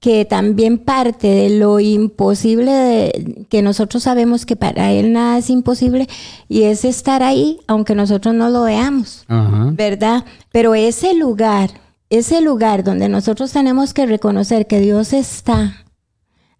que 0.00 0.24
también 0.24 0.78
parte 0.78 1.26
de 1.26 1.50
lo 1.50 1.80
imposible 1.80 2.70
de, 2.70 3.46
que 3.48 3.62
nosotros 3.62 4.02
sabemos 4.04 4.46
que 4.46 4.54
para 4.56 4.92
Él 4.92 5.12
nada 5.12 5.38
es 5.38 5.50
imposible 5.50 6.06
y 6.48 6.62
es 6.62 6.84
estar 6.84 7.22
ahí 7.22 7.58
aunque 7.66 7.94
nosotros 7.94 8.34
no 8.34 8.48
lo 8.48 8.62
veamos, 8.62 9.24
Ajá. 9.28 9.70
¿verdad? 9.72 10.24
Pero 10.52 10.74
ese 10.74 11.14
lugar, 11.14 11.70
ese 12.10 12.40
lugar 12.40 12.84
donde 12.84 13.08
nosotros 13.08 13.50
tenemos 13.52 13.92
que 13.92 14.06
reconocer 14.06 14.66
que 14.66 14.80
Dios 14.80 15.12
está, 15.12 15.84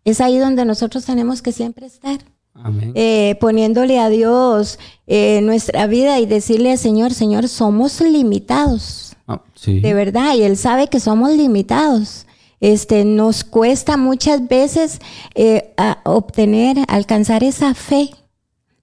es 0.05 0.20
ahí 0.20 0.39
donde 0.39 0.64
nosotros 0.64 1.05
tenemos 1.05 1.43
que 1.43 1.53
siempre 1.53 1.86
estar. 1.86 2.18
Amén. 2.55 2.91
Eh, 2.97 3.36
poniéndole 3.41 4.01
a 4.01 4.09
Dios 4.09 4.80
eh, 5.07 5.41
nuestra 5.43 5.86
vida 5.86 6.18
y 6.18 6.26
decirle 6.26 6.72
al 6.72 6.78
Señor, 6.78 7.14
Señor, 7.14 7.47
somos 7.47 8.01
limitados, 8.01 9.14
Ah, 9.28 9.43
sí. 9.55 9.78
de 9.78 9.95
verdad, 9.95 10.34
y 10.34 10.43
Él 10.43 10.57
sabe 10.57 10.89
que 10.89 10.99
somos 10.99 11.30
limitados. 11.32 12.26
Este, 12.61 13.05
nos 13.05 13.45
cuesta 13.45 13.97
muchas 13.97 14.49
veces 14.49 14.99
eh, 15.35 15.73
a- 15.77 15.99
obtener, 16.05 16.79
alcanzar 16.89 17.45
esa 17.45 17.75
fe. 17.75 18.11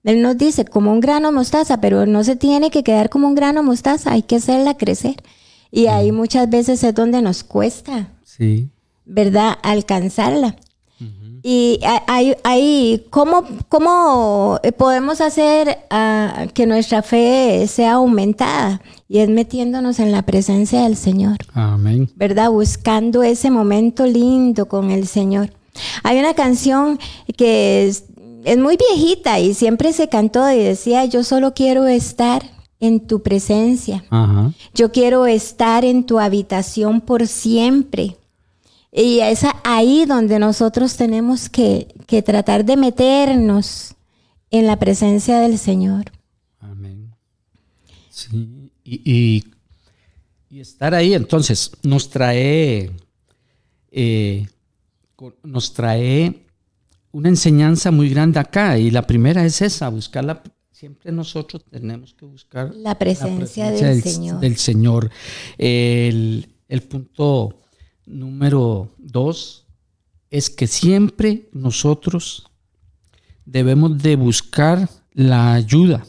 Él 0.04 0.22
nos 0.22 0.38
dice 0.38 0.64
como 0.64 0.92
un 0.92 1.00
grano 1.00 1.32
mostaza, 1.32 1.80
pero 1.80 2.06
no 2.06 2.22
se 2.24 2.36
tiene 2.36 2.70
que 2.70 2.82
quedar 2.84 3.10
como 3.10 3.26
un 3.28 3.34
grano 3.34 3.62
mostaza, 3.62 4.12
hay 4.12 4.22
que 4.22 4.36
hacerla 4.36 4.76
crecer. 4.76 5.16
Y 5.70 5.88
ahí 5.88 6.12
muchas 6.12 6.48
veces 6.48 6.82
es 6.84 6.94
donde 6.94 7.20
nos 7.22 7.42
cuesta, 7.44 8.08
Sí. 8.24 8.70
¿verdad? 9.04 9.58
Alcanzarla. 9.62 10.56
Y 11.42 11.78
a- 11.84 12.02
hay, 12.08 12.34
hay- 12.44 13.06
¿cómo, 13.10 13.44
cómo 13.68 14.58
podemos 14.78 15.20
hacer 15.20 15.78
ah, 15.90 16.46
que 16.54 16.66
nuestra 16.66 17.02
fe 17.02 17.66
sea 17.68 17.94
aumentada? 17.94 18.80
Y 19.08 19.18
es 19.18 19.28
metiéndonos 19.28 19.98
en 20.00 20.12
la 20.12 20.22
presencia 20.22 20.82
del 20.82 20.96
Señor. 20.96 21.38
Amén. 21.54 22.10
¿verdad? 22.16 22.50
Buscando 22.50 23.22
ese 23.22 23.50
momento 23.50 24.04
lindo 24.06 24.66
con 24.66 24.90
el 24.90 25.06
Señor. 25.06 25.50
Hay 26.02 26.18
una 26.18 26.34
canción 26.34 26.98
que 27.36 27.86
es, 27.86 28.04
es 28.44 28.58
muy 28.58 28.76
viejita 28.76 29.38
y 29.38 29.54
siempre 29.54 29.92
se 29.92 30.08
cantó 30.08 30.50
y 30.50 30.58
decía, 30.58 31.04
yo 31.04 31.22
solo 31.22 31.54
quiero 31.54 31.86
estar 31.86 32.42
en 32.80 33.06
tu 33.06 33.22
presencia. 33.22 34.04
Ajá. 34.10 34.52
Yo 34.74 34.92
quiero 34.92 35.26
estar 35.26 35.84
en 35.84 36.04
tu 36.04 36.18
habitación 36.18 37.00
por 37.00 37.26
siempre. 37.26 38.16
Y 38.92 39.20
es 39.20 39.42
ahí 39.64 40.06
donde 40.06 40.38
nosotros 40.38 40.96
tenemos 40.96 41.48
que, 41.48 41.94
que 42.06 42.22
tratar 42.22 42.64
de 42.64 42.76
meternos 42.76 43.94
en 44.50 44.66
la 44.66 44.78
presencia 44.78 45.38
del 45.40 45.58
Señor. 45.58 46.12
Sí. 48.16 48.70
Y, 48.82 49.02
y- 49.04 49.44
y 50.48 50.60
estar 50.60 50.94
ahí, 50.94 51.12
entonces, 51.12 51.70
nos 51.82 52.08
trae, 52.08 52.90
eh, 53.90 54.46
nos 55.42 55.74
trae 55.74 56.46
una 57.12 57.28
enseñanza 57.28 57.90
muy 57.90 58.08
grande 58.08 58.38
acá. 58.40 58.78
Y 58.78 58.90
la 58.90 59.02
primera 59.06 59.44
es 59.44 59.60
esa, 59.60 59.88
buscarla. 59.90 60.42
Siempre 60.70 61.10
nosotros 61.12 61.64
tenemos 61.70 62.14
que 62.14 62.24
buscar 62.26 62.74
La 62.74 62.98
presencia 62.98 63.70
del 63.70 64.02
Señor. 64.02 64.40
del 64.40 64.56
Señor. 64.56 65.10
El, 65.58 66.48
el 66.68 66.82
punto 66.82 67.60
número 68.06 68.94
dos 68.98 69.66
es 70.30 70.48
que 70.48 70.66
siempre 70.66 71.48
nosotros 71.52 72.46
debemos 73.44 73.98
de 74.02 74.16
buscar 74.16 74.88
la 75.12 75.54
ayuda 75.54 76.04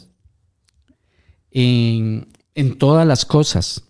en, 1.60 2.78
todas 2.78 3.08
las 3.08 3.26
cosas, 3.26 3.84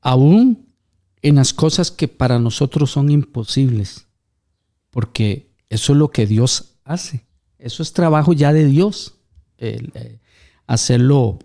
aún 0.00 0.66
en 1.22 1.36
las 1.36 1.52
cosas 1.54 1.90
que 1.90 2.08
para 2.08 2.38
nosotros 2.38 2.90
son 2.90 3.10
imposibles, 3.10 4.06
porque 4.90 5.50
eso 5.68 5.92
es 5.92 5.98
lo 5.98 6.10
que 6.10 6.26
Dios 6.26 6.74
hace, 6.84 7.24
eso 7.58 7.82
es 7.82 7.92
trabajo 7.92 8.32
ya 8.32 8.52
de 8.52 8.66
Dios, 8.66 9.14
eh, 9.58 10.18
hacerlo 10.66 11.38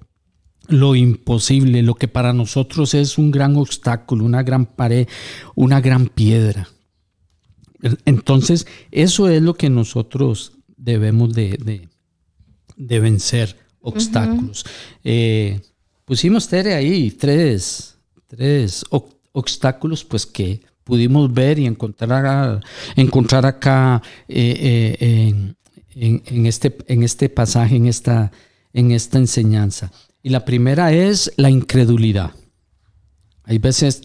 lo 0.68 0.96
imposible, 0.96 1.84
lo 1.84 1.94
que 1.96 2.08
para 2.08 2.34
nosotros 2.34 2.94
es 2.96 3.18
un 3.18 3.30
gran 3.32 3.56
obstáculo, 3.56 4.26
una 4.26 4.42
gran 4.44 4.66
pared, 4.66 5.08
una 5.56 5.80
gran 5.82 6.08
piedra. 6.08 6.68
Entonces, 8.06 8.66
eso 8.92 9.30
es 9.30 9.42
lo 9.42 9.54
que 9.54 9.70
nosotros 9.70 10.54
debemos 10.76 11.34
de, 11.34 11.58
de- 11.58 11.90
de 12.76 13.00
vencer, 13.00 13.56
obstáculos. 13.88 14.66
Eh, 15.04 15.60
pusimos, 16.06 16.48
Tere, 16.48 16.74
ahí 16.74 17.12
tres, 17.12 17.98
tres 18.28 18.84
ob- 18.90 19.16
obstáculos 19.32 20.04
pues 20.04 20.26
que 20.26 20.62
pudimos 20.84 21.34
ver 21.34 21.60
y 21.60 21.66
encontrar, 21.66 22.62
encontrar 22.96 23.46
acá 23.46 24.02
eh, 24.28 24.98
eh, 25.00 25.28
en, 25.30 25.58
en- 25.96 26.24
en 26.26 26.46
este, 26.46 26.78
en 26.88 27.04
este 27.04 27.30
pasaje, 27.30 27.76
en 27.76 27.88
esta, 27.88 28.32
en 28.74 28.92
esta 28.92 29.18
enseñanza. 29.18 29.92
Y 30.24 30.30
la 30.30 30.44
primera 30.46 30.92
es 30.92 31.32
la 31.38 31.50
incredulidad. 31.50 32.32
Hay 33.44 33.60
veces 33.60 34.02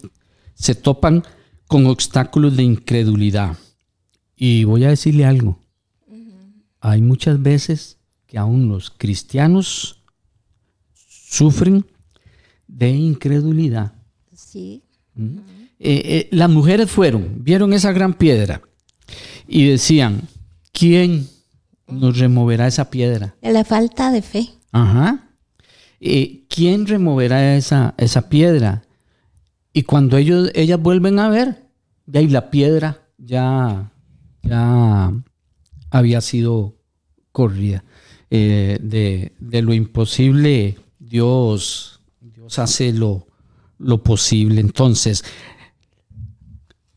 se 0.54 0.74
topan 0.74 1.24
con 1.66 1.86
obstáculos 1.86 2.56
de 2.56 2.62
incredulidad. 2.62 3.56
Y 4.36 4.64
voy 4.64 4.84
a 4.84 4.88
decirle 4.90 5.24
algo. 5.24 5.58
Hay 6.80 7.00
muchas 7.00 7.40
veces 7.42 7.98
que 8.32 8.38
aún 8.38 8.66
los 8.66 8.88
cristianos 8.88 10.02
sufren 10.94 11.84
de 12.66 12.88
incredulidad. 12.88 13.92
Sí. 14.34 14.82
Eh, 15.14 15.36
eh, 15.78 16.28
las 16.30 16.48
mujeres 16.48 16.90
fueron, 16.90 17.44
vieron 17.44 17.74
esa 17.74 17.92
gran 17.92 18.14
piedra 18.14 18.62
y 19.46 19.66
decían, 19.66 20.22
¿quién 20.72 21.28
nos 21.86 22.18
removerá 22.18 22.66
esa 22.66 22.88
piedra? 22.88 23.34
La 23.42 23.66
falta 23.66 24.10
de 24.10 24.22
fe. 24.22 24.48
Ajá. 24.70 25.28
Eh, 26.00 26.46
¿Quién 26.48 26.86
removerá 26.86 27.54
esa, 27.54 27.92
esa 27.98 28.30
piedra? 28.30 28.82
Y 29.74 29.82
cuando 29.82 30.16
ellos, 30.16 30.50
ellas 30.54 30.80
vuelven 30.80 31.18
a 31.18 31.28
ver, 31.28 31.66
de 32.06 32.20
ahí 32.20 32.28
la 32.28 32.50
piedra 32.50 33.02
ya, 33.18 33.92
ya 34.42 35.12
había 35.90 36.22
sido 36.22 36.78
corrida. 37.30 37.84
Eh, 38.34 38.78
de, 38.80 39.34
de 39.40 39.60
lo 39.60 39.74
imposible, 39.74 40.78
Dios, 40.98 42.00
Dios 42.18 42.58
hace 42.58 42.90
lo, 42.94 43.26
lo 43.76 44.02
posible. 44.02 44.58
Entonces, 44.62 45.22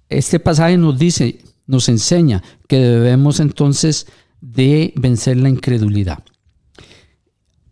este 0.08 0.40
pasaje 0.40 0.78
nos 0.78 0.98
dice, 0.98 1.44
nos 1.68 1.90
enseña 1.90 2.42
que 2.70 2.78
debemos 2.78 3.42
entonces 3.42 4.08
de 4.40 4.94
vencer 4.96 5.36
la 5.36 5.50
incredulidad. 5.50 6.24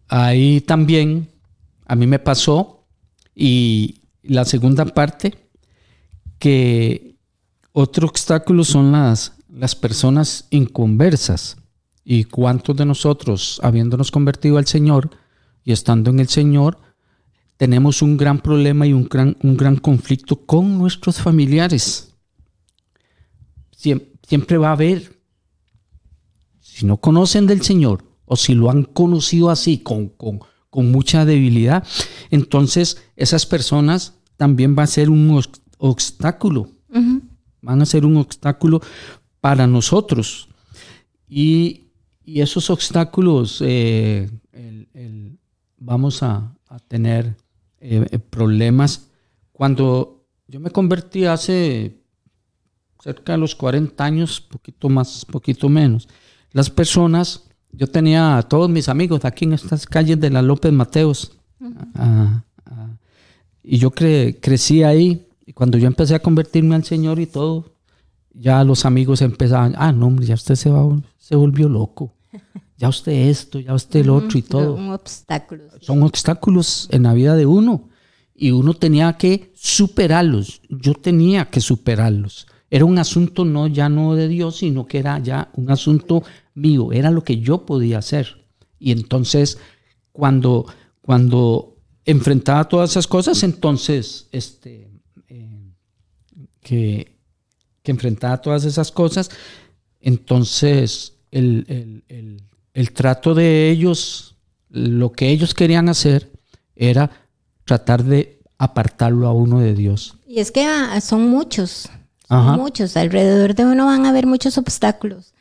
Ahí 0.10 0.60
también 0.60 1.30
a 1.86 1.96
mí 1.96 2.06
me 2.06 2.20
pasó 2.20 2.86
y 3.34 4.02
la 4.24 4.44
segunda 4.44 4.84
parte 4.84 5.36
que 6.38 7.16
otro 7.72 8.10
obstáculo 8.10 8.66
son 8.66 8.92
las, 8.92 9.38
las 9.48 9.74
personas 9.74 10.48
inconversas 10.50 11.63
y 12.04 12.26
cuántos 12.26 12.76
de 12.76 12.86
nosotros 12.86 13.60
habiéndonos 13.64 14.12
convertido 14.12 14.58
al 14.58 14.68
Señor 14.68 15.10
y 15.64 15.72
estando 15.72 16.10
en 16.12 16.20
el 16.20 16.28
Señor 16.28 16.78
tenemos 17.58 18.02
un 18.02 18.18
gran 18.18 18.40
problema 18.40 18.86
y 18.88 18.94
un 18.94 19.06
gran, 19.06 19.38
un 19.42 19.56
gran 19.56 19.78
conflicto 19.78 20.36
con 20.46 20.78
nuestros 20.78 21.22
familiares. 21.22 22.14
Siem- 23.76 24.04
siempre 24.28 24.58
va 24.58 24.70
a 24.70 24.74
haber 24.74 25.20
si 26.60 26.86
no 26.86 26.98
conocen 26.98 27.46
del 27.48 27.62
Señor 27.62 28.04
o 28.26 28.36
si 28.36 28.54
lo 28.56 28.70
han 28.70 28.84
conocido 28.84 29.50
así 29.50 29.78
con, 29.80 30.10
con- 30.10 30.40
con 30.70 30.92
mucha 30.92 31.24
debilidad, 31.24 31.86
entonces 32.32 33.04
esas 33.16 33.46
personas 33.46 34.16
también 34.38 34.76
va 34.78 34.84
a 34.84 34.88
ser 34.88 35.10
un 35.12 35.30
obs- 35.30 35.62
obstáculo, 35.78 36.72
van 37.62 37.82
a 37.82 37.86
ser 37.86 38.06
un 38.06 38.18
obstáculo 38.18 38.82
para 39.40 39.68
nosotros. 39.68 40.50
Y, 41.30 41.83
y 42.26 42.42
esos 42.42 42.70
obstáculos 42.70 43.62
eh, 43.62 44.30
el- 44.52 44.88
el- 44.94 45.38
vamos 45.78 46.24
a, 46.24 46.56
a 46.68 46.80
tener 46.80 47.36
eh, 47.82 48.06
eh, 48.12 48.20
problemas. 48.20 49.10
Cuando 49.52 50.26
yo 50.48 50.60
me 50.60 50.70
convertí 50.72 51.26
hace 51.26 51.98
cerca 53.02 53.34
de 53.34 53.38
los 53.40 53.56
40 53.56 54.04
años, 54.04 54.40
poquito 54.40 54.88
más, 54.90 55.26
poquito 55.26 55.68
menos. 55.68 56.08
Las 56.52 56.70
personas, 56.70 57.50
yo 57.72 57.88
tenía 57.88 58.38
a 58.38 58.44
todos 58.44 58.70
mis 58.70 58.88
amigos 58.88 59.26
aquí 59.26 59.46
en 59.46 59.54
estas 59.54 59.86
calles 59.86 60.20
de 60.20 60.30
la 60.30 60.42
López 60.42 60.72
Mateos. 60.72 61.38
ah, 61.96 62.44
ah, 62.66 62.98
y 63.64 63.78
yo 63.78 63.92
cre- 63.92 64.38
crecí 64.42 64.84
ahí. 64.84 65.28
Y 65.46 65.52
cuando 65.54 65.78
yo 65.78 65.88
empecé 65.88 66.16
a 66.16 66.22
convertirme 66.22 66.76
al 66.76 66.86
Señor 66.86 67.20
y 67.20 67.26
todo, 67.26 67.73
ya 68.34 68.64
los 68.64 68.86
amigos 68.86 69.22
empezaban, 69.22 69.76
ah, 69.78 69.92
no, 69.92 70.08
hombre, 70.08 70.26
ya 70.26 70.36
usted 70.36 70.56
se, 70.56 70.70
va, 70.70 71.02
se 71.18 71.36
volvió 71.36 71.70
loco. 71.70 72.14
Ya 72.78 72.90
usted 72.90 73.12
esto, 73.30 73.60
ya 73.60 73.74
usted 73.74 74.02
el 74.02 74.10
otro 74.10 74.38
y 74.38 74.42
todo 74.42 74.74
Un 74.74 74.90
obstáculo. 74.90 75.64
sí. 75.80 75.86
son 75.86 76.04
obstáculos 76.04 76.90
en 76.92 77.04
la 77.04 77.14
vida 77.14 77.36
de 77.36 77.46
uno 77.46 77.90
y 78.36 78.52
uno 78.52 78.74
tenía 78.74 79.14
que 79.14 79.54
superarlos. 79.56 80.62
Yo 80.70 80.94
tenía 80.94 81.50
que 81.50 81.62
superarlos. 81.62 82.48
era 82.70 82.86
un 82.86 82.98
asunto 82.98 83.46
no 83.46 83.68
ya 83.68 83.88
no 83.88 84.16
de 84.16 84.28
Dios, 84.28 84.58
sino 84.58 84.88
que 84.88 84.98
era 84.98 85.20
ya 85.20 85.52
un 85.54 85.70
asunto 85.70 86.24
mío, 86.56 86.92
era 86.92 87.12
lo 87.12 87.24
que 87.24 87.40
yo 87.40 87.66
podía 87.66 88.00
hacer. 88.00 88.44
Y 88.80 88.92
entonces, 88.92 89.60
cuando, 90.12 90.66
cuando 91.02 91.78
enfrentaba 92.06 92.68
todas 92.68 92.92
esas 92.92 93.08
cosas, 93.08 93.44
entonces, 93.44 94.28
este, 94.32 94.92
eh, 95.30 95.72
que, 96.62 97.13
que 97.84 97.92
enfrentaba 97.92 98.42
todas 98.42 98.66
esas 98.66 98.92
cosas, 98.92 99.30
entonces 100.00 101.14
el, 101.32 102.04
el 102.74 102.92
trato 102.92 103.36
de 103.36 103.70
ellos, 103.70 104.36
lo 104.70 105.12
que 105.12 105.30
ellos 105.30 105.54
querían 105.54 105.90
hacer 105.90 106.32
era 106.76 107.12
tratar 107.66 108.04
de 108.04 108.40
apartarlo 108.58 109.28
a 109.28 109.34
uno 109.34 109.60
de 109.60 109.74
Dios. 109.74 110.16
Y 110.28 110.40
es 110.40 110.52
que 110.52 110.66
ah, 110.66 111.00
son 111.02 111.30
muchos, 111.30 111.90
son 112.28 112.58
muchos, 112.58 112.98
alrededor 112.98 113.56
de 113.56 113.66
uno 113.66 113.86
van 113.86 114.06
a 114.06 114.10
haber 114.10 114.26
muchos 114.26 114.58
obstáculos. 114.58 115.34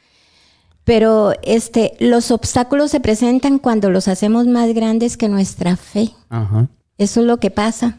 Pero 0.84 1.32
este, 1.42 1.94
los 2.00 2.32
obstáculos 2.32 2.90
se 2.90 3.00
presentan 3.00 3.58
cuando 3.58 3.90
los 3.90 4.08
hacemos 4.08 4.46
más 4.48 4.74
grandes 4.74 5.16
que 5.16 5.28
nuestra 5.28 5.76
fe. 5.76 6.12
Eso 6.98 7.20
es 7.20 7.26
lo 7.26 7.38
que 7.38 7.52
pasa. 7.52 7.98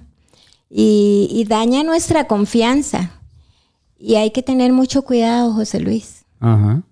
Y, 0.70 1.30
y, 1.32 1.46
daña 1.46 1.84
nuestra 1.84 2.28
confianza. 2.28 3.22
Y 4.06 4.16
hay 4.16 4.32
que 4.32 4.44
tener 4.44 4.74
mucho 4.74 5.04
cuidado, 5.04 5.54
José 5.54 5.80
Luis. 5.80 6.26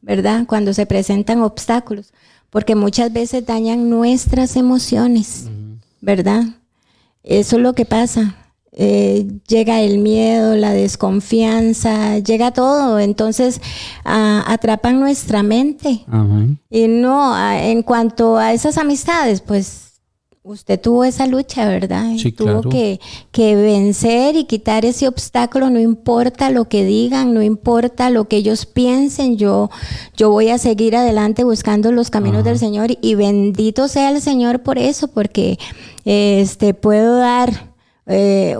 ¿Verdad? 0.02 0.46
Cuando 0.48 0.74
se 0.74 0.86
presentan 0.86 1.42
obstáculos. 1.42 2.14
Porque 2.50 2.74
muchas 2.74 3.12
veces 3.12 3.46
dañan 3.46 3.90
nuestras 3.90 4.56
emociones. 4.56 5.50
¿Verdad? 6.00 6.46
Eso 7.22 7.58
es 7.58 7.62
lo 7.62 7.74
que 7.74 7.84
pasa. 7.84 8.38
Eh, 8.72 9.28
llega 9.46 9.82
el 9.82 9.98
miedo, 9.98 10.56
la 10.56 10.72
desconfianza, 10.72 12.20
llega 12.20 12.52
todo. 12.52 12.98
Entonces 12.98 13.60
atrapan 14.06 15.02
nuestra 15.02 15.44
mente. 15.44 16.06
Y 16.70 16.88
no, 16.88 17.38
en 17.54 17.84
cuanto 17.84 18.38
a 18.38 18.54
esas 18.54 18.78
amistades, 18.78 19.42
pues 19.42 19.91
usted 20.44 20.82
tuvo 20.82 21.04
esa 21.04 21.28
lucha, 21.28 21.68
¿verdad? 21.68 22.14
Sí, 22.18 22.32
tuvo 22.32 22.62
que, 22.64 23.00
que, 23.32 23.56
vencer 23.56 24.36
y 24.36 24.46
quitar 24.46 24.86
ese 24.86 25.08
obstáculo, 25.08 25.70
no 25.70 25.80
importa 25.80 26.50
lo 26.50 26.66
que 26.66 26.84
digan, 26.84 27.34
no 27.34 27.44
importa 27.44 28.10
lo 28.10 28.28
que 28.28 28.38
ellos 28.38 28.66
piensen, 28.66 29.38
yo, 29.38 29.70
yo 30.18 30.32
voy 30.32 30.50
a 30.50 30.58
seguir 30.58 30.96
adelante 30.96 31.44
buscando 31.44 31.92
los 31.92 32.10
caminos 32.10 32.44
del 32.44 32.58
Señor 32.58 32.98
y 33.02 33.16
bendito 33.16 33.88
sea 33.88 34.10
el 34.10 34.22
Señor 34.22 34.64
por 34.64 34.80
eso, 34.80 35.08
porque 35.08 35.60
este, 36.06 36.74
puedo 36.74 37.18
dar 37.18 37.72
eh, 38.08 38.58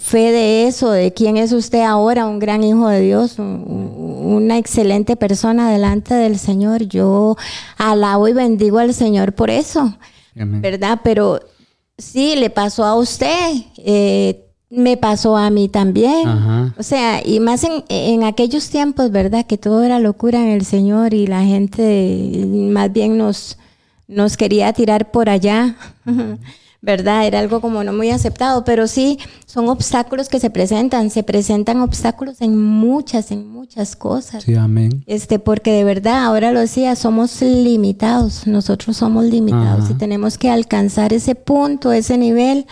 fe 0.00 0.30
de 0.32 0.68
eso, 0.68 0.90
de 0.90 1.12
quién 1.12 1.36
es 1.36 1.52
usted 1.52 1.82
ahora, 1.82 2.26
un 2.26 2.38
gran 2.38 2.62
hijo 2.62 2.88
de 2.88 3.00
Dios, 3.00 3.38
una 3.38 4.58
excelente 4.58 5.16
persona 5.16 5.70
delante 5.70 6.14
del 6.14 6.38
Señor. 6.38 6.84
Yo 6.84 7.36
alabo 7.76 8.28
y 8.28 8.32
bendigo 8.32 8.78
al 8.78 8.94
Señor 8.94 9.34
por 9.34 9.50
eso, 9.50 9.92
¿verdad? 10.44 11.00
Pero 11.02 11.40
sí, 11.96 12.36
le 12.36 12.50
pasó 12.50 12.84
a 12.84 12.94
usted. 12.94 13.54
Eh, 13.78 14.42
me 14.68 14.96
pasó 14.96 15.36
a 15.36 15.48
mí 15.50 15.68
también. 15.68 16.28
O 16.76 16.82
sea, 16.82 17.22
y 17.24 17.40
más 17.40 17.64
en, 17.64 17.84
en, 17.88 18.24
aquellos 18.24 18.68
tiempos, 18.68 19.10
¿verdad? 19.10 19.46
Que 19.46 19.58
todo 19.58 19.82
era 19.82 20.00
locura 20.00 20.42
en 20.42 20.48
el 20.48 20.64
Señor 20.64 21.14
y 21.14 21.26
la 21.26 21.44
gente 21.44 22.44
más 22.46 22.92
bien 22.92 23.16
nos, 23.16 23.58
nos 24.08 24.36
quería 24.36 24.72
tirar 24.72 25.10
por 25.10 25.28
allá. 25.28 25.76
¿verdad? 26.86 27.26
Era 27.26 27.40
algo 27.40 27.60
como 27.60 27.82
no 27.82 27.92
muy 27.92 28.10
aceptado, 28.10 28.64
pero 28.64 28.86
sí, 28.86 29.18
son 29.44 29.68
obstáculos 29.68 30.28
que 30.28 30.38
se 30.38 30.50
presentan, 30.50 31.10
se 31.10 31.24
presentan 31.24 31.80
obstáculos 31.80 32.40
en 32.40 32.56
muchas, 32.56 33.32
en 33.32 33.48
muchas 33.48 33.96
cosas. 33.96 34.44
Sí, 34.44 34.54
amén. 34.54 35.02
Este, 35.06 35.40
porque 35.40 35.72
de 35.72 35.82
verdad, 35.82 36.24
ahora 36.24 36.52
lo 36.52 36.60
decía, 36.60 36.94
somos 36.94 37.42
limitados, 37.42 38.46
nosotros 38.46 38.96
somos 38.96 39.24
limitados 39.24 39.90
y 39.90 39.94
tenemos 39.94 40.38
que 40.38 40.48
alcanzar 40.48 41.12
ese 41.12 41.34
punto, 41.34 41.92
ese 41.92 42.16
nivel 42.18 42.66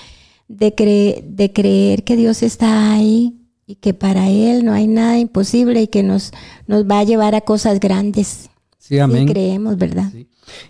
de, 0.47 1.25
de 1.27 1.53
creer 1.53 2.05
que 2.05 2.15
Dios 2.17 2.45
está 2.45 2.93
ahí 2.93 3.35
y 3.67 3.75
que 3.75 3.95
para 3.95 4.31
Él 4.31 4.65
no 4.65 4.73
hay 4.73 4.87
nada 4.87 5.19
imposible 5.19 5.83
y 5.83 5.87
que 5.89 6.05
nos, 6.05 6.31
nos 6.69 6.85
va 6.85 7.01
a 7.01 7.05
llevar 7.05 7.35
a 7.35 7.41
cosas 7.41 7.81
grandes. 7.81 8.49
Sí, 8.79 8.97
amén. 9.01 9.27
creemos, 9.27 9.77
¿verdad? 9.77 10.13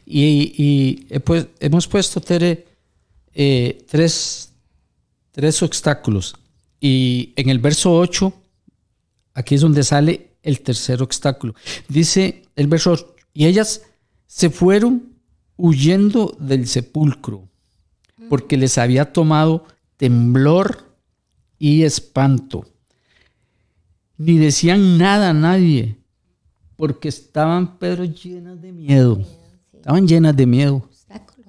Y, 0.06 0.54
y 0.56 1.18
pues, 1.18 1.48
hemos 1.60 1.86
puesto, 1.86 2.22
Tere, 2.22 2.73
eh, 3.34 3.84
tres, 3.88 4.52
tres 5.32 5.62
obstáculos. 5.62 6.34
Y 6.80 7.32
en 7.36 7.48
el 7.48 7.58
verso 7.58 7.96
8, 7.96 8.32
aquí 9.34 9.54
es 9.54 9.60
donde 9.60 9.82
sale 9.82 10.36
el 10.42 10.60
tercer 10.60 11.02
obstáculo. 11.02 11.54
Dice 11.88 12.42
el 12.56 12.66
verso 12.66 12.92
8, 12.92 13.14
y 13.32 13.46
ellas 13.46 13.82
se 14.26 14.50
fueron 14.50 15.14
huyendo 15.56 16.36
del 16.38 16.66
sepulcro, 16.66 17.48
porque 18.28 18.56
les 18.56 18.78
había 18.78 19.12
tomado 19.12 19.64
temblor 19.96 20.96
y 21.58 21.82
espanto. 21.82 22.66
Ni 24.16 24.38
decían 24.38 24.98
nada 24.98 25.30
a 25.30 25.34
nadie, 25.34 25.96
porque 26.76 27.08
estaban, 27.08 27.78
Pedro, 27.78 28.04
llenas 28.04 28.60
de 28.60 28.72
miedo. 28.72 29.24
Estaban 29.72 30.06
llenas 30.06 30.36
de 30.36 30.46
miedo. 30.46 30.88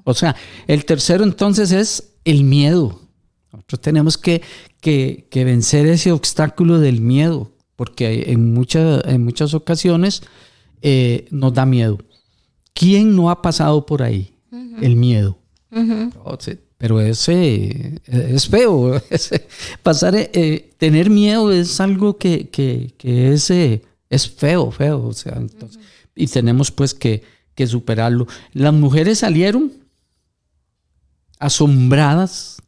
O 0.05 0.13
sea, 0.13 0.35
el 0.67 0.85
tercero 0.85 1.23
entonces 1.23 1.71
es 1.71 2.13
el 2.23 2.43
miedo. 2.45 3.01
Nosotros 3.51 3.81
tenemos 3.81 4.17
que, 4.17 4.41
que, 4.79 5.43
vencer 5.43 5.87
ese 5.87 6.11
obstáculo 6.11 6.79
del 6.79 7.01
miedo, 7.01 7.51
porque 7.75 8.25
en, 8.27 8.53
muchas 8.53 9.03
en 9.05 9.23
muchas 9.23 9.53
ocasiones 9.53 10.21
eh, 10.81 11.27
nos 11.31 11.53
da 11.53 11.65
miedo. 11.65 11.97
¿Quién 12.73 13.15
no 13.15 13.29
ha 13.29 13.41
pasado 13.41 13.85
por 13.85 14.03
ahí? 14.03 14.31
El 14.81 14.95
miedo. 14.95 15.39
pero 16.77 17.01
ese 17.01 18.01
es 18.05 18.47
feo. 18.47 19.01
pasar, 19.83 20.13
eh, 20.15 20.73
tener 20.77 21.09
miedo 21.09 21.51
es 21.51 21.79
algo 21.79 22.17
que, 22.17 22.49
que, 22.49 22.93
que 22.97 23.33
es, 23.33 23.49
eh, 23.49 23.81
es 24.09 24.29
feo, 24.29 24.69
feo. 24.69 25.07
O 25.07 25.13
sea, 25.13 25.41
Y 26.15 26.27
tenemos 26.27 26.69
pues 26.71 26.93
que, 26.93 27.23
que 27.55 27.65
superarlo. 27.65 28.27
Las 28.53 28.73
mujeres 28.73 29.19
salieron 29.19 29.84
asombradas. 31.39 32.61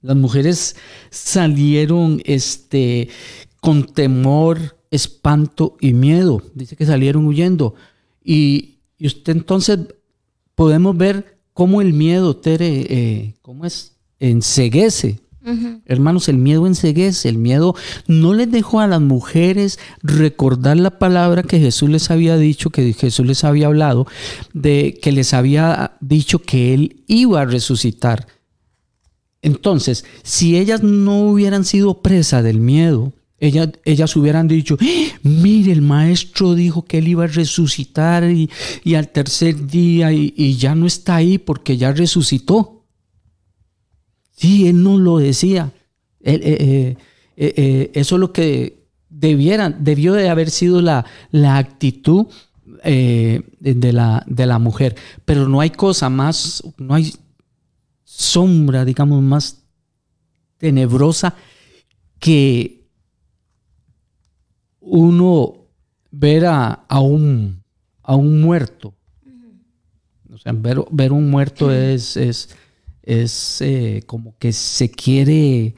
Las 0.00 0.16
mujeres 0.16 0.76
salieron 1.10 2.20
este, 2.24 3.08
con 3.60 3.84
temor, 3.84 4.76
espanto 4.90 5.76
y 5.80 5.92
miedo. 5.92 6.42
Dice 6.54 6.76
que 6.76 6.86
salieron 6.86 7.26
huyendo. 7.26 7.74
Y, 8.24 8.78
usted 9.00 9.32
entonces 9.32 9.78
podemos 10.54 10.96
ver 10.96 11.38
cómo 11.52 11.80
el 11.80 11.92
miedo, 11.92 12.36
Tere, 12.36 12.86
eh, 12.88 13.34
cómo 13.42 13.64
es, 13.64 13.96
enseguece 14.20 15.20
Hermanos, 15.86 16.28
el 16.28 16.38
miedo 16.38 16.66
enseguece, 16.66 17.28
el 17.28 17.38
miedo 17.38 17.74
no 18.06 18.32
les 18.32 18.50
dejó 18.50 18.80
a 18.80 18.86
las 18.86 19.00
mujeres 19.00 19.78
recordar 20.02 20.76
la 20.76 20.98
palabra 20.98 21.42
que 21.42 21.58
Jesús 21.58 21.90
les 21.90 22.10
había 22.10 22.36
dicho, 22.36 22.70
que 22.70 22.92
Jesús 22.92 23.26
les 23.26 23.42
había 23.42 23.66
hablado, 23.66 24.06
de 24.52 24.98
que 25.02 25.10
les 25.10 25.34
había 25.34 25.96
dicho 26.00 26.38
que 26.38 26.74
Él 26.74 27.02
iba 27.08 27.40
a 27.40 27.44
resucitar. 27.44 28.26
Entonces, 29.42 30.04
si 30.22 30.56
ellas 30.56 30.84
no 30.84 31.22
hubieran 31.22 31.64
sido 31.64 32.00
presa 32.00 32.42
del 32.42 32.60
miedo, 32.60 33.12
ellas, 33.40 33.70
ellas 33.84 34.14
hubieran 34.14 34.46
dicho, 34.46 34.76
¡Ah! 34.80 35.18
mire, 35.24 35.72
el 35.72 35.82
maestro 35.82 36.54
dijo 36.54 36.84
que 36.84 36.98
él 36.98 37.08
iba 37.08 37.24
a 37.24 37.26
resucitar 37.26 38.22
y, 38.30 38.48
al 38.94 39.08
tercer 39.08 39.66
día 39.66 40.12
y 40.12 40.56
ya 40.56 40.76
no 40.76 40.86
está 40.86 41.16
ahí 41.16 41.38
porque 41.38 41.76
ya 41.76 41.92
resucitó. 41.92 42.81
Sí, 44.42 44.66
él 44.66 44.82
no 44.82 44.98
lo 44.98 45.18
decía. 45.18 45.70
Eh, 46.18 46.40
eh, 46.42 46.96
eh, 47.36 47.90
eso 47.94 48.16
es 48.16 48.20
lo 48.20 48.32
que 48.32 48.88
debieran, 49.08 49.84
debió 49.84 50.14
de 50.14 50.28
haber 50.28 50.50
sido 50.50 50.82
la, 50.82 51.06
la 51.30 51.58
actitud 51.58 52.26
de, 52.82 53.92
la, 53.92 54.24
de 54.26 54.46
la 54.46 54.58
mujer. 54.58 54.96
Pero 55.24 55.46
no 55.46 55.60
hay 55.60 55.70
cosa 55.70 56.10
más, 56.10 56.60
no 56.76 56.92
hay 56.92 57.14
sombra, 58.02 58.84
digamos, 58.84 59.22
más 59.22 59.62
tenebrosa 60.58 61.36
que 62.18 62.88
uno 64.80 65.68
ver 66.10 66.46
a, 66.46 66.84
un, 66.98 67.62
a 68.02 68.16
un 68.16 68.40
muerto. 68.40 68.92
O 70.32 70.36
sea, 70.36 70.50
ver, 70.50 70.80
ver 70.90 71.12
un 71.12 71.30
muerto 71.30 71.70
es, 71.70 72.16
es, 72.16 72.56
es 73.02 73.60
eh, 73.60 74.02
como 74.06 74.36
que 74.38 74.52
se 74.52 74.90
quiere 74.90 75.74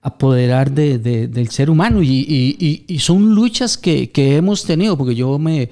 apoderar 0.00 0.72
de, 0.72 0.98
del 0.98 1.48
ser 1.50 1.70
humano 1.70 2.02
y, 2.02 2.98
son 2.98 3.34
luchas 3.34 3.78
que, 3.78 4.10
hemos 4.14 4.64
tenido, 4.64 4.96
porque 4.96 5.14
yo 5.14 5.38
me 5.38 5.70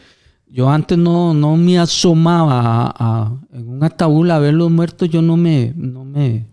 yo 0.53 0.69
antes 0.69 0.99
no, 0.99 1.33
no 1.33 1.57
me 1.57 1.79
asomaba 1.79 2.93
a, 2.97 3.33
en 3.53 3.69
un 3.69 3.85
ataúd 3.85 4.31
a 4.31 4.41
ver 4.41 4.55
los 4.55 4.69
muertos, 4.69 5.09
yo 5.09 5.23
no 5.23 5.37
me, 5.37 5.73
no 5.77 6.05
me, 6.05 6.47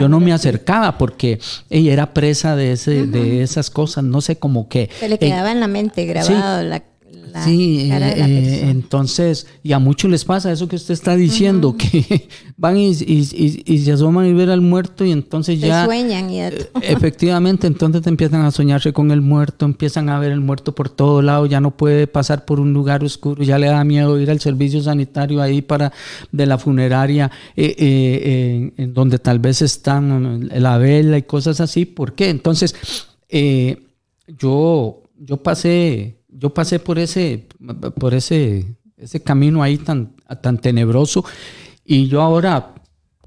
Yo 0.00 0.08
no 0.08 0.20
me 0.20 0.32
acercaba 0.32 0.96
porque 0.98 1.38
ella 1.68 1.92
era 1.92 2.14
presa 2.14 2.56
de, 2.56 2.72
ese, 2.72 3.06
de 3.06 3.42
esas 3.42 3.70
cosas, 3.70 4.04
no 4.04 4.20
sé, 4.20 4.36
como 4.36 4.68
que... 4.68 4.88
Se 4.98 5.08
le 5.08 5.18
quedaba 5.18 5.52
en 5.52 5.60
la 5.60 5.68
mente 5.68 6.06
grabado 6.06 6.62
la, 6.62 6.82
la 7.32 7.44
sí, 7.44 7.86
cara 7.88 8.06
de 8.08 8.16
la 8.16 8.28
eh, 8.28 8.40
persona. 8.42 8.70
entonces, 8.70 9.46
y 9.62 9.72
a 9.72 9.78
muchos 9.78 10.10
les 10.10 10.24
pasa 10.24 10.50
eso 10.52 10.68
que 10.68 10.76
usted 10.76 10.94
está 10.94 11.16
diciendo, 11.16 11.76
que 11.76 12.28
van 12.56 12.76
y, 12.76 12.90
y- 12.90 13.28
y- 13.32 13.62
y 13.66 13.78
se 13.78 13.92
asoman 13.92 14.26
y 14.26 14.32
ver 14.32 14.50
al 14.50 14.60
muerto 14.60 15.04
y 15.04 15.12
entonces 15.12 15.60
ya... 15.60 15.84
sueñan 15.84 16.30
y 16.30 16.40
Eh. 16.40 16.70
Efectivamente, 16.82 17.66
entonces 17.66 18.02
te 18.02 18.08
empiezan 18.10 18.42
a 18.42 18.50
soñarse 18.50 18.92
con 18.92 19.10
el 19.10 19.20
muerto, 19.20 19.64
empiezan 19.64 20.08
a 20.08 20.18
ver 20.18 20.32
el 20.32 20.40
muerto 20.40 20.74
por 20.74 20.88
todo 20.90 21.22
lado, 21.22 21.46
ya 21.46 21.60
no 21.60 21.76
puede 21.76 22.06
pasar 22.06 22.44
por 22.44 22.60
un 22.60 22.72
lugar 22.72 23.02
oscuro, 23.04 23.42
ya 23.42 23.58
le 23.58 23.66
da 23.68 23.82
miedo 23.84 24.18
ir 24.20 24.30
al 24.30 24.40
servicio 24.40 24.82
sanitario 24.82 25.40
ahí 25.42 25.62
para 25.62 25.92
de 26.32 26.46
la 26.46 26.58
funeraria, 26.58 27.30
eh, 27.56 27.74
eh, 27.78 28.72
en- 28.76 28.84
en 28.84 28.94
donde 28.94 29.18
tal 29.18 29.38
vez 29.38 29.62
están 29.62 30.48
la 30.52 30.78
vela 30.78 31.18
y 31.18 31.22
cosas 31.22 31.60
así. 31.60 31.84
¿Por 31.84 32.14
qué? 32.14 32.28
Entonces, 32.30 32.74
yo, 34.38 35.02
yo 35.18 35.36
pasé, 35.38 36.19
yo 36.40 36.50
pasé 36.54 36.78
por 36.78 36.98
ese, 36.98 37.46
por 37.98 38.14
ese, 38.14 38.66
ese 38.96 39.22
camino 39.22 39.62
ahí 39.62 39.76
tan, 39.78 40.14
tan 40.42 40.58
tenebroso, 40.58 41.24
y 41.84 42.08
yo 42.08 42.20
ahora 42.22 42.74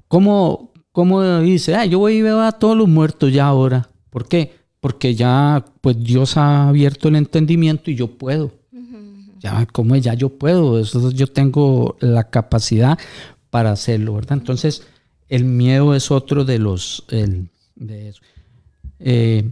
¿Cómo, 0.08 0.70
cómo 0.92 1.40
dice? 1.40 1.74
Ah, 1.74 1.86
yo 1.86 1.98
voy 1.98 2.16
y 2.18 2.22
veo 2.22 2.40
a 2.42 2.52
todos 2.52 2.76
los 2.76 2.86
muertos 2.88 3.32
ya 3.32 3.46
ahora. 3.46 3.88
¿Por 4.10 4.28
qué? 4.28 4.52
Porque 4.78 5.14
ya, 5.14 5.64
pues 5.80 5.96
Dios 6.04 6.36
ha 6.36 6.68
abierto 6.68 7.08
el 7.08 7.16
entendimiento 7.16 7.90
y 7.90 7.96
yo 7.96 8.06
puedo. 8.16 8.52
Ya, 9.40 9.66
como 9.66 9.96
ya 9.96 10.14
yo 10.14 10.28
puedo, 10.28 10.78
eso 10.78 11.10
yo 11.10 11.26
tengo 11.26 11.96
la 12.00 12.30
capacidad 12.30 12.96
para 13.50 13.72
hacerlo, 13.72 14.14
¿verdad? 14.14 14.38
Entonces, 14.38 14.86
el 15.28 15.44
miedo 15.44 15.94
es 15.96 16.10
otro 16.12 16.44
de 16.44 16.58
los, 16.60 17.04
el- 17.08 17.48
de 17.74 18.10
eso. 18.10 18.20
Eh, 19.00 19.50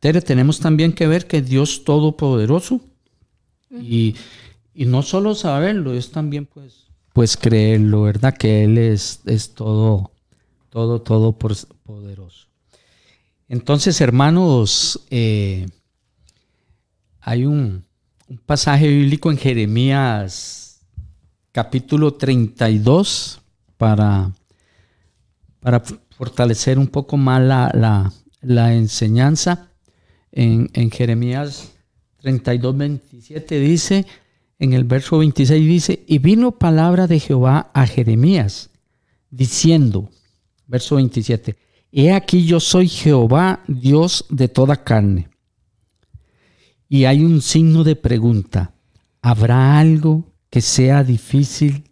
Tere, 0.00 0.22
tenemos 0.22 0.60
también 0.60 0.92
que 0.92 1.06
ver 1.06 1.26
que 1.26 1.42
Dios 1.42 1.84
Todopoderoso 1.84 2.80
y, 3.70 4.16
y 4.74 4.86
no 4.86 5.02
solo 5.02 5.34
saberlo, 5.34 5.92
es 5.94 6.10
también 6.10 6.46
pues, 6.46 6.86
pues 7.12 7.36
creerlo, 7.36 8.02
¿verdad? 8.02 8.34
Que 8.36 8.64
Él 8.64 8.78
es, 8.78 9.20
es 9.26 9.54
todo, 9.54 10.10
todo, 10.70 11.02
todo 11.02 11.32
poderoso. 11.32 12.48
Entonces, 13.48 14.00
hermanos, 14.00 15.00
eh, 15.10 15.66
hay 17.20 17.44
un, 17.44 17.84
un 18.28 18.38
pasaje 18.38 18.88
bíblico 18.88 19.30
en 19.30 19.36
Jeremías 19.38 20.80
capítulo 21.52 22.14
32 22.14 23.40
para, 23.76 24.32
para 25.60 25.82
fortalecer 26.16 26.78
un 26.78 26.86
poco 26.86 27.16
más 27.16 27.42
la, 27.42 27.70
la- 27.74 28.12
la 28.40 28.72
enseñanza. 28.74 29.69
En, 30.32 30.90
Jeremías 30.90 31.72
32, 32.18 32.76
27 32.76 33.60
dice, 33.60 34.06
en 34.58 34.72
el 34.72 34.84
verso 34.84 35.18
26 35.18 35.66
dice, 35.66 36.04
y 36.06 36.18
vino 36.18 36.52
palabra 36.52 37.06
de 37.06 37.18
Jehová 37.18 37.70
a 37.74 37.86
Jeremías, 37.86 38.70
diciendo, 39.30 40.10
verso 40.66 40.96
27, 40.96 41.56
he 41.92 42.12
aquí 42.12 42.46
yo 42.46 42.60
soy 42.60 42.88
Jehová, 42.88 43.62
Dios 43.66 44.26
de 44.28 44.48
toda 44.48 44.84
carne. 44.84 45.28
Y 46.88 47.04
hay 47.04 47.22
un 47.22 47.40
signo 47.40 47.84
de 47.84 47.96
pregunta, 47.96 48.74
¿habrá 49.22 49.78
algo 49.78 50.24
que 50.50 50.60
sea 50.60 51.04
difícil 51.04 51.84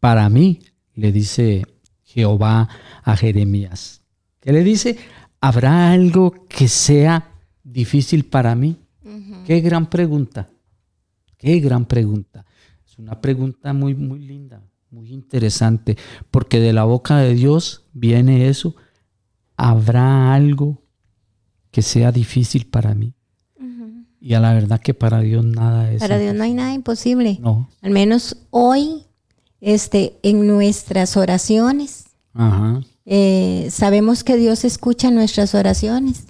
para 0.00 0.28
mí? 0.28 0.60
Le 0.94 1.12
dice 1.12 1.66
Jehová 2.04 2.68
a 3.02 3.16
Jeremías. 3.16 4.02
¿Qué 4.40 4.52
le 4.52 4.64
dice? 4.64 4.98
¿Habrá 5.42 5.90
algo 5.90 6.46
que 6.48 6.68
sea 6.68 7.34
difícil 7.64 8.24
para 8.24 8.54
mí? 8.54 8.76
Qué 9.44 9.60
gran 9.60 9.90
pregunta. 9.90 10.48
Qué 11.36 11.58
gran 11.58 11.84
pregunta. 11.84 12.46
Es 12.86 12.96
una 12.96 13.20
pregunta 13.20 13.72
muy, 13.72 13.96
muy 13.96 14.20
linda, 14.20 14.62
muy 14.92 15.12
interesante, 15.12 15.98
porque 16.30 16.60
de 16.60 16.72
la 16.72 16.84
boca 16.84 17.16
de 17.18 17.34
Dios 17.34 17.84
viene 17.92 18.48
eso. 18.48 18.76
¿Habrá 19.56 20.32
algo 20.32 20.80
que 21.72 21.82
sea 21.82 22.12
difícil 22.12 22.66
para 22.66 22.94
mí? 22.94 23.12
Y 24.20 24.34
a 24.34 24.40
la 24.40 24.54
verdad 24.54 24.80
que 24.80 24.94
para 24.94 25.18
Dios 25.18 25.44
nada 25.44 25.90
es. 25.90 26.00
Para 26.00 26.18
Dios 26.18 26.36
no 26.36 26.44
hay 26.44 26.54
nada 26.54 26.72
imposible. 26.72 27.38
No. 27.40 27.68
Al 27.80 27.90
menos 27.90 28.36
hoy, 28.50 29.06
este, 29.60 30.20
en 30.22 30.46
nuestras 30.46 31.16
oraciones, 31.16 32.04
Ajá. 32.32 32.80
Eh, 33.06 33.68
sabemos 33.70 34.24
que 34.24 34.36
Dios 34.36 34.64
escucha 34.64 35.10
nuestras 35.10 35.54
oraciones. 35.54 36.24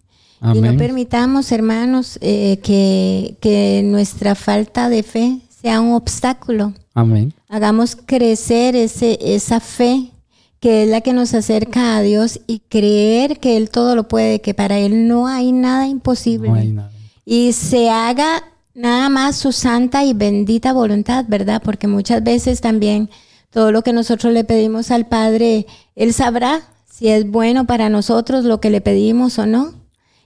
Y 0.55 0.61
no 0.61 0.77
permitamos, 0.77 1.53
hermanos, 1.53 2.19
eh, 2.21 2.59
que, 2.65 3.37
que 3.41 3.83
nuestra 3.85 4.35
falta 4.35 4.89
de 4.89 5.05
fe 5.05 5.39
sea 5.49 5.81
un 5.81 5.93
obstáculo. 5.93 6.75
Amén. 6.95 7.33
Hagamos 7.49 7.95
crecer 7.95 8.75
ese, 8.75 9.19
esa 9.23 9.61
fe 9.61 10.11
que 10.59 10.85
es 10.85 10.89
la 10.89 11.01
que 11.01 11.13
nos 11.13 11.35
acerca 11.35 11.97
a 11.97 12.03
Dios 12.03 12.41
y 12.47 12.61
creer 12.61 13.41
que 13.41 13.57
Él 13.57 13.69
todo 13.69 13.97
lo 13.97 14.07
puede, 14.07 14.41
que 14.41 14.55
para 14.55 14.79
Él 14.79 15.09
no 15.09 15.27
hay 15.27 15.51
nada 15.51 15.89
imposible. 15.89 16.49
No 16.49 16.55
hay 16.55 16.71
nada. 16.71 16.91
Y 17.25 17.53
se 17.53 17.91
haga 17.91 18.45
nada 18.75 19.09
más 19.09 19.37
su 19.37 19.51
santa 19.53 20.05
y 20.05 20.13
bendita 20.13 20.73
voluntad, 20.73 21.25
¿verdad? 21.29 21.61
Porque 21.65 21.89
muchas 21.89 22.23
veces 22.23 22.61
también 22.61 23.11
todo 23.53 23.71
lo 23.71 23.83
que 23.83 23.93
nosotros 23.93 24.33
le 24.33 24.45
pedimos 24.45 24.91
al 24.91 25.07
Padre, 25.07 25.67
Él 25.95 26.13
sabrá 26.15 26.63
si 26.91 27.09
es 27.09 27.31
bueno 27.31 27.67
para 27.67 27.89
nosotros 27.91 28.45
lo 28.45 28.61
que 28.61 28.71
le 28.71 28.81
pedimos 28.81 29.39
o 29.39 29.47
no. 29.47 29.75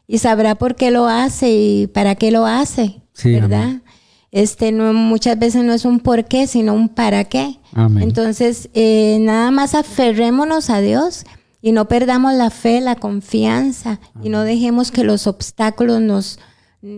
Y 0.06 0.18
sabrá 0.18 0.54
por 0.54 0.76
qué 0.76 0.92
lo 0.92 1.06
hace 1.08 1.50
y 1.50 1.86
para 1.88 2.14
qué 2.14 2.30
lo 2.30 2.46
hace, 2.46 3.02
Sí, 3.12 3.32
¿verdad? 3.32 3.62
amén. 3.62 3.82
Este 4.30 4.70
no, 4.70 4.92
muchas 4.92 5.38
veces 5.38 5.64
no 5.64 5.72
es 5.72 5.84
un 5.84 5.98
por 5.98 6.26
qué, 6.26 6.46
sino 6.46 6.74
un 6.74 6.88
para 6.88 7.24
qué. 7.24 7.58
Amén. 7.72 8.04
Entonces, 8.04 8.68
eh, 8.74 9.18
nada 9.20 9.50
más 9.50 9.74
aferrémonos 9.74 10.70
a 10.70 10.80
Dios 10.80 11.24
y 11.62 11.72
no 11.72 11.88
perdamos 11.88 12.34
la 12.34 12.50
fe, 12.50 12.80
la 12.80 12.94
confianza 12.96 13.98
y 14.22 14.28
no 14.28 14.42
dejemos 14.42 14.92
que 14.92 15.02
los 15.04 15.26
obstáculos 15.26 16.00
nos, 16.00 16.38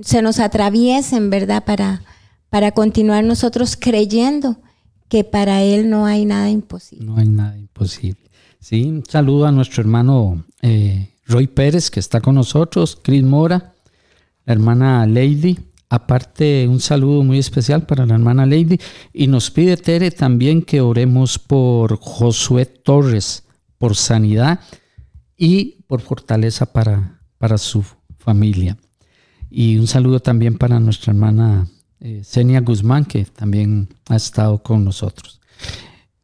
se 0.03 0.21
nos 0.21 0.41
atraviesen, 0.41 1.31
¿verdad? 1.31 1.65
Para, 1.65 2.03
para 2.51 2.73
continuar 2.73 3.25
nosotros 3.25 3.77
creyendo 3.81 4.59
que 5.09 5.25
para 5.25 5.63
Él 5.63 5.91
no 5.91 6.07
hay 6.07 6.25
nada 6.25 6.51
imposible. 6.51 7.07
No 7.07 7.17
hay 7.17 7.29
nada 7.29 7.57
imposible. 7.57 8.31
Sí, 8.61 8.85
un 8.85 9.05
saludo 9.07 9.47
a 9.47 9.53
nuestro 9.53 9.83
hermano 9.83 10.45
eh, 10.63 11.15
Roy 11.27 11.47
Pérez, 11.47 11.91
que 11.91 12.01
está 12.01 12.21
con 12.21 12.35
nosotros, 12.35 12.99
Cris 13.03 13.23
Mora, 13.23 13.75
la 14.45 14.53
hermana 14.53 15.07
Lady. 15.07 15.59
Aparte, 15.91 16.67
un 16.69 16.81
saludo 16.81 17.23
muy 17.23 17.39
especial 17.39 17.87
para 17.87 18.05
la 18.05 18.15
hermana 18.15 18.45
Lady. 18.45 18.79
Y 19.13 19.27
nos 19.27 19.51
pide 19.51 19.77
Tere 19.77 20.11
también 20.11 20.63
que 20.63 20.81
oremos 20.81 21.39
por 21.39 21.99
Josué 21.99 22.67
Torres, 22.67 23.45
por 23.79 23.97
sanidad 23.97 24.61
y 25.37 25.83
por 25.87 26.01
fortaleza 26.01 26.73
para, 26.73 27.21
para 27.39 27.57
su 27.57 27.85
familia. 28.19 28.77
Y 29.51 29.79
un 29.79 29.87
saludo 29.87 30.21
también 30.21 30.59
para 30.59 30.79
nuestra 30.81 31.13
hermana 31.13 31.69
eh, 32.01 32.23
Guzmán, 32.65 33.05
que 33.05 33.25
también 33.25 33.89
ha 34.09 34.17
estado 34.17 34.63
con 34.63 34.85
nosotros. 34.85 35.41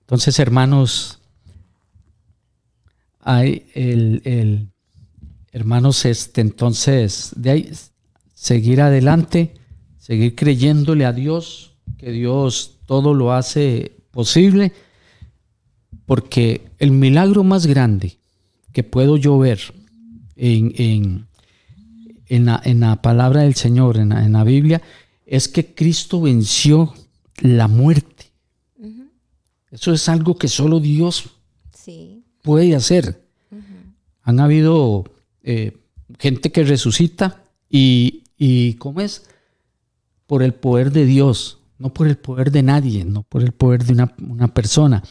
Entonces, 0.01 0.39
hermanos, 0.39 1.19
hay 3.21 3.67
el, 3.75 4.23
el- 4.25 4.69
hermanos, 5.53 6.05
este, 6.05 6.41
entonces, 6.41 7.33
de 7.37 7.51
ahí 7.51 7.73
seguir 8.35 8.81
adelante, 8.81 9.55
seguir 9.99 10.35
creyéndole 10.35 11.07
a 11.07 11.13
Dios, 11.13 11.73
que 11.97 12.11
Dios 12.11 12.79
todo 12.87 13.15
lo 13.15 13.33
hace 13.33 13.93
posible, 14.11 14.73
porque 16.07 16.63
el 16.79 16.91
milagro 16.91 17.45
más 17.45 17.67
grande 17.67 18.19
que 18.73 18.83
puedo 18.83 19.17
yo 19.17 19.39
ver 19.39 19.61
en, 20.37 20.75
en, 20.77 21.27
en 22.27 22.45
la, 22.47 22.61
en 22.65 22.81
la 22.81 23.01
palabra 23.01 23.43
del 23.43 23.55
Señor, 23.55 23.97
en 23.97 24.11
la, 24.11 24.25
en 24.25 24.33
la 24.33 24.45
Biblia, 24.45 24.83
es 25.35 25.49
que 25.49 25.75
Cristo 25.75 26.21
venció 26.21 26.95
la 27.41 27.67
muerte. 27.67 28.27
Eso 29.71 29.93
es 29.93 30.09
algo 30.09 30.37
que 30.37 30.47
solo 30.47 30.79
Dios 30.79 31.25
Sí. 31.73 32.23
puede 32.43 32.77
hacer. 32.77 33.27
Han 34.23 34.39
habido 34.39 35.05
eh, 35.43 35.77
gente 36.21 36.53
que 36.53 36.63
resucita 36.63 37.43
y, 37.69 38.23
y, 38.39 38.75
¿cómo 38.75 39.01
es? 39.01 39.25
Por 40.27 40.45
el 40.45 40.55
poder 40.55 40.93
de 40.93 41.05
Dios, 41.05 41.59
no 41.79 41.93
por 41.93 42.07
el 42.07 42.17
poder 42.17 42.53
de 42.53 42.63
nadie, 42.63 43.05
no 43.05 43.25
por 43.25 43.43
el 43.43 43.51
poder 43.51 43.85
de 43.85 43.93
una, 43.95 44.15
una 44.27 44.55
persona. 44.55 45.03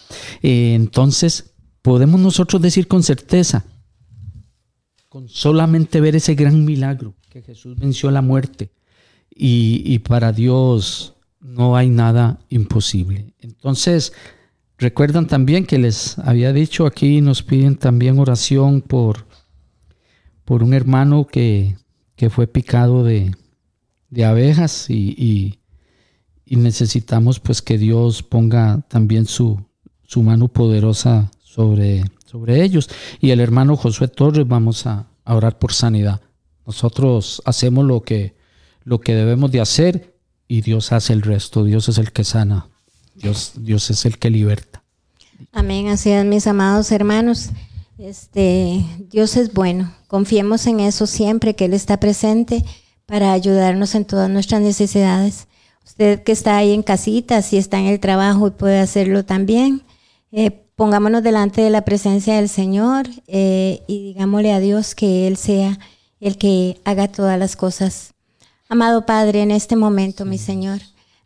Eh, 0.42 0.74
entonces, 0.74 1.54
podemos 1.82 2.22
nosotros 2.22 2.62
decir 2.62 2.88
con 2.88 3.04
certeza, 3.04 3.66
con 5.10 5.28
solamente 5.28 6.00
ver 6.00 6.16
ese 6.16 6.34
gran 6.34 6.64
milagro, 6.64 7.14
que 7.30 7.42
Jesús 7.42 7.78
venció 7.78 8.10
la 8.10 8.22
muerte 8.22 8.72
y, 9.36 10.00
para 10.00 10.32
Dios 10.32 11.16
no 11.40 11.76
hay 11.76 11.90
nada 11.90 12.40
imposible. 12.50 13.34
Entonces, 13.40 14.14
recuerdan 14.78 15.28
también 15.28 15.66
que 15.66 15.80
les 15.80 16.20
había 16.20 16.54
dicho 16.54 16.86
aquí, 16.86 17.22
nos 17.22 17.44
piden 17.44 17.76
también 17.76 18.20
oración 18.20 18.82
por, 18.82 19.26
por 20.46 20.64
un 20.64 20.74
hermano 20.74 21.26
que, 21.28 21.76
que 22.16 22.30
fue 22.30 22.48
picado 22.48 23.04
de, 23.04 23.36
de 24.10 24.26
abejas 24.26 24.90
y, 24.90 25.16
y, 25.18 25.60
necesitamos 26.56 27.40
pues 27.40 27.64
que 27.64 27.80
Dios 27.80 28.22
ponga 28.22 28.86
también 28.88 29.26
su, 29.26 29.60
su 30.04 30.22
mano 30.22 30.48
poderosa 30.50 31.32
sobre, 31.42 32.04
sobre 32.26 32.64
ellos. 32.64 32.92
Y 33.20 33.32
el 33.32 33.40
hermano 33.40 33.76
Josué 33.76 34.08
Torres 34.08 34.48
vamos 34.48 34.86
a, 34.86 35.08
a 35.26 35.36
orar 35.36 35.58
por 35.58 35.74
sanidad. 35.74 36.22
Nosotros 36.68 37.42
hacemos 37.46 37.86
lo 37.86 38.02
que, 38.02 38.36
lo 38.84 39.00
que 39.00 39.16
debemos 39.16 39.52
de 39.52 39.62
hacer 39.62 40.16
y 40.48 40.62
Dios 40.62 40.92
hace 40.92 41.14
el 41.14 41.22
resto. 41.22 41.64
Dios 41.64 41.90
es 41.90 41.98
el 41.98 42.12
que 42.12 42.24
sana. 42.24 42.68
Dios, 43.16 43.54
Dios 43.58 43.90
es 43.90 44.06
el 44.06 44.18
que 44.18 44.30
liberta. 44.30 44.84
Amén. 45.52 45.90
Así 45.90 46.12
es, 46.12 46.26
mis 46.26 46.48
amados 46.48 46.92
hermanos. 46.92 47.50
Este, 47.98 48.84
Dios 49.12 49.38
es 49.38 49.54
bueno. 49.54 49.94
Confiemos 50.08 50.66
en 50.68 50.80
eso 50.80 51.08
siempre, 51.08 51.56
que 51.56 51.66
Él 51.66 51.74
está 51.74 52.00
presente 52.00 52.64
para 53.06 53.34
ayudarnos 53.34 53.96
en 53.96 54.06
todas 54.06 54.30
nuestras 54.30 54.62
necesidades. 54.62 55.48
Usted 55.86 56.24
que 56.24 56.32
está 56.32 56.58
ahí 56.58 56.74
en 56.74 56.84
casita, 56.84 57.42
si 57.42 57.58
está 57.58 57.80
en 57.80 57.88
el 57.88 58.00
trabajo 58.00 58.48
y 58.48 58.52
puede 58.52 58.80
hacerlo 58.80 59.26
también, 59.26 59.84
eh, 60.32 60.52
pongámonos 60.76 61.24
delante 61.24 61.62
de 61.62 61.70
la 61.70 61.84
presencia 61.84 62.38
del 62.38 62.50
Señor 62.50 63.08
eh, 63.28 63.84
y 63.88 64.04
digámosle 64.04 64.54
a 64.54 64.60
Dios 64.60 64.96
que 64.96 65.28
Él 65.28 65.38
sea 65.38 65.78
el 66.20 66.38
que 66.38 66.80
haga 66.86 67.10
todas 67.10 67.38
las 67.38 67.56
cosas. 67.56 68.13
Amado 68.74 69.06
Padre, 69.06 69.44
en 69.44 69.52
este 69.52 69.76
momento, 69.76 70.26
mi 70.26 70.40
Señor, 70.40 70.80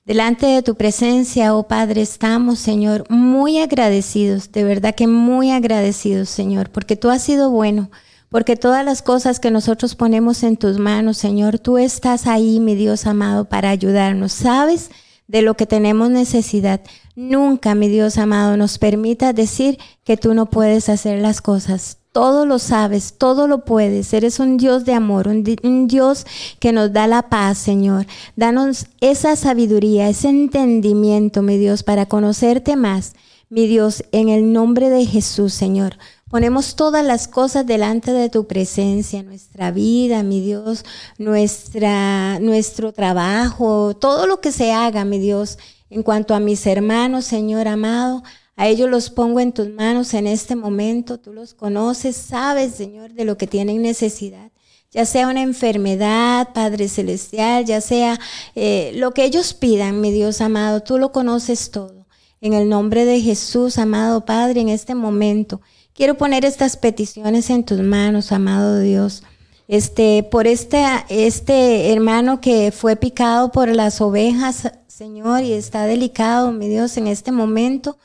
delante 0.04 0.48
de 0.48 0.62
tu 0.62 0.76
presencia, 0.76 1.56
oh 1.56 1.66
Padre, 1.66 2.02
estamos, 2.02 2.60
Señor, 2.60 3.06
muy 3.10 3.60
agradecidos, 3.60 4.52
de 4.52 4.66
verdad 4.66 4.94
que 4.94 5.08
muy 5.08 5.52
agradecidos, 5.52 6.28
Señor, 6.28 6.70
porque 6.72 6.98
tú 6.98 7.10
has 7.10 7.24
sido 7.24 7.50
bueno, 7.50 7.90
porque 8.28 8.58
todas 8.58 8.84
las 8.84 9.02
cosas 9.02 9.40
que 9.40 9.50
nosotros 9.50 9.96
ponemos 9.96 10.44
en 10.44 10.58
tus 10.58 10.78
manos, 10.78 11.16
Señor, 11.16 11.58
tú 11.58 11.78
estás 11.78 12.28
ahí, 12.28 12.60
mi 12.60 12.76
Dios 12.76 13.08
amado, 13.08 13.46
para 13.46 13.70
ayudarnos. 13.70 14.34
Sabes 14.34 14.92
de 15.28 15.42
lo 15.42 15.56
que 15.56 15.66
tenemos 15.66 16.10
necesidad. 16.10 16.82
Nunca, 17.16 17.76
mi 17.76 17.88
Dios 17.88 18.18
amado, 18.18 18.58
nos 18.58 18.78
permita 18.78 19.32
decir 19.32 19.78
que 20.04 20.18
tú 20.18 20.34
no 20.34 20.50
puedes 20.50 20.90
hacer 20.90 21.22
las 21.22 21.40
cosas 21.40 22.00
todo 22.18 22.48
lo 22.48 22.58
sabes, 22.58 23.14
todo 23.16 23.48
lo 23.48 23.64
puedes. 23.64 24.12
Eres 24.12 24.40
un 24.40 24.58
Dios 24.58 24.86
de 24.86 24.94
amor, 24.96 25.28
un, 25.28 25.88
Dios 25.88 26.26
que 26.60 26.72
nos 26.72 26.92
da 26.92 27.06
la 27.06 27.30
paz, 27.30 27.60
Señor. 27.60 28.08
Danos 28.36 28.88
esa 29.02 29.36
sabiduría, 29.36 30.10
ese 30.10 30.30
entendimiento, 30.30 31.44
mi 31.44 31.60
Dios, 31.60 31.84
para 31.84 32.08
conocerte 32.08 32.76
más. 32.76 33.14
Mi 33.52 33.68
Dios, 33.68 34.04
en 34.12 34.30
el 34.30 34.52
nombre 34.52 34.90
de 34.90 35.06
Jesús, 35.06 35.54
Señor. 35.54 36.00
Ponemos 36.28 36.76
todas 36.76 37.06
las 37.06 37.28
cosas 37.28 37.68
delante 37.68 38.12
de 38.14 38.30
tu 38.30 38.48
presencia, 38.48 39.22
nuestra 39.22 39.70
vida, 39.70 40.24
mi 40.24 40.42
Dios, 40.42 40.86
nuestra, 41.20 42.40
nuestro 42.40 42.94
trabajo, 42.94 43.96
todo 43.96 44.26
lo 44.26 44.42
que 44.42 44.52
se 44.52 44.72
haga, 44.72 45.06
mi 45.06 45.20
Dios, 45.20 45.60
en 45.92 46.02
cuanto 46.02 46.34
a 46.34 46.40
mis 46.40 46.66
hermanos, 46.66 47.26
Señor 47.26 47.68
amado. 47.68 48.24
A 48.58 48.68
ellos 48.68 48.90
los 48.90 49.12
pongo 49.12 49.40
en 49.40 49.54
tus 49.54 49.70
manos 49.70 50.16
en 50.16 50.26
este 50.26 50.56
momento. 50.56 51.20
Tú 51.20 51.32
los 51.32 51.54
conoces, 51.54 52.16
sabes, 52.16 52.74
Señor, 52.74 53.14
de 53.14 53.24
lo 53.24 53.38
que 53.38 53.46
tienen 53.46 53.84
necesidad. 53.84 54.52
Ya 54.92 55.06
sea 55.06 55.28
una 55.28 55.44
enfermedad, 55.44 56.54
Padre 56.56 56.88
Celestial, 56.88 57.66
ya 57.66 57.82
sea 57.82 58.20
eh, 58.56 58.94
lo 58.96 59.12
que 59.12 59.26
ellos 59.26 59.54
pidan, 59.54 60.02
mi 60.02 60.12
Dios 60.12 60.42
amado, 60.42 60.82
tú 60.82 60.98
lo 60.98 61.12
conoces 61.12 61.70
todo. 61.70 62.08
En 62.42 62.54
el 62.54 62.68
nombre 62.68 63.06
de 63.06 63.22
Jesús, 63.22 63.78
amado 63.78 64.26
Padre, 64.26 64.62
en 64.62 64.70
este 64.70 64.96
momento, 64.96 65.62
quiero 65.94 66.18
poner 66.18 66.44
estas 66.44 66.78
peticiones 66.78 67.52
en 67.52 67.64
tus 67.64 67.80
manos, 67.82 68.32
amado 68.32 68.80
Dios. 68.80 69.22
Este, 69.68 70.24
por 70.24 70.48
este, 70.48 70.84
este 71.10 71.92
hermano 71.94 72.42
que 72.42 72.72
fue 72.72 72.96
picado 72.96 73.52
por 73.52 73.68
las 73.68 74.02
ovejas, 74.02 74.72
Señor, 74.88 75.44
y 75.44 75.54
está 75.54 75.86
delicado, 75.86 76.52
mi 76.52 76.68
Dios, 76.70 76.98
en 76.98 77.06
este 77.06 77.32
momento. 77.32 77.98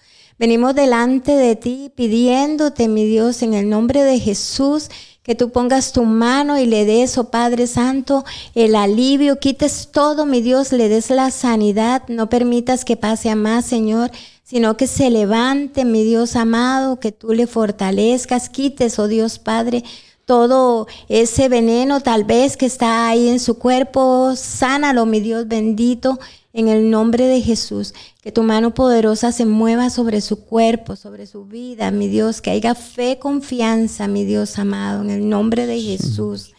Venimos 0.42 0.74
delante 0.74 1.36
de 1.36 1.54
ti 1.54 1.92
pidiéndote, 1.94 2.88
mi 2.88 3.06
Dios, 3.06 3.42
en 3.42 3.54
el 3.54 3.68
nombre 3.68 4.02
de 4.02 4.18
Jesús, 4.18 4.88
que 5.22 5.36
tú 5.36 5.52
pongas 5.52 5.92
tu 5.92 6.04
mano 6.04 6.58
y 6.58 6.66
le 6.66 6.84
des, 6.84 7.16
oh 7.16 7.30
Padre 7.30 7.68
Santo, 7.68 8.24
el 8.56 8.74
alivio, 8.74 9.38
quites 9.38 9.90
todo, 9.92 10.26
mi 10.26 10.42
Dios, 10.42 10.72
le 10.72 10.88
des 10.88 11.10
la 11.10 11.30
sanidad, 11.30 12.02
no 12.08 12.28
permitas 12.28 12.84
que 12.84 12.96
pase 12.96 13.30
a 13.30 13.36
más, 13.36 13.66
Señor, 13.66 14.10
sino 14.42 14.76
que 14.76 14.88
se 14.88 15.10
levante, 15.10 15.84
mi 15.84 16.02
Dios 16.02 16.34
amado, 16.34 16.98
que 16.98 17.12
tú 17.12 17.34
le 17.34 17.46
fortalezcas, 17.46 18.48
quites, 18.48 18.98
oh 18.98 19.06
Dios 19.06 19.38
Padre, 19.38 19.84
todo 20.32 20.86
ese 21.10 21.50
veneno 21.50 22.00
tal 22.00 22.24
vez 22.24 22.56
que 22.56 22.64
está 22.64 23.06
ahí 23.06 23.28
en 23.28 23.38
su 23.38 23.58
cuerpo, 23.58 24.32
sánalo, 24.34 25.04
mi 25.04 25.20
Dios 25.20 25.46
bendito, 25.46 26.18
en 26.54 26.68
el 26.68 26.88
nombre 26.88 27.26
de 27.26 27.42
Jesús, 27.42 27.92
que 28.22 28.32
tu 28.32 28.42
mano 28.42 28.72
poderosa 28.72 29.30
se 29.30 29.44
mueva 29.44 29.90
sobre 29.90 30.22
su 30.22 30.42
cuerpo, 30.46 30.96
sobre 30.96 31.26
su 31.26 31.44
vida, 31.44 31.90
mi 31.90 32.08
Dios, 32.08 32.40
que 32.40 32.50
haya 32.50 32.74
fe, 32.74 33.18
confianza, 33.18 34.08
mi 34.08 34.24
Dios 34.24 34.58
amado, 34.58 35.02
en 35.02 35.10
el 35.10 35.28
nombre 35.28 35.66
de 35.66 35.78
Jesús. 35.78 36.54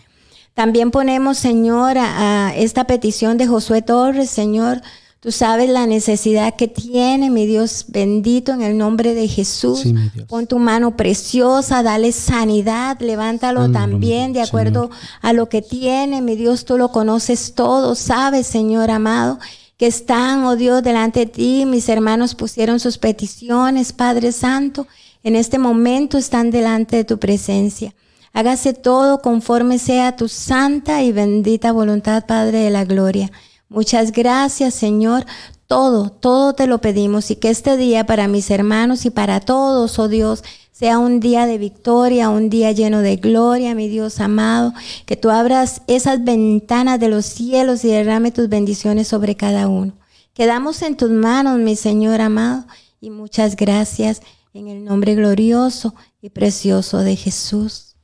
También 0.54 0.92
ponemos, 0.92 1.40
Señor, 1.40 1.98
a, 1.98 2.54
esta 2.56 2.84
petición 2.84 3.40
de 3.40 3.48
Josué 3.48 3.82
Torres, 3.82 4.30
Señor, 4.30 4.84
Tú 5.24 5.32
sabes 5.32 5.70
la 5.70 5.88
necesidad 5.88 6.54
que 6.58 6.68
tiene, 6.68 7.30
mi 7.30 7.46
Dios 7.46 7.86
bendito, 7.88 8.52
en 8.52 8.62
el 8.62 8.78
nombre 8.78 9.14
de 9.14 9.30
Jesús. 9.30 9.86
Pon 10.28 10.48
tu 10.48 10.60
mano 10.60 10.98
preciosa, 10.98 11.82
dale 11.82 12.12
sanidad, 12.12 13.00
levántalo 13.00 13.72
también 13.72 14.34
de 14.34 14.42
acuerdo 14.42 14.90
a 15.22 15.32
lo 15.32 15.48
que 15.48 15.62
tiene, 15.62 16.22
mi 16.22 16.36
Dios, 16.36 16.66
tú 16.66 16.78
lo 16.78 16.92
conoces 16.92 17.54
todo, 17.56 17.96
sabes, 17.96 18.48
Señor 18.48 18.92
amado 18.92 19.40
que 19.78 19.88
están, 19.88 20.44
oh 20.44 20.58
Dios, 20.58 20.84
delante 20.84 21.22
de 21.22 21.26
ti. 21.28 21.66
Mis 21.66 21.88
hermanos 21.88 22.36
pusieron 22.36 22.82
sus 22.82 22.98
peticiones, 22.98 23.94
Padre 23.94 24.34
Santo. 24.34 24.88
En 25.24 25.38
este 25.38 25.58
momento 25.58 26.18
están 26.18 26.52
delante 26.52 26.98
de 26.98 27.04
tu 27.06 27.18
presencia. 27.18 27.96
Hágase 28.34 28.74
todo 28.74 29.22
conforme 29.22 29.80
sea 29.80 30.18
tu 30.18 30.28
santa 30.28 31.02
y 31.02 31.14
bendita 31.14 31.72
voluntad, 31.72 32.26
Padre 32.26 32.60
de 32.60 32.72
la 32.72 32.84
Gloria. 32.84 33.32
Muchas 33.74 34.12
gracias, 34.12 34.76
Señor. 34.76 35.26
Todo, 35.66 36.12
todo 36.12 36.54
te 36.54 36.68
lo 36.68 36.80
pedimos 36.80 37.32
y 37.32 37.38
que 37.38 37.50
este 37.50 37.76
día 37.76 38.06
para 38.06 38.28
mis 38.28 38.52
hermanos 38.52 39.06
y 39.08 39.10
para 39.10 39.40
todos, 39.40 39.98
oh 39.98 40.08
Dios, 40.08 40.44
sea 40.72 41.00
un 41.00 41.20
día 41.20 41.48
de 41.48 41.58
victoria, 41.58 42.30
un 42.30 42.52
día 42.52 42.72
lleno 42.72 43.00
de 43.00 43.16
gloria, 43.16 43.74
mi 43.74 43.88
Dios 43.88 44.20
amado, 44.20 44.74
que 45.08 45.18
tú 45.18 45.32
abras 45.32 45.82
esas 45.88 46.24
ventanas 46.24 47.00
de 47.00 47.10
los 47.10 47.26
cielos 47.26 47.84
y 47.84 47.88
derrame 47.88 48.32
tus 48.32 48.48
bendiciones 48.48 49.08
sobre 49.08 49.36
cada 49.36 49.68
uno. 49.68 49.94
Quedamos 50.36 50.84
en 50.84 50.96
tus 50.96 51.10
manos, 51.10 51.58
mi 51.58 51.76
Señor 51.76 52.22
amado, 52.22 52.66
y 53.02 53.10
muchas 53.10 53.56
gracias 53.56 54.22
en 54.54 54.68
el 54.68 54.84
nombre 54.84 55.16
glorioso 55.16 55.96
y 56.22 56.30
precioso 56.30 57.00
de 57.00 57.16
Jesús. 57.16 57.96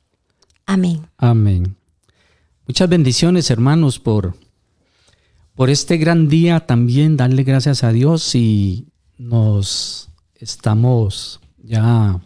Amén. 0.66 1.06
Amén. 1.16 1.76
Muchas 2.66 2.88
bendiciones, 2.88 3.50
hermanos, 3.50 4.00
por, 4.00 4.34
por 5.60 5.68
este 5.68 5.98
gran 5.98 6.26
día 6.30 6.60
también. 6.60 7.18
Darle 7.18 7.42
gracias 7.42 7.84
a 7.84 7.92
Dios 7.92 8.34
y 8.34 8.86
nos 9.18 10.08
estamos 10.36 11.38
ya 11.62 12.18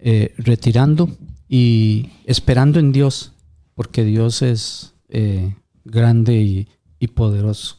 eh, 0.00 0.32
retirando 0.38 1.10
y 1.46 2.08
esperando 2.24 2.78
en 2.78 2.90
Dios, 2.90 3.32
porque 3.74 4.02
Dios 4.02 4.40
es 4.40 4.94
eh, 5.10 5.56
grande 5.84 6.66
y, 6.98 7.06
poderoso. 7.08 7.76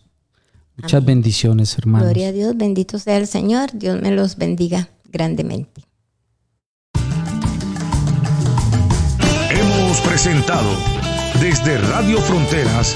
Muchas 0.77 1.03
bendiciones, 1.03 1.75
hermanos. 1.75 2.05
Gloria 2.05 2.27
a 2.27 2.31
Dios, 2.31 2.55
bendito 2.55 2.99
sea 2.99 3.17
el 3.17 3.25
Señor, 3.25 3.71
Dios 3.73 3.99
me 3.99 4.11
los 4.11 4.37
bendiga 4.37 4.89
grandemente. 5.11 5.81
Hemos 9.49 9.99
presentado 10.01 10.69
desde 11.41 11.79
Radio 11.79 12.19
Fronteras 12.19 12.95